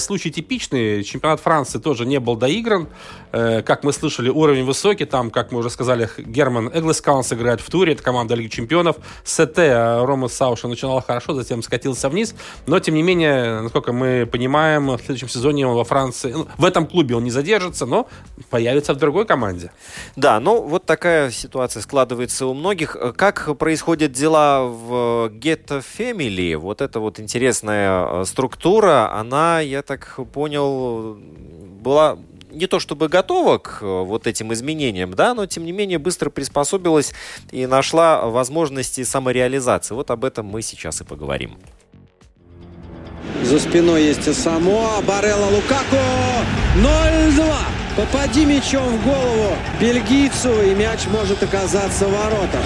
случай 0.01 0.31
типичный. 0.31 1.03
Чемпионат 1.03 1.41
Франции 1.41 1.79
тоже 1.79 2.05
не 2.05 2.19
был 2.19 2.35
доигран. 2.37 2.87
Как 3.31 3.83
мы 3.83 3.91
слышали, 3.91 4.29
уровень 4.29 4.65
высокий. 4.65 5.05
Там, 5.05 5.29
как 5.29 5.51
мы 5.51 5.59
уже 5.59 5.69
сказали, 5.69 6.09
Герман 6.17 6.69
Эглескаунс 6.73 7.31
играет 7.33 7.61
в 7.61 7.69
туре. 7.69 7.93
Это 7.93 8.01
команда 8.01 8.35
Лиги 8.35 8.47
Чемпионов. 8.47 8.95
СТ 9.23 9.57
Рома 9.57 10.29
Сауша 10.29 10.67
начинал 10.67 11.01
хорошо, 11.01 11.33
затем 11.33 11.61
скатился 11.61 12.09
вниз. 12.09 12.33
Но, 12.65 12.79
тем 12.79 12.95
не 12.95 13.03
менее, 13.03 13.61
насколько 13.61 13.91
мы 13.93 14.27
понимаем, 14.31 14.68
в 14.77 14.97
следующем 14.97 15.29
сезоне 15.29 15.65
он 15.65 15.75
во 15.75 15.83
Франции... 15.83 16.31
ну, 16.31 16.47
в 16.57 16.65
этом 16.65 16.85
клубе 16.85 17.15
он 17.15 17.23
не 17.23 17.31
задержится, 17.31 17.85
но 17.85 18.07
появится 18.49 18.93
в 18.93 18.97
другой 18.97 19.25
команде. 19.25 19.71
Да, 20.15 20.39
ну 20.39 20.61
вот 20.61 20.85
такая 20.85 21.31
ситуация 21.31 21.81
складывается 21.81 22.45
у 22.45 22.53
многих. 22.53 22.95
Как 23.15 23.57
происходят 23.57 24.11
дела 24.11 24.65
в 24.65 25.29
Ghetto 25.29 25.83
Family? 25.97 26.55
Вот 26.57 26.81
эта 26.81 26.99
вот 26.99 27.19
интересная 27.19 28.21
э, 28.21 28.25
структура, 28.25 29.11
она, 29.13 29.61
я 29.61 29.81
так 29.81 30.19
понял, 30.33 31.17
была 31.81 32.17
не 32.51 32.67
то 32.67 32.79
чтобы 32.79 33.07
готова 33.07 33.57
к 33.57 33.79
э, 33.81 33.85
вот 33.85 34.27
этим 34.27 34.53
изменениям, 34.53 35.13
да, 35.13 35.33
но 35.33 35.45
тем 35.45 35.65
не 35.65 35.71
менее 35.71 35.99
быстро 35.99 36.29
приспособилась 36.29 37.13
и 37.51 37.65
нашла 37.65 38.25
возможности 38.25 39.03
самореализации. 39.03 39.93
Вот 39.93 40.11
об 40.11 40.25
этом 40.25 40.45
мы 40.45 40.61
сейчас 40.61 41.01
и 41.01 41.03
поговорим. 41.03 41.57
За 43.43 43.59
спиной 43.59 44.03
есть 44.03 44.33
Самоа, 44.35 45.01
Барелла 45.01 45.45
Лукаку. 45.45 45.97
0-2. 46.75 47.43
Попади 47.95 48.45
мячом 48.45 48.97
в 48.97 49.03
голову 49.03 49.57
бельгийцу, 49.81 50.61
и 50.63 50.73
мяч 50.73 51.01
может 51.11 51.43
оказаться 51.43 52.05
в 52.05 52.11
воротах. 52.11 52.61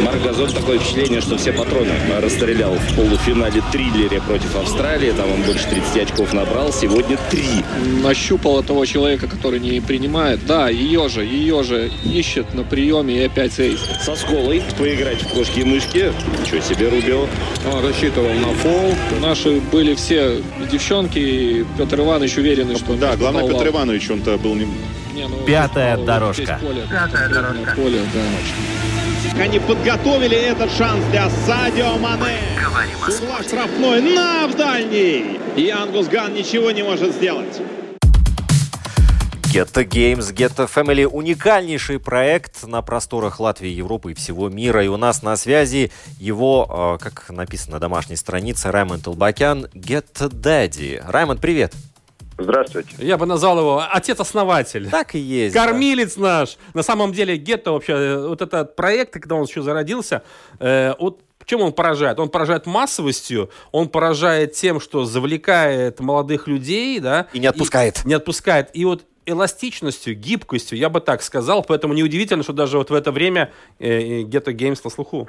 Марк 0.00 0.22
Газон 0.22 0.50
такое 0.50 0.78
впечатление, 0.78 1.20
что 1.20 1.36
все 1.36 1.52
патроны 1.52 1.92
расстрелял 2.22 2.72
в 2.72 2.96
полуфинале 2.96 3.62
триллере 3.70 4.22
против 4.22 4.56
Австралии. 4.56 5.12
Там 5.12 5.30
он 5.32 5.42
больше 5.42 5.68
30 5.68 6.10
очков 6.10 6.32
набрал. 6.32 6.72
Сегодня 6.72 7.18
три. 7.30 7.62
Нащупала 8.02 8.62
того 8.62 8.86
человека, 8.86 9.26
который 9.26 9.60
не 9.60 9.80
принимает. 9.80 10.46
Да, 10.46 10.70
ее 10.70 11.08
же, 11.10 11.24
ее 11.24 11.62
же 11.62 11.90
ищет 12.04 12.54
на 12.54 12.62
приеме 12.62 13.16
и 13.16 13.26
опять 13.26 13.58
эйс. 13.58 13.80
Со 14.02 14.16
сколой 14.16 14.62
поиграть 14.78 15.22
в 15.22 15.28
кошки 15.28 15.60
и 15.60 15.64
мышки. 15.64 16.10
Ничего 16.40 16.60
себе, 16.62 16.88
Рубио. 16.88 17.26
Он 17.70 17.84
рассчитывал 17.84 18.32
на 18.32 18.54
фол. 18.54 18.94
Наши 19.20 19.60
были 19.60 19.77
все 19.94 20.42
девчонки, 20.70 21.18
и 21.18 21.66
Петр 21.76 22.00
Иванович 22.00 22.38
уверены, 22.38 22.76
что... 22.76 22.94
Да, 22.94 23.16
главное, 23.16 23.42
попал. 23.42 23.58
Петр 23.58 23.70
Иванович, 23.74 24.10
он-то 24.10 24.36
был 24.38 24.54
не... 24.54 24.66
Не, 25.14 25.26
ну, 25.26 25.36
Пятая 25.46 25.96
попал 25.96 26.06
дорожка. 26.06 26.58
поле. 26.60 26.82
Пятая 26.90 27.28
дорожка. 27.28 27.74
Поле, 27.74 28.00
да. 28.14 29.42
Они 29.42 29.58
подготовили 29.60 30.36
этот 30.36 30.70
шанс 30.72 31.04
для 31.10 31.28
Садио 31.46 31.96
Мане. 31.98 32.38
С 33.08 33.20
угла 33.20 33.42
штрафной 33.42 34.00
на 34.00 34.46
в 34.48 34.56
дальний. 34.56 35.38
И 35.56 35.70
Ангус 35.70 36.08
Ган 36.08 36.34
ничего 36.34 36.70
не 36.70 36.82
может 36.82 37.12
сделать. 37.12 37.60
Ghetto 39.50 39.82
Games, 39.82 40.30
Ghetto 40.34 40.68
Family– 40.68 41.06
уникальнейший 41.06 41.98
проект 41.98 42.66
на 42.66 42.82
просторах 42.82 43.40
Латвии, 43.40 43.70
Европы 43.70 44.12
и 44.12 44.14
всего 44.14 44.50
мира. 44.50 44.84
И 44.84 44.88
у 44.88 44.98
нас 44.98 45.22
на 45.22 45.38
связи 45.38 45.90
его, 46.18 46.98
э, 47.00 47.02
как 47.02 47.30
написано 47.30 47.76
на 47.76 47.80
домашней 47.80 48.16
странице, 48.16 48.70
Раймонд 48.70 49.04
Толбакян, 49.04 49.64
Ghetto 49.72 50.28
Daddy. 50.28 51.02
Раймонд, 51.10 51.40
привет! 51.40 51.72
Здравствуйте. 52.36 52.90
Я 52.98 53.16
бы 53.16 53.24
назвал 53.24 53.58
его 53.58 53.84
отец-основатель. 53.90 54.90
Так 54.90 55.14
и 55.14 55.18
есть. 55.18 55.54
Кормилец 55.54 56.16
наш. 56.16 56.58
На 56.74 56.82
самом 56.82 57.14
деле 57.14 57.38
гетто 57.38 57.72
вообще, 57.72 57.94
э, 57.94 58.28
вот 58.28 58.42
этот 58.42 58.76
проект, 58.76 59.14
когда 59.14 59.36
он 59.36 59.44
еще 59.44 59.62
зародился, 59.62 60.22
э, 60.60 60.92
вот 60.98 61.22
чем 61.46 61.62
он 61.62 61.72
поражает? 61.72 62.20
Он 62.20 62.28
поражает 62.28 62.66
массовостью, 62.66 63.48
он 63.72 63.88
поражает 63.88 64.52
тем, 64.52 64.78
что 64.78 65.06
завлекает 65.06 66.00
молодых 66.00 66.46
людей, 66.46 67.00
да. 67.00 67.28
И 67.32 67.38
не 67.38 67.46
отпускает. 67.46 68.04
не 68.04 68.12
отпускает. 68.12 68.68
И 68.74 68.84
вот 68.84 69.04
эластичностью, 69.28 70.14
гибкостью, 70.14 70.78
я 70.78 70.88
бы 70.88 71.00
так 71.00 71.22
сказал. 71.22 71.62
Поэтому 71.62 71.94
неудивительно, 71.94 72.42
что 72.42 72.52
даже 72.52 72.78
вот 72.78 72.90
в 72.90 72.94
это 72.94 73.12
время 73.12 73.52
э, 73.78 74.22
Ghetto 74.22 74.54
Games 74.54 74.80
на 74.84 74.90
слуху. 74.90 75.28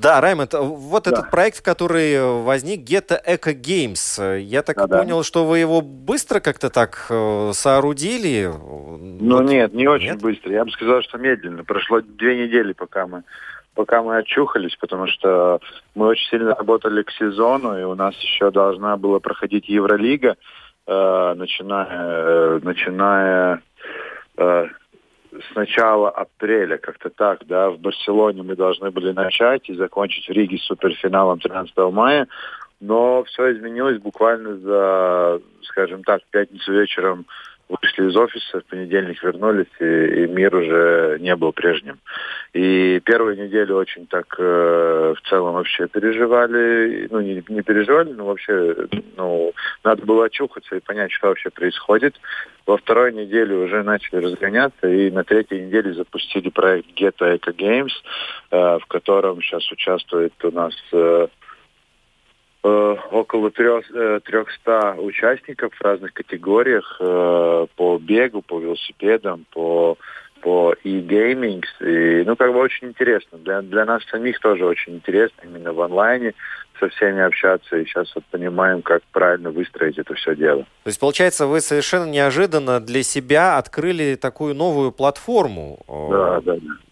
Да, 0.00 0.20
Раймонд, 0.22 0.54
вот 0.54 1.06
этот 1.06 1.30
проект, 1.30 1.60
который 1.60 2.42
возник, 2.42 2.88
Ghetto 2.88 3.18
Eco 3.22 3.54
Games. 3.54 4.38
Я 4.40 4.62
так 4.62 4.76
Да-да. 4.76 4.98
понял, 4.98 5.22
что 5.22 5.44
вы 5.44 5.58
его 5.58 5.82
быстро 5.82 6.40
как-то 6.40 6.70
так 6.70 7.06
э, 7.10 7.50
соорудили? 7.52 8.50
Ну 8.50 9.42
нет, 9.42 9.74
не 9.74 9.86
очень 9.86 10.16
быстро. 10.16 10.52
Я 10.52 10.64
бы 10.64 10.70
сказал, 10.70 11.02
что 11.02 11.18
медленно. 11.18 11.64
Прошло 11.64 12.00
две 12.00 12.46
недели, 12.46 12.72
пока 12.72 13.06
мы 13.06 13.24
пока 13.74 14.02
мы 14.02 14.18
очухались, 14.18 14.76
потому 14.76 15.06
что 15.06 15.60
мы 15.94 16.06
очень 16.06 16.28
сильно 16.30 16.54
работали 16.54 17.02
к 17.02 17.10
сезону, 17.12 17.78
и 17.78 17.82
у 17.82 17.94
нас 17.94 18.14
еще 18.16 18.50
должна 18.50 18.96
была 18.96 19.20
проходить 19.20 19.68
Евролига, 19.68 20.36
э, 20.90 21.34
начиная, 21.36 21.86
э, 21.88 22.60
начиная 22.62 23.62
э, 24.36 24.66
с 25.32 25.54
начала 25.54 26.10
апреля, 26.10 26.76
как-то 26.78 27.10
так, 27.10 27.46
да, 27.46 27.70
в 27.70 27.78
Барселоне 27.78 28.42
мы 28.42 28.56
должны 28.56 28.90
были 28.90 29.12
начать 29.12 29.68
и 29.70 29.74
закончить 29.74 30.28
в 30.28 30.32
Риге 30.32 30.58
суперфиналом 30.58 31.38
13 31.38 31.76
мая, 31.92 32.26
но 32.80 33.22
все 33.24 33.52
изменилось 33.52 34.00
буквально 34.00 34.56
за, 34.58 35.40
скажем 35.62 36.02
так, 36.02 36.22
в 36.22 36.30
пятницу 36.30 36.72
вечером 36.72 37.26
вышли 37.70 38.08
из 38.08 38.16
офиса, 38.16 38.60
в 38.60 38.64
понедельник 38.64 39.22
вернулись, 39.22 39.66
и, 39.78 39.84
и 39.84 40.26
мир 40.26 40.54
уже 40.54 41.18
не 41.20 41.34
был 41.36 41.52
прежним. 41.52 41.98
И 42.52 43.00
первую 43.04 43.36
неделю 43.36 43.76
очень 43.76 44.06
так 44.06 44.34
э, 44.38 45.14
в 45.16 45.28
целом 45.28 45.54
вообще 45.54 45.86
переживали, 45.86 47.06
ну 47.10 47.20
не, 47.20 47.42
не 47.48 47.62
переживали, 47.62 48.12
но 48.12 48.26
вообще 48.26 48.74
ну, 49.16 49.52
надо 49.84 50.04
было 50.04 50.26
очухаться 50.26 50.76
и 50.76 50.80
понять, 50.80 51.12
что 51.12 51.28
вообще 51.28 51.50
происходит. 51.50 52.16
Во 52.66 52.76
второй 52.76 53.12
неделе 53.12 53.54
уже 53.54 53.82
начали 53.82 54.24
разгоняться, 54.24 54.88
и 54.88 55.10
на 55.10 55.24
третьей 55.24 55.62
неделе 55.62 55.94
запустили 55.94 56.50
проект 56.50 56.88
Ghetto 57.00 57.38
Eco 57.38 57.54
Games, 57.54 57.92
э, 58.50 58.78
в 58.78 58.86
котором 58.86 59.40
сейчас 59.42 59.70
участвует 59.70 60.32
у 60.44 60.50
нас 60.50 60.74
э, 60.92 61.28
около 62.62 63.50
трех, 63.50 63.90
э, 63.90 64.20
300 64.24 64.96
участников 64.98 65.74
в 65.74 65.82
разных 65.82 66.12
категориях 66.12 66.96
э, 67.00 67.66
по 67.76 67.98
бегу, 67.98 68.42
по 68.42 68.60
велосипедам, 68.60 69.46
по 69.52 69.96
по 70.40 70.74
e-gaming. 70.84 71.62
И, 71.80 72.24
ну, 72.24 72.34
как 72.34 72.52
бы 72.52 72.60
очень 72.60 72.88
интересно. 72.88 73.38
Для, 73.38 73.62
для 73.62 73.84
нас 73.84 74.02
самих 74.04 74.40
тоже 74.40 74.64
очень 74.64 74.94
интересно 74.94 75.42
именно 75.44 75.72
в 75.72 75.80
онлайне 75.80 76.34
со 76.78 76.88
всеми 76.88 77.20
общаться. 77.20 77.76
И 77.76 77.84
сейчас 77.84 78.14
вот 78.14 78.24
понимаем, 78.30 78.82
как 78.82 79.02
правильно 79.12 79.50
выстроить 79.50 79.98
это 79.98 80.14
все 80.14 80.34
дело. 80.34 80.62
То 80.62 80.88
есть, 80.88 80.98
получается, 80.98 81.46
вы 81.46 81.60
совершенно 81.60 82.06
неожиданно 82.06 82.80
для 82.80 83.02
себя 83.02 83.58
открыли 83.58 84.14
такую 84.14 84.54
новую 84.54 84.92
платформу. 84.92 85.78
Да, 85.88 86.40
да, 86.40 86.54
да. 86.54 86.89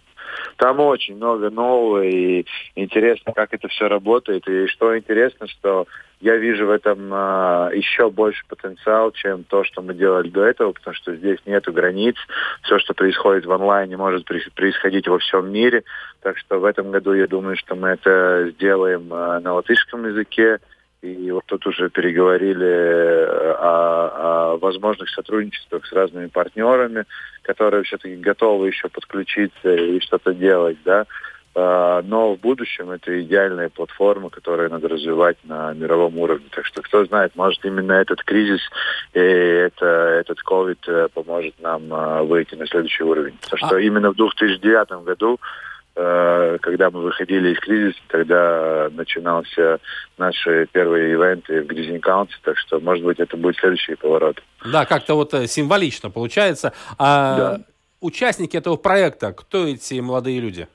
Там 0.56 0.80
очень 0.80 1.16
много 1.16 1.50
нового 1.50 2.02
и 2.02 2.44
интересно, 2.74 3.32
как 3.32 3.54
это 3.54 3.68
все 3.68 3.88
работает. 3.88 4.46
И 4.48 4.66
что 4.66 4.96
интересно, 4.96 5.46
что 5.48 5.86
я 6.20 6.36
вижу 6.36 6.66
в 6.66 6.70
этом 6.70 7.10
а, 7.12 7.70
еще 7.72 8.10
больше 8.10 8.42
потенциал, 8.48 9.12
чем 9.12 9.44
то, 9.44 9.62
что 9.64 9.82
мы 9.82 9.94
делали 9.94 10.28
до 10.28 10.44
этого, 10.44 10.72
потому 10.72 10.94
что 10.94 11.14
здесь 11.14 11.38
нету 11.46 11.72
границ. 11.72 12.16
Все, 12.62 12.78
что 12.78 12.92
происходит 12.92 13.46
в 13.46 13.52
онлайне, 13.52 13.96
может 13.96 14.26
происходить 14.54 15.06
во 15.06 15.18
всем 15.18 15.50
мире. 15.50 15.84
Так 16.22 16.36
что 16.38 16.58
в 16.58 16.64
этом 16.64 16.90
году 16.90 17.12
я 17.12 17.28
думаю, 17.28 17.56
что 17.56 17.76
мы 17.76 17.90
это 17.90 18.50
сделаем 18.54 19.12
а, 19.12 19.38
на 19.40 19.54
латышском 19.54 20.06
языке. 20.06 20.58
И 21.00 21.30
вот 21.30 21.44
тут 21.46 21.64
уже 21.66 21.90
переговорили 21.90 22.66
э, 22.66 23.52
о, 23.52 24.52
о 24.52 24.56
возможных 24.56 25.08
сотрудничествах 25.10 25.86
с 25.86 25.92
разными 25.92 26.26
партнерами, 26.26 27.04
которые 27.42 27.84
все-таки 27.84 28.16
готовы 28.16 28.66
еще 28.66 28.88
подключиться 28.88 29.74
и 29.74 30.00
что-то 30.00 30.34
делать, 30.34 30.78
да. 30.84 31.06
А, 31.54 32.02
Но 32.02 32.34
в 32.34 32.40
будущем 32.40 32.90
это 32.90 33.20
идеальная 33.22 33.68
платформа, 33.68 34.30
которую 34.30 34.70
надо 34.70 34.88
развивать 34.88 35.36
на 35.44 35.72
мировом 35.72 36.18
уровне. 36.18 36.46
Так 36.50 36.66
что, 36.66 36.82
кто 36.82 37.04
знает, 37.04 37.34
может 37.36 37.64
именно 37.64 37.92
этот 37.92 38.22
кризис 38.22 38.60
и 39.12 39.18
это, 39.18 39.86
этот 40.20 40.38
COVID 40.48 40.78
э, 40.86 41.08
поможет 41.14 41.54
нам 41.60 41.82
а, 41.92 42.22
выйти 42.22 42.54
на 42.54 42.66
следующий 42.66 43.04
уровень. 43.04 43.38
Потому 43.40 43.66
что 43.68 43.78
именно 43.78 44.10
в 44.10 44.16
2009 44.16 45.04
году 45.04 45.34
э, 45.34 45.77
когда 45.98 46.90
мы 46.90 47.00
выходили 47.02 47.52
из 47.52 47.58
кризиса, 47.58 47.98
тогда 48.08 48.88
начинался 48.92 49.80
наши 50.16 50.66
первые 50.70 51.12
ивенты 51.12 51.62
в 51.62 51.66
Гризинкаунте, 51.66 52.34
так 52.42 52.56
что, 52.58 52.78
может 52.78 53.04
быть, 53.04 53.18
это 53.18 53.36
будет 53.36 53.56
следующий 53.56 53.96
поворот. 53.96 54.40
Да, 54.64 54.84
как-то 54.84 55.14
вот 55.14 55.34
э, 55.34 55.46
символично 55.48 56.10
получается. 56.10 56.72
А 56.98 57.36
Да. 57.36 57.60
участники 58.00 58.56
этого 58.56 58.76
проекта, 58.76 59.32
кто 59.32 59.66
эти 59.66 59.98
молодые 60.00 60.38
люди? 60.40 60.68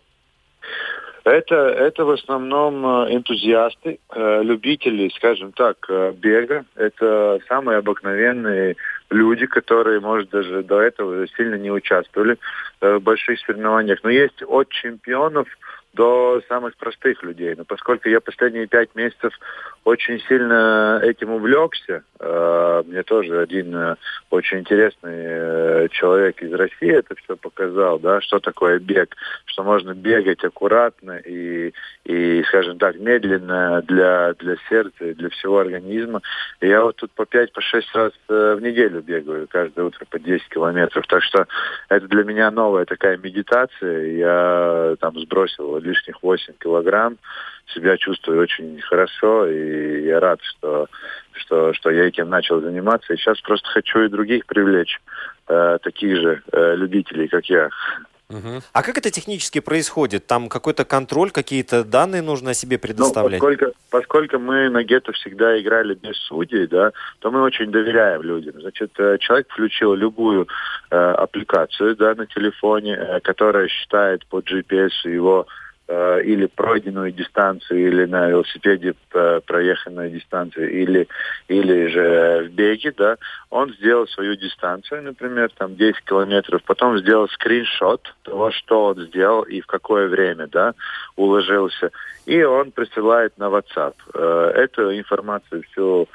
Это, 1.23 1.55
это 1.55 2.03
в 2.03 2.11
основном 2.11 2.85
э, 2.85 3.15
энтузиасты, 3.15 3.99
э, 4.13 4.41
любители, 4.43 5.09
скажем 5.15 5.53
так, 5.53 5.77
э, 5.87 6.11
бега. 6.17 6.65
Это 6.75 7.39
самые 7.47 7.77
обыкновенные 7.77 8.75
люди, 9.13 9.45
которые, 9.45 9.99
может, 9.99 10.29
даже 10.29 10.63
до 10.63 10.81
этого 10.81 11.27
сильно 11.29 11.55
не 11.55 11.71
участвовали 11.71 12.37
в 12.81 12.99
больших 12.99 13.39
соревнованиях. 13.39 13.99
Но 14.03 14.09
есть 14.09 14.43
от 14.43 14.69
чемпионов 14.69 15.47
до 15.93 16.41
самых 16.47 16.75
простых 16.75 17.21
людей. 17.23 17.53
Но 17.55 17.65
поскольку 17.65 18.09
я 18.09 18.19
последние 18.19 18.67
пять 18.67 18.95
месяцев 18.95 19.33
очень 19.83 20.19
сильно 20.27 20.99
этим 21.03 21.31
увлекся, 21.31 22.03
э, 22.19 22.83
мне 22.87 23.03
тоже 23.03 23.41
один 23.41 23.75
э, 23.75 23.95
очень 24.29 24.59
интересный 24.59 25.13
э, 25.13 25.87
человек 25.91 26.41
из 26.41 26.53
России 26.53 26.89
это 26.89 27.15
все 27.15 27.35
показал, 27.35 27.99
да, 27.99 28.21
что 28.21 28.39
такое 28.39 28.79
бег, 28.79 29.15
что 29.45 29.63
можно 29.63 29.93
бегать 29.93 30.43
аккуратно 30.43 31.17
и, 31.17 31.73
и 32.05 32.43
скажем 32.47 32.79
так, 32.79 32.97
медленно 32.97 33.81
для, 33.83 34.33
для 34.33 34.55
сердца 34.69 35.05
и 35.05 35.13
для 35.13 35.29
всего 35.29 35.59
организма. 35.59 36.21
И 36.61 36.67
я 36.67 36.83
вот 36.83 36.95
тут 36.95 37.11
по 37.11 37.23
5-6 37.23 37.47
по 37.53 37.61
шесть 37.61 37.93
раз 37.93 38.13
в 38.27 38.59
неделю 38.61 39.01
бегаю, 39.01 39.47
каждое 39.47 39.85
утро 39.85 40.05
по 40.09 40.17
10 40.17 40.47
километров. 40.49 41.05
Так 41.07 41.21
что 41.23 41.45
это 41.89 42.07
для 42.07 42.23
меня 42.23 42.49
новая 42.49 42.85
такая 42.85 43.17
медитация. 43.17 44.07
Я 44.13 44.95
там 44.99 45.19
сбросил 45.19 45.82
лишних 45.83 46.21
8 46.21 46.53
килограмм, 46.59 47.17
себя 47.73 47.97
чувствую 47.97 48.41
очень 48.41 48.81
хорошо, 48.81 49.47
и 49.47 50.05
я 50.05 50.19
рад, 50.19 50.39
что, 50.41 50.87
что, 51.33 51.73
что 51.73 51.89
я 51.91 52.07
этим 52.07 52.29
начал 52.29 52.61
заниматься. 52.61 53.13
И 53.13 53.17
сейчас 53.17 53.39
просто 53.41 53.67
хочу 53.69 54.01
и 54.01 54.09
других 54.09 54.45
привлечь, 54.45 54.99
э, 55.47 55.77
таких 55.81 56.17
же 56.17 56.41
э, 56.51 56.75
любителей, 56.75 57.27
как 57.27 57.45
я. 57.45 57.69
А 58.71 58.83
как 58.83 58.97
это 58.97 59.11
технически 59.11 59.59
происходит? 59.59 60.25
Там 60.25 60.49
какой-то 60.49 60.85
контроль, 60.85 61.31
какие-то 61.31 61.83
данные 61.83 62.21
нужно 62.21 62.51
о 62.51 62.53
себе 62.53 62.77
предоставлять? 62.77 63.41
Ну, 63.41 63.47
поскольку, 63.47 63.77
поскольку 63.89 64.39
мы 64.39 64.69
на 64.69 64.83
гетто 64.83 65.11
всегда 65.11 65.59
играли 65.59 65.93
без 65.93 66.17
судей, 66.17 66.67
да, 66.67 66.91
то 67.19 67.31
мы 67.31 67.41
очень 67.41 67.71
доверяем 67.71 68.21
людям. 68.21 68.59
Значит, 68.59 68.91
э, 68.97 69.17
человек 69.19 69.47
включил 69.49 69.93
любую 69.93 70.47
э, 70.89 70.95
аппликацию 70.95 71.95
да, 71.95 72.15
на 72.15 72.25
телефоне, 72.25 72.95
э, 72.95 73.19
которая 73.19 73.67
считает 73.67 74.25
по 74.27 74.39
GPS 74.39 74.91
его 75.03 75.45
или 76.23 76.45
пройденную 76.47 77.11
дистанцию, 77.11 77.87
или 77.87 78.05
на 78.05 78.29
велосипеде 78.29 78.95
э, 79.13 79.41
проеханную 79.45 80.09
дистанцию, 80.09 80.71
или, 80.71 81.07
или 81.47 81.87
же 81.87 82.47
в 82.47 82.53
беге, 82.53 82.93
да, 82.97 83.17
он 83.49 83.73
сделал 83.73 84.07
свою 84.07 84.35
дистанцию, 84.35 85.03
например, 85.03 85.51
там 85.57 85.75
10 85.75 86.03
километров, 86.05 86.63
потом 86.63 86.97
сделал 86.99 87.27
скриншот 87.29 88.13
того, 88.23 88.51
что 88.51 88.85
он 88.85 88.99
сделал 89.07 89.43
и 89.43 89.61
в 89.61 89.67
какое 89.67 90.07
время, 90.07 90.47
да, 90.47 90.73
уложился, 91.15 91.91
и 92.25 92.43
он 92.43 92.71
присылает 92.71 93.37
на 93.37 93.45
WhatsApp. 93.45 93.95
Э, 94.13 94.51
эту 94.55 94.97
информацию 94.97 95.63
всю 95.71 96.07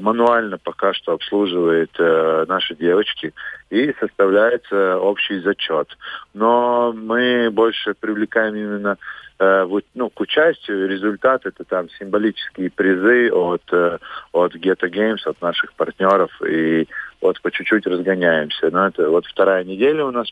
мануально 0.00 0.58
пока 0.58 0.92
что 0.92 1.12
обслуживает 1.12 1.90
наши 1.98 2.76
девочки, 2.76 3.34
и 3.72 3.94
составляется 3.98 4.98
общий 4.98 5.40
зачет. 5.40 5.88
Но 6.34 6.92
мы 6.92 7.50
больше 7.50 7.94
привлекаем 7.94 8.54
именно 8.54 8.98
э, 9.38 9.66
ну, 9.94 10.10
к 10.10 10.20
участию. 10.20 10.88
Результат 10.88 11.46
это 11.46 11.64
там 11.64 11.88
символические 11.98 12.70
призы 12.70 13.30
от, 13.32 13.62
э, 13.72 13.98
от 14.32 14.54
Ghetto 14.56 14.90
Games, 14.90 15.24
от 15.24 15.40
наших 15.40 15.72
партнеров. 15.72 16.30
И 16.46 16.86
вот 17.22 17.40
по 17.40 17.50
чуть-чуть 17.50 17.86
разгоняемся. 17.86 18.70
Но 18.70 18.88
это 18.88 19.08
вот 19.08 19.24
вторая 19.24 19.64
неделя 19.64 20.04
у 20.04 20.10
нас 20.10 20.30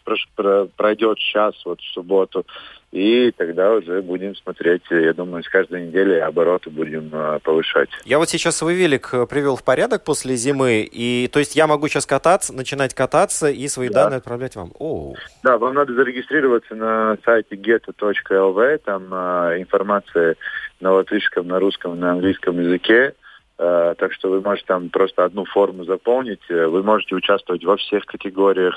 пройдет 0.77 1.19
сейчас, 1.19 1.55
вот 1.65 1.81
в 1.81 1.95
субботу. 1.95 2.45
И 2.93 3.31
тогда 3.37 3.73
уже 3.73 4.03
будем 4.03 4.35
смотреть, 4.35 4.83
я 4.91 5.13
думаю, 5.13 5.45
с 5.45 5.49
каждой 5.49 5.87
недели 5.87 6.15
обороты 6.15 6.71
будем 6.71 7.09
э, 7.13 7.39
повышать. 7.39 7.89
Я 8.05 8.19
вот 8.19 8.29
сейчас 8.29 8.57
свой 8.57 8.75
велик 8.75 9.11
э, 9.13 9.27
привел 9.27 9.55
в 9.55 9.63
порядок 9.63 10.03
после 10.03 10.35
зимы, 10.35 10.89
и 10.91 11.29
то 11.29 11.39
есть 11.39 11.55
я 11.55 11.69
могу 11.69 11.87
сейчас 11.87 12.05
кататься, 12.05 12.53
начинать 12.53 12.93
кататься 12.93 13.49
и 13.49 13.69
свои 13.69 13.91
да. 13.91 14.05
данные 14.05 14.19
отправлять 14.19 14.57
вам. 14.57 14.73
О. 14.81 15.15
Да, 15.45 15.57
вам 15.59 15.75
надо 15.75 15.95
зарегистрироваться 15.95 16.75
на 16.75 17.17
сайте 17.25 17.55
geta.lv, 17.55 18.79
там 18.79 19.05
э, 19.15 19.61
информация 19.61 20.35
на 20.81 20.91
латышском, 20.91 21.47
на 21.47 21.61
русском, 21.61 21.99
на 21.99 22.13
английском 22.13 22.61
языке. 22.61 23.15
Uh, 23.63 23.95
так 23.97 24.15
что 24.15 24.31
вы 24.31 24.41
можете 24.41 24.69
там 24.69 24.89
просто 24.89 25.23
одну 25.23 25.45
форму 25.45 25.85
заполнить, 25.85 26.41
вы 26.49 26.83
можете 26.83 27.15
участвовать 27.15 27.63
во 27.63 27.77
всех 27.77 28.07
категориях, 28.07 28.75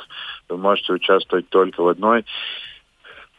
вы 0.50 0.58
можете 0.58 0.92
участвовать 0.92 1.48
только 1.48 1.82
в 1.82 1.88
одной. 1.88 2.26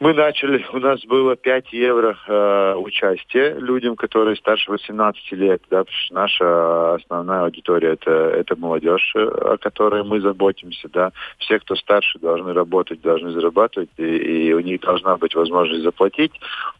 Мы 0.01 0.13
начали, 0.13 0.65
у 0.73 0.79
нас 0.79 1.05
было 1.05 1.37
5 1.37 1.71
евро 1.71 2.17
э, 2.27 2.75
участие 2.75 3.53
людям, 3.53 3.95
которые 3.95 4.35
старше 4.35 4.69
18 4.69 5.31
лет, 5.31 5.61
да, 5.69 5.85
наша 6.11 6.95
основная 6.95 7.43
аудитория 7.45 7.93
это, 7.93 8.11
это 8.11 8.57
молодежь, 8.57 9.13
э, 9.15 9.21
о 9.21 9.57
которой 9.57 10.03
мы 10.03 10.19
заботимся, 10.19 10.89
да. 10.89 11.13
Все, 11.37 11.59
кто 11.59 11.77
старше, 11.77 12.19
должны 12.19 12.51
работать, 12.51 12.99
должны 13.01 13.31
зарабатывать, 13.31 13.89
и, 13.95 14.03
и 14.49 14.53
у 14.53 14.59
них 14.59 14.81
должна 14.81 15.15
быть 15.15 15.33
возможность 15.33 15.83
заплатить. 15.83 16.33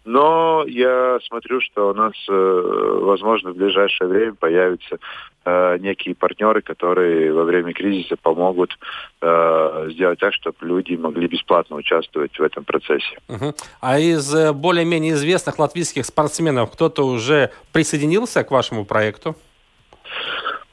Но 0.04 0.66
я 0.68 1.18
смотрю, 1.24 1.62
что 1.62 1.92
у 1.92 1.94
нас, 1.94 2.14
э, 2.28 3.00
возможно, 3.02 3.54
в 3.54 3.56
ближайшее 3.56 4.10
время 4.10 4.34
появится 4.34 5.00
э, 5.46 5.78
некие 5.80 6.16
партнеры, 6.16 6.62
которые 6.62 7.32
во 7.32 7.44
время 7.44 7.72
кризиса 7.72 8.18
помогут 8.22 8.78
э, 9.22 9.90
сделать 9.92 10.20
так, 10.20 10.34
чтобы 10.34 10.58
люди 10.62 10.96
могли 10.96 11.28
бесплатно 11.28 11.78
участвовать 11.78 12.38
в 12.38 12.44
этом 12.44 12.66
процессе. 12.66 13.05
Угу. 13.28 13.54
А 13.82 14.00
из 14.00 14.34
э, 14.34 14.54
более-менее 14.54 15.14
известных 15.14 15.60
латвийских 15.60 16.06
спортсменов 16.06 16.72
кто-то 16.72 17.06
уже 17.06 17.52
присоединился 17.72 18.44
к 18.44 18.52
вашему 18.52 18.86
проекту? 18.86 19.36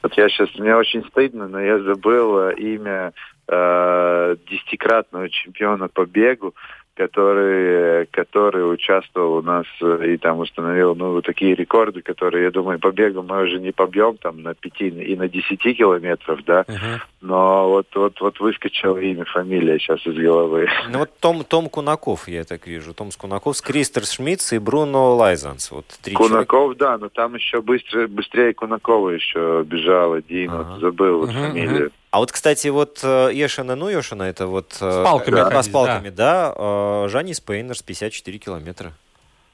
Вот 0.01 0.13
я 0.17 0.27
сейчас, 0.29 0.49
мне 0.55 0.75
очень 0.75 1.05
стыдно, 1.07 1.47
но 1.47 1.61
я 1.61 1.79
забыл 1.79 2.49
имя 2.49 3.13
э, 3.47 4.35
десятикратного 4.49 5.29
чемпиона 5.29 5.87
по 5.87 6.05
бегу 6.05 6.53
который, 6.95 8.05
который 8.07 8.71
участвовал 8.71 9.37
у 9.37 9.41
нас 9.41 9.65
и 9.81 10.17
там 10.17 10.39
установил 10.39 10.95
ну, 10.95 11.21
такие 11.21 11.55
рекорды, 11.55 12.01
которые, 12.01 12.45
я 12.45 12.51
думаю, 12.51 12.79
по 12.79 12.91
бегу 12.91 13.23
мы 13.23 13.43
уже 13.43 13.59
не 13.59 13.71
побьем 13.71 14.17
там 14.17 14.41
на 14.43 14.53
5 14.53 14.81
и 14.81 15.15
на 15.15 15.27
10 15.27 15.59
километров, 15.77 16.43
да, 16.45 16.61
uh-huh. 16.61 16.99
но 17.21 17.69
вот, 17.69 17.87
вот, 17.95 18.21
вот 18.21 18.39
выскочила 18.39 18.97
имя, 18.97 19.25
фамилия 19.25 19.79
сейчас 19.79 20.05
из 20.05 20.15
головы. 20.15 20.67
Ну 20.89 20.99
вот 20.99 21.09
Том, 21.19 21.43
Том 21.43 21.69
Кунаков, 21.69 22.27
я 22.27 22.43
так 22.43 22.67
вижу, 22.67 22.93
Том 22.93 23.09
Кунаков, 23.17 23.59
Кристер 23.61 24.05
Шмидц 24.05 24.53
и 24.53 24.59
Бруно 24.59 25.15
Лайзанс, 25.15 25.71
вот 25.71 25.85
три 26.03 26.13
Кунаков, 26.13 26.75
человека. 26.75 26.79
да, 26.79 26.97
но 26.99 27.09
там 27.09 27.35
еще 27.35 27.61
быстро, 27.61 28.07
быстрее 28.07 28.53
Кунакова 28.53 29.09
еще 29.09 29.63
бежал 29.65 30.13
один, 30.13 30.51
uh-huh. 30.51 30.73
вот 30.73 30.79
забыл 30.79 31.19
вот 31.21 31.29
uh-huh, 31.29 31.47
фамилию. 31.47 31.87
Uh-huh. 31.87 31.93
А 32.13 32.19
вот, 32.19 32.31
кстати, 32.31 32.67
вот 32.67 32.99
Ешина, 33.03 33.75
ну 33.75 33.89
Ешина, 33.89 34.21
это 34.21 34.45
вот... 34.45 34.73
С 34.73 35.03
палками. 35.03 35.35
Да, 35.35 35.49
да 35.49 35.63
с 35.63 35.67
палками, 35.67 36.09
да. 36.11 36.53
да. 36.55 37.07
Жанни 37.07 37.33
Спейнерс, 37.33 37.81
54 37.81 38.37
километра. 38.37 38.93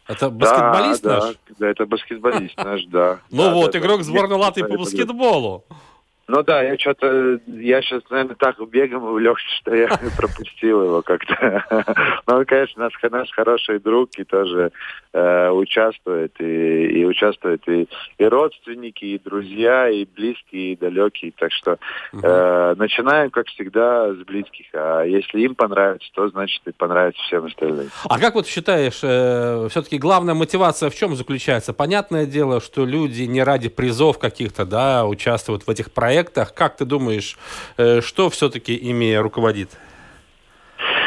Это 0.10 0.30
баскетболист 0.30 1.02
да, 1.02 1.10
наш? 1.10 1.36
Да, 1.36 1.56
да, 1.58 1.70
это 1.70 1.86
баскетболист 1.86 2.58
наш, 2.58 2.84
да. 2.88 3.20
Ну 3.32 3.54
вот, 3.54 3.78
игрок 3.78 4.04
сборной 4.04 4.36
Латвии 4.36 4.64
по 4.64 4.78
баскетболу. 4.78 5.64
Ну 6.32 6.44
да, 6.44 6.62
я 6.62 6.78
что-то, 6.78 7.40
я 7.48 7.82
сейчас, 7.82 8.04
наверное, 8.12 8.36
так 8.36 8.56
бегом 8.70 9.04
увлекся, 9.04 9.48
что 9.62 9.74
я 9.74 9.88
пропустил 10.18 10.84
его 10.84 11.02
как-то. 11.02 11.66
Но 12.28 12.38
он, 12.38 12.46
конечно, 12.46 12.84
наш, 12.84 12.94
наш 13.12 13.32
хороший 13.32 13.80
друг 13.80 14.12
и 14.20 14.24
тоже 14.24 14.72
э, 15.12 15.50
участвует, 15.50 16.40
и, 16.40 17.00
и 17.00 17.06
участвует 17.06 17.68
и, 17.68 17.88
и 18.20 18.26
родственники, 18.26 19.06
и 19.06 19.18
друзья, 19.18 19.90
и 19.90 20.06
близкие, 20.06 20.74
и 20.74 20.76
далекие. 20.76 21.34
Так 21.36 21.52
что 21.52 21.80
э, 22.14 22.76
начинаем, 22.78 23.32
как 23.32 23.48
всегда, 23.48 24.14
с 24.14 24.18
близких. 24.18 24.68
А 24.74 25.02
если 25.02 25.42
им 25.42 25.56
понравится, 25.56 26.08
то 26.14 26.30
значит 26.30 26.62
и 26.68 26.72
понравится 26.72 27.20
всем 27.24 27.46
остальным. 27.46 27.90
А 28.08 28.20
как 28.20 28.36
вот 28.36 28.46
считаешь, 28.46 29.00
э, 29.02 29.68
все-таки 29.72 29.98
главная 29.98 30.36
мотивация 30.36 30.92
в 30.92 30.96
чем 30.96 31.16
заключается? 31.16 31.74
Понятное 31.74 32.28
дело, 32.28 32.62
что 32.62 32.86
люди 32.86 33.24
не 33.24 33.42
ради 33.42 33.70
призов 33.70 34.20
каких-то, 34.20 34.64
да, 34.64 35.08
участвуют 35.08 35.66
в 35.66 35.70
этих 35.72 35.92
проектах, 35.92 36.19
проектах. 36.20 36.54
Как 36.54 36.76
ты 36.76 36.86
думаешь, 36.86 37.38
э, 37.78 38.02
что 38.02 38.30
все-таки 38.30 38.74
ими 38.74 39.16
руководит? 39.16 39.70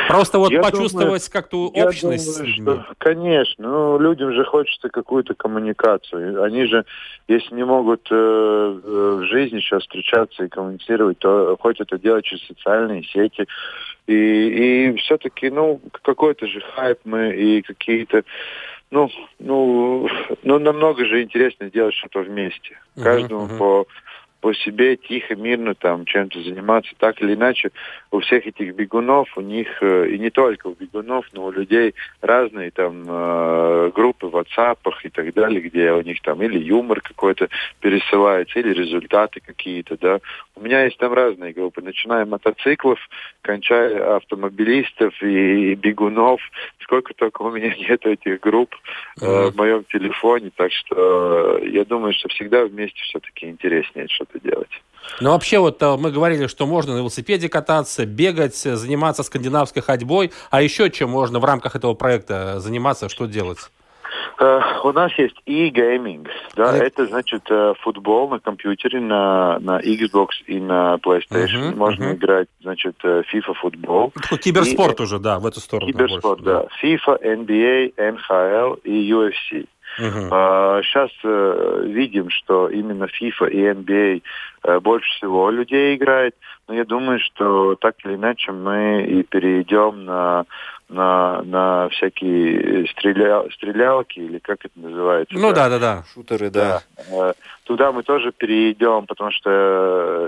Просто 0.08 0.38
вот 0.38 0.52
я 0.52 0.60
почувствовать 0.60 1.26
как-то 1.28 1.68
общность 1.68 2.38
думаю, 2.38 2.52
Что, 2.52 2.94
конечно, 2.98 3.68
ну, 3.68 3.98
людям 3.98 4.32
же 4.32 4.44
хочется 4.44 4.88
какую-то 4.88 5.34
коммуникацию. 5.34 6.42
Они 6.42 6.66
же, 6.66 6.84
если 7.28 7.54
не 7.54 7.64
могут 7.64 8.08
э, 8.10 8.14
в 8.14 9.24
жизни 9.24 9.60
сейчас 9.60 9.82
встречаться 9.82 10.44
и 10.44 10.48
коммуницировать, 10.48 11.18
то 11.18 11.56
хоть 11.60 11.80
это 11.80 11.98
делать 11.98 12.24
через 12.24 12.46
социальные 12.46 13.04
сети. 13.04 13.46
И, 14.06 14.14
и 14.14 14.96
все-таки, 14.98 15.48
ну, 15.50 15.80
какой-то 16.02 16.46
же 16.46 16.60
хайп 16.74 16.98
мы 17.04 17.30
и 17.34 17.62
какие-то 17.62 18.24
ну, 18.92 19.10
ну, 19.38 20.06
ну, 20.42 20.58
намного 20.58 21.06
же 21.06 21.22
интереснее 21.22 21.70
делать 21.70 21.94
что-то 21.94 22.20
вместе. 22.20 22.78
Каждому 23.02 23.46
uh-huh, 23.46 23.54
uh-huh. 23.54 23.58
по 23.58 23.86
по 24.42 24.52
себе 24.54 24.96
тихо, 24.96 25.36
мирно 25.36 25.74
там 25.74 26.04
чем-то 26.04 26.42
заниматься. 26.42 26.90
Так 26.98 27.22
или 27.22 27.34
иначе, 27.34 27.70
у 28.10 28.18
всех 28.18 28.44
этих 28.44 28.74
бегунов, 28.74 29.28
у 29.36 29.40
них, 29.40 29.68
э, 29.80 30.08
и 30.08 30.18
не 30.18 30.30
только 30.30 30.66
у 30.66 30.74
бегунов, 30.74 31.26
но 31.32 31.46
у 31.46 31.52
людей 31.52 31.94
разные 32.20 32.72
там 32.72 33.04
э, 33.06 33.92
группы 33.94 34.26
в 34.26 34.36
WhatsApp 34.36 34.78
и 35.04 35.08
так 35.10 35.32
далее, 35.32 35.60
где 35.60 35.92
у 35.92 36.02
них 36.02 36.20
там 36.22 36.42
или 36.42 36.58
юмор 36.58 37.00
какой-то 37.00 37.48
пересылается, 37.80 38.58
или 38.58 38.74
результаты 38.74 39.38
какие-то, 39.40 39.96
да. 39.96 40.18
У 40.56 40.60
меня 40.60 40.84
есть 40.84 40.98
там 40.98 41.12
разные 41.12 41.52
группы, 41.52 41.80
начиная 41.80 42.26
мотоциклов, 42.26 42.98
кончая 43.42 44.16
автомобилистов 44.16 45.14
и, 45.22 45.74
бегунов. 45.76 46.40
Сколько 46.80 47.14
только 47.14 47.42
у 47.42 47.50
меня 47.52 47.72
нет 47.88 48.04
этих 48.04 48.40
групп 48.40 48.74
э, 49.20 49.50
в 49.50 49.56
моем 49.56 49.84
телефоне, 49.84 50.50
так 50.56 50.72
что 50.72 51.60
э, 51.62 51.68
я 51.68 51.84
думаю, 51.84 52.12
что 52.12 52.28
всегда 52.28 52.64
вместе 52.64 53.00
все-таки 53.04 53.46
интереснее 53.46 54.08
что-то 54.32 54.48
делать. 54.48 54.68
Ну, 55.20 55.30
вообще, 55.30 55.58
вот 55.58 55.82
э, 55.82 55.96
мы 55.96 56.10
говорили, 56.10 56.46
что 56.46 56.66
можно 56.66 56.94
на 56.94 56.98
велосипеде 56.98 57.48
кататься, 57.48 58.06
бегать, 58.06 58.56
заниматься 58.56 59.22
скандинавской 59.22 59.82
ходьбой. 59.82 60.32
А 60.50 60.62
еще 60.62 60.90
чем 60.90 61.10
можно 61.10 61.38
в 61.38 61.44
рамках 61.44 61.76
этого 61.76 61.94
проекта 61.94 62.60
заниматься, 62.60 63.08
что 63.08 63.26
делать? 63.26 63.58
Uh, 64.38 64.60
у 64.84 64.92
нас 64.92 65.12
есть 65.18 65.36
e-gaming, 65.46 66.26
да, 66.56 66.76
uh 66.76 66.82
это 66.82 67.06
значит 67.06 67.48
uh, 67.50 67.74
футбол 67.80 68.28
на 68.28 68.40
компьютере, 68.40 68.98
на, 68.98 69.58
на 69.60 69.78
Xbox 69.80 70.28
и 70.46 70.58
на 70.58 70.96
PlayStation. 70.96 71.70
Uh-huh, 71.70 71.76
Можно 71.76 72.04
uh-huh. 72.04 72.14
играть, 72.14 72.48
значит, 72.60 72.96
FIFA 73.04 73.54
футбол. 73.54 74.12
Киберспорт 74.40 75.00
и, 75.00 75.02
уже, 75.04 75.18
да, 75.18 75.38
в 75.38 75.46
эту 75.46 75.60
сторону. 75.60 75.92
Киберспорт, 75.92 76.40
больше, 76.40 76.44
да. 76.44 76.62
да. 76.62 76.86
FIFA, 76.86 77.46
NBA, 77.46 77.94
NHL 77.96 78.80
и 78.82 79.12
UFC. 79.12 79.66
Uh-huh. 79.98 80.30
Uh, 80.30 80.82
сейчас 80.82 81.10
uh, 81.24 81.84
видим, 81.86 82.30
что 82.30 82.68
именно 82.68 83.04
FIFA 83.04 83.50
и 83.50 83.58
NBA 83.58 84.22
uh, 84.64 84.80
больше 84.80 85.10
всего 85.16 85.50
людей 85.50 85.96
играет, 85.96 86.34
но 86.68 86.74
я 86.74 86.84
думаю, 86.84 87.18
что 87.20 87.74
так 87.76 87.96
или 88.04 88.14
иначе 88.14 88.52
мы 88.52 89.04
и 89.04 89.22
перейдем 89.22 90.04
на 90.04 90.46
на, 90.92 91.42
на 91.42 91.88
всякие 91.88 92.86
стреля, 92.88 93.44
стрелялки, 93.54 94.18
или 94.18 94.38
как 94.38 94.64
это 94.64 94.78
называется? 94.78 95.34
Ну 95.34 95.52
да, 95.52 95.68
да, 95.70 95.78
да. 95.78 96.04
Шутеры, 96.12 96.50
да. 96.50 96.82
да. 97.10 97.34
Туда 97.64 97.92
мы 97.92 98.02
тоже 98.02 98.32
перейдем, 98.32 99.06
потому 99.06 99.30
что 99.30 99.50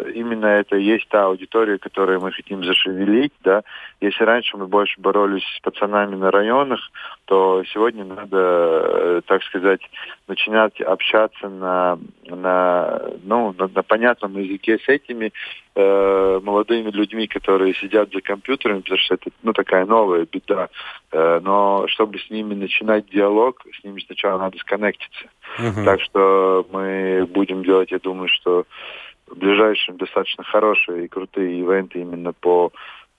э, 0.07 0.13
именно 0.15 0.47
это 0.47 0.77
и 0.77 0.85
есть 0.85 1.09
та 1.09 1.25
аудитория, 1.25 1.79
которую 1.79 2.21
мы 2.21 2.31
хотим 2.31 2.65
зашевелить, 2.65 3.33
да. 3.43 3.63
Если 4.01 4.23
раньше 4.23 4.57
мы 4.57 4.69
больше 4.69 5.01
боролись 5.01 5.43
с 5.57 5.61
пацанами 5.61 6.15
на 6.15 6.31
районах, 6.31 6.81
то 7.25 7.65
сегодня 7.73 8.05
надо, 8.05 8.39
э, 8.39 9.21
так 9.27 9.43
сказать, 9.43 9.81
начинать 10.29 10.81
общаться 10.81 11.49
на, 11.49 11.99
на, 12.27 13.03
ну, 13.25 13.53
на, 13.59 13.67
на 13.67 13.83
понятном 13.83 14.39
языке 14.39 14.79
с 14.79 14.89
этими 14.89 15.33
э, 15.75 16.41
молодыми 16.41 16.91
людьми, 16.91 17.27
которые 17.27 17.75
сидят 17.75 18.13
за 18.13 18.21
компьютерами, 18.21 18.81
потому 18.81 18.99
что 18.99 19.15
это 19.15 19.31
ну, 19.43 19.53
такая 19.53 19.87
новая 19.87 20.25
беда. 20.25 20.69
Э, 21.11 21.41
но 21.43 21.89
чтобы 21.89 22.19
с 22.19 22.31
ними 22.31 22.55
начинать 22.55 23.07
диалог, 23.11 23.67
с 23.81 23.83
ними 23.83 24.01
сначала 24.07 24.39
надо 24.39 24.57
сконнектиться. 24.59 25.27
Uh-huh. 25.59 25.85
Так 25.85 26.01
что 26.01 26.67
мы 26.71 27.27
будем 27.31 27.63
делать, 27.65 27.91
я 27.91 27.99
думаю, 27.99 28.29
что 28.29 28.67
в 29.27 29.37
ближайшем 29.37 29.97
достаточно 29.97 30.45
хорошие 30.45 31.05
и 31.05 31.09
крутые 31.09 31.61
ивенты 31.61 32.01
именно 32.01 32.33
по 32.33 32.73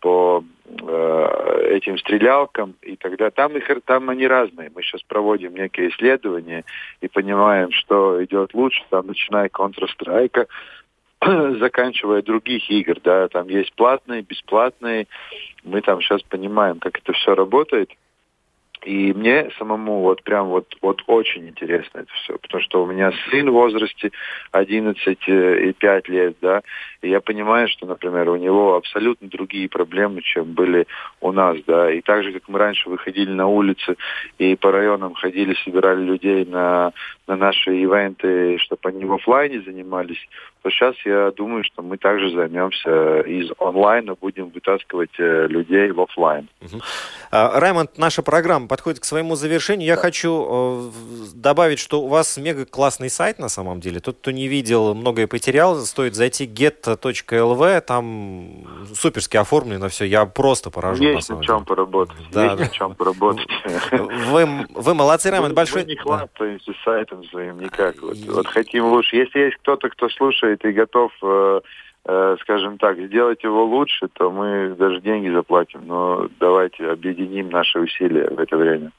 по 0.05 0.43
э, 0.65 1.67
этим 1.71 1.97
стрелялкам, 1.97 2.75
и 2.83 2.95
тогда 2.95 3.31
там 3.31 3.57
их 3.57 3.65
там 3.85 4.11
они 4.11 4.27
разные. 4.27 4.71
Мы 4.75 4.83
сейчас 4.83 5.01
проводим 5.01 5.55
некие 5.55 5.89
исследования 5.89 6.63
и 7.01 7.07
понимаем, 7.07 7.71
что 7.71 8.23
идет 8.23 8.53
лучше, 8.53 8.83
там 8.91 9.07
начиная 9.07 9.49
Counter-Strike, 9.49 10.47
заканчивая 11.59 12.21
других 12.21 12.69
игр, 12.69 12.99
да, 13.03 13.27
там 13.29 13.47
есть 13.47 13.73
платные, 13.73 14.21
бесплатные. 14.21 15.07
Мы 15.63 15.81
там 15.81 15.99
сейчас 16.01 16.21
понимаем, 16.21 16.79
как 16.79 16.99
это 16.99 17.13
все 17.13 17.33
работает. 17.33 17.89
И 18.85 19.13
мне 19.13 19.49
самому 19.57 20.01
вот 20.01 20.21
прям 20.21 20.49
вот, 20.49 20.75
вот 20.81 21.01
очень 21.07 21.49
интересно 21.49 21.99
это 21.99 22.11
все, 22.13 22.37
потому 22.37 22.61
что 22.61 22.83
у 22.83 22.85
меня 22.85 23.11
сын 23.29 23.49
в 23.49 23.53
возрасте 23.53 24.11
11 24.51 25.17
э, 25.27 25.69
и 25.69 25.73
5 25.73 26.07
лет, 26.07 26.35
да, 26.39 26.61
и 27.01 27.09
я 27.09 27.19
понимаю, 27.19 27.67
что, 27.67 27.87
например, 27.87 28.29
у 28.29 28.35
него 28.35 28.75
абсолютно 28.75 29.27
другие 29.27 29.69
проблемы, 29.69 30.21
чем 30.21 30.53
были 30.53 30.85
у 31.19 31.31
нас, 31.31 31.57
да, 31.65 31.91
и 31.91 32.01
так 32.01 32.23
же, 32.23 32.31
как 32.31 32.47
мы 32.47 32.59
раньше 32.59 32.87
выходили 32.87 33.31
на 33.31 33.47
улицы 33.47 33.97
и 34.37 34.55
по 34.55 34.71
районам 34.71 35.15
ходили, 35.15 35.55
собирали 35.63 36.03
людей 36.03 36.45
на, 36.45 36.93
на 37.25 37.35
наши 37.35 37.75
ивенты, 37.75 38.59
чтобы 38.59 38.89
они 38.89 39.05
в 39.05 39.13
офлайне 39.13 39.61
занимались, 39.61 40.23
то 40.65 40.71
сейчас 40.71 40.95
я 41.05 41.29
думаю, 41.29 41.63
что 41.63 41.83
мы 41.83 41.99
также 41.99 42.31
займемся 42.31 43.19
из 43.19 43.51
онлайна, 43.59 44.15
будем 44.15 44.49
вытаскивать 44.49 45.11
э, 45.19 45.45
людей 45.47 45.91
в 45.91 46.01
офлайн. 46.01 46.49
Угу. 46.59 46.81
Раймонд, 47.31 47.99
наша 47.99 48.23
программа 48.23 48.67
подходит 48.67 48.99
к 48.99 49.03
своему 49.03 49.35
завершению. 49.35 49.85
Я 49.85 49.95
хочу 49.95 50.31
э, 50.49 50.91
добавить, 51.35 51.77
что 51.77 52.01
у 52.01 52.07
вас 52.07 52.35
мега 52.37 52.65
классный 52.65 53.11
сайт 53.11 53.37
на 53.37 53.47
самом 53.47 53.79
деле. 53.79 53.99
Тот, 53.99 54.17
кто 54.17 54.31
не 54.31 54.47
видел, 54.47 54.95
многое 54.95 55.27
потерял. 55.27 55.75
Стоит 55.81 56.15
зайти 56.15 56.47
get.lv, 56.47 57.81
там 57.81 58.65
суперски 58.95 59.37
оформлено 59.37 59.87
все. 59.89 60.05
Я 60.05 60.25
просто 60.25 60.71
поражен. 60.71 61.03
Есть 61.05 61.29
на, 61.29 61.35
на 61.35 61.43
чем 61.43 61.57
деле. 61.57 61.67
поработать. 61.67 62.17
Да, 62.31 62.45
Есть 62.45 62.57
да. 62.57 62.67
чем 62.69 62.95
поработать. 62.95 63.47
Вы, 63.91 64.65
вы 64.73 64.93
молодцы, 64.95 65.29
Раймонд, 65.29 65.53
большой. 65.53 65.83
Мы 65.83 65.89
не 65.89 65.95
хвастаемся 65.95 66.71
да. 66.71 66.77
сайтом 66.83 67.23
своим 67.25 67.59
никак. 67.59 68.01
Вот, 68.01 68.17
вот 68.17 68.47
хотим 68.47 68.85
лучше. 68.85 69.17
Если 69.17 69.39
есть 69.41 69.57
кто-то, 69.57 69.89
кто 69.89 70.09
слушает 70.09 70.54
и 70.63 70.71
готов 70.71 71.11
э, 71.21 71.61
Э, 72.07 72.35
скажем 72.41 72.77
так, 72.77 72.99
сделать 72.99 73.43
его 73.43 73.65
лучше, 73.65 74.07
то 74.13 74.29
мы 74.29 74.75
даже 74.77 75.01
деньги 75.01 75.27
заплатим. 75.29 75.87
Но 75.87 76.27
давайте 76.39 76.87
объединим 76.87 77.49
наши 77.49 77.79
усилия 77.79 78.29
в 78.29 78.39
это 78.39 78.55
время. 78.57 78.91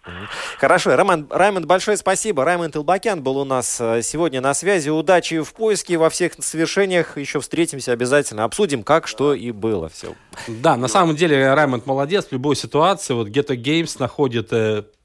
Хорошо. 0.58 0.96
Роман, 0.96 1.28
Раймонд, 1.30 1.66
большое 1.66 1.96
спасибо. 1.96 2.44
Раймонд 2.44 2.74
Илбакян 2.74 3.22
был 3.22 3.38
у 3.38 3.44
нас 3.44 3.80
э, 3.80 4.02
сегодня 4.02 4.40
на 4.40 4.54
связи. 4.54 4.90
Удачи 4.90 5.42
в 5.42 5.54
поиске, 5.54 5.98
во 5.98 6.10
всех 6.10 6.32
совершениях. 6.40 7.16
Еще 7.16 7.38
встретимся 7.38 7.92
обязательно. 7.92 8.42
Обсудим, 8.42 8.82
как, 8.82 9.06
что 9.06 9.34
и 9.34 9.52
было. 9.52 9.88
Все. 9.88 10.14
Да, 10.48 10.76
на 10.76 10.88
самом 10.88 11.14
деле 11.14 11.54
Раймонд 11.54 11.86
молодец 11.86 12.26
в 12.26 12.32
любой 12.32 12.56
ситуации. 12.56 13.14
Вот 13.14 13.28
Ghetto 13.28 13.54
Games 13.54 13.96
находит 14.00 14.52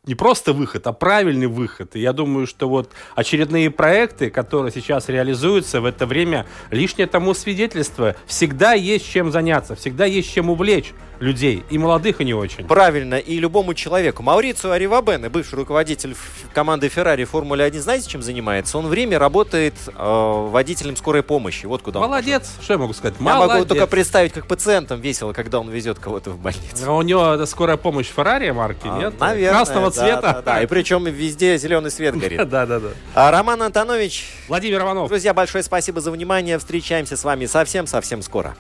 не 0.08 0.16
просто 0.16 0.52
выход, 0.52 0.88
а 0.88 0.94
правильный 0.94 1.46
выход. 1.46 1.96
И 1.96 2.00
я 2.00 2.12
думаю, 2.12 2.48
что 2.48 2.68
вот 2.68 2.90
очередные 3.16 3.70
проекты, 3.70 4.32
которые 4.32 4.72
сейчас 4.72 5.10
реализуются 5.10 5.80
в 5.80 5.86
это 5.86 6.08
время, 6.08 6.48
лишнее 6.72 7.06
тому 7.06 7.36
свидетельство. 7.36 8.16
Всегда 8.26 8.74
есть 8.74 9.08
чем 9.08 9.32
заняться, 9.32 9.76
всегда 9.76 10.06
есть 10.06 10.34
чем 10.34 10.50
увлечь 10.50 10.94
людей, 11.20 11.64
и 11.70 11.78
молодых, 11.78 12.20
и 12.20 12.26
не 12.26 12.34
очень. 12.34 12.66
Правильно, 12.66 13.14
и 13.14 13.38
любому 13.38 13.76
человеку. 13.76 14.24
Маурицио 14.24 14.72
Аривабене, 14.72 15.30
бывший 15.30 15.54
руководитель 15.54 16.16
команды 16.52 16.88
Ferrari 16.88 17.26
Формулы 17.26 17.62
1, 17.62 17.80
знаете, 17.80 18.10
чем 18.10 18.24
занимается? 18.24 18.80
Он 18.80 18.88
время 18.88 19.20
работает 19.20 19.76
э, 19.88 20.48
водителем 20.50 20.96
скорой 20.96 21.22
помощи. 21.22 21.68
Вот 21.68 21.84
куда 21.84 22.00
Молодец, 22.00 22.52
он 22.58 22.64
что 22.64 22.74
я 22.74 22.80
могу 22.80 22.94
сказать? 22.94 23.18
Я 23.20 23.24
Молодец. 23.24 23.54
могу 23.54 23.66
только 23.66 23.86
представить, 23.86 24.34
как 24.34 24.48
пациентам 24.48 25.00
весело, 25.00 25.32
когда 25.34 25.60
он 25.60 25.70
везет 25.70 26.00
кого-то 26.00 26.32
в 26.32 26.40
больницу. 26.40 26.86
А 26.88 26.92
у 26.94 27.04
него 27.04 27.46
скорая 27.46 27.78
помощь 27.78 28.12
Ferrari 28.14 28.52
марки, 28.52 28.88
а, 28.88 28.98
нет? 28.98 29.20
Наверное. 29.20 29.52
Красного 29.52 29.91
цвета. 29.92 30.22
Да, 30.22 30.42
да, 30.42 30.62
И 30.62 30.66
причем 30.66 31.04
везде 31.06 31.58
зеленый 31.58 31.92
свет 31.92 32.18
горит. 32.18 32.38
Да, 32.50 32.66
да, 32.66 32.80
да. 32.80 32.90
А 33.14 33.32
Роман 33.32 33.62
Антонович. 33.62 34.26
Владимир 34.48 34.82
Иванов. 34.82 35.08
Друзья, 35.10 35.34
большое 35.34 35.64
спасибо 35.64 36.02
за 36.02 36.12
внимание. 36.12 36.58
Встречаемся 36.58 37.16
с 37.16 37.24
вами 37.24 37.46
совсем-совсем 37.46 38.22
скоро. 38.22 38.56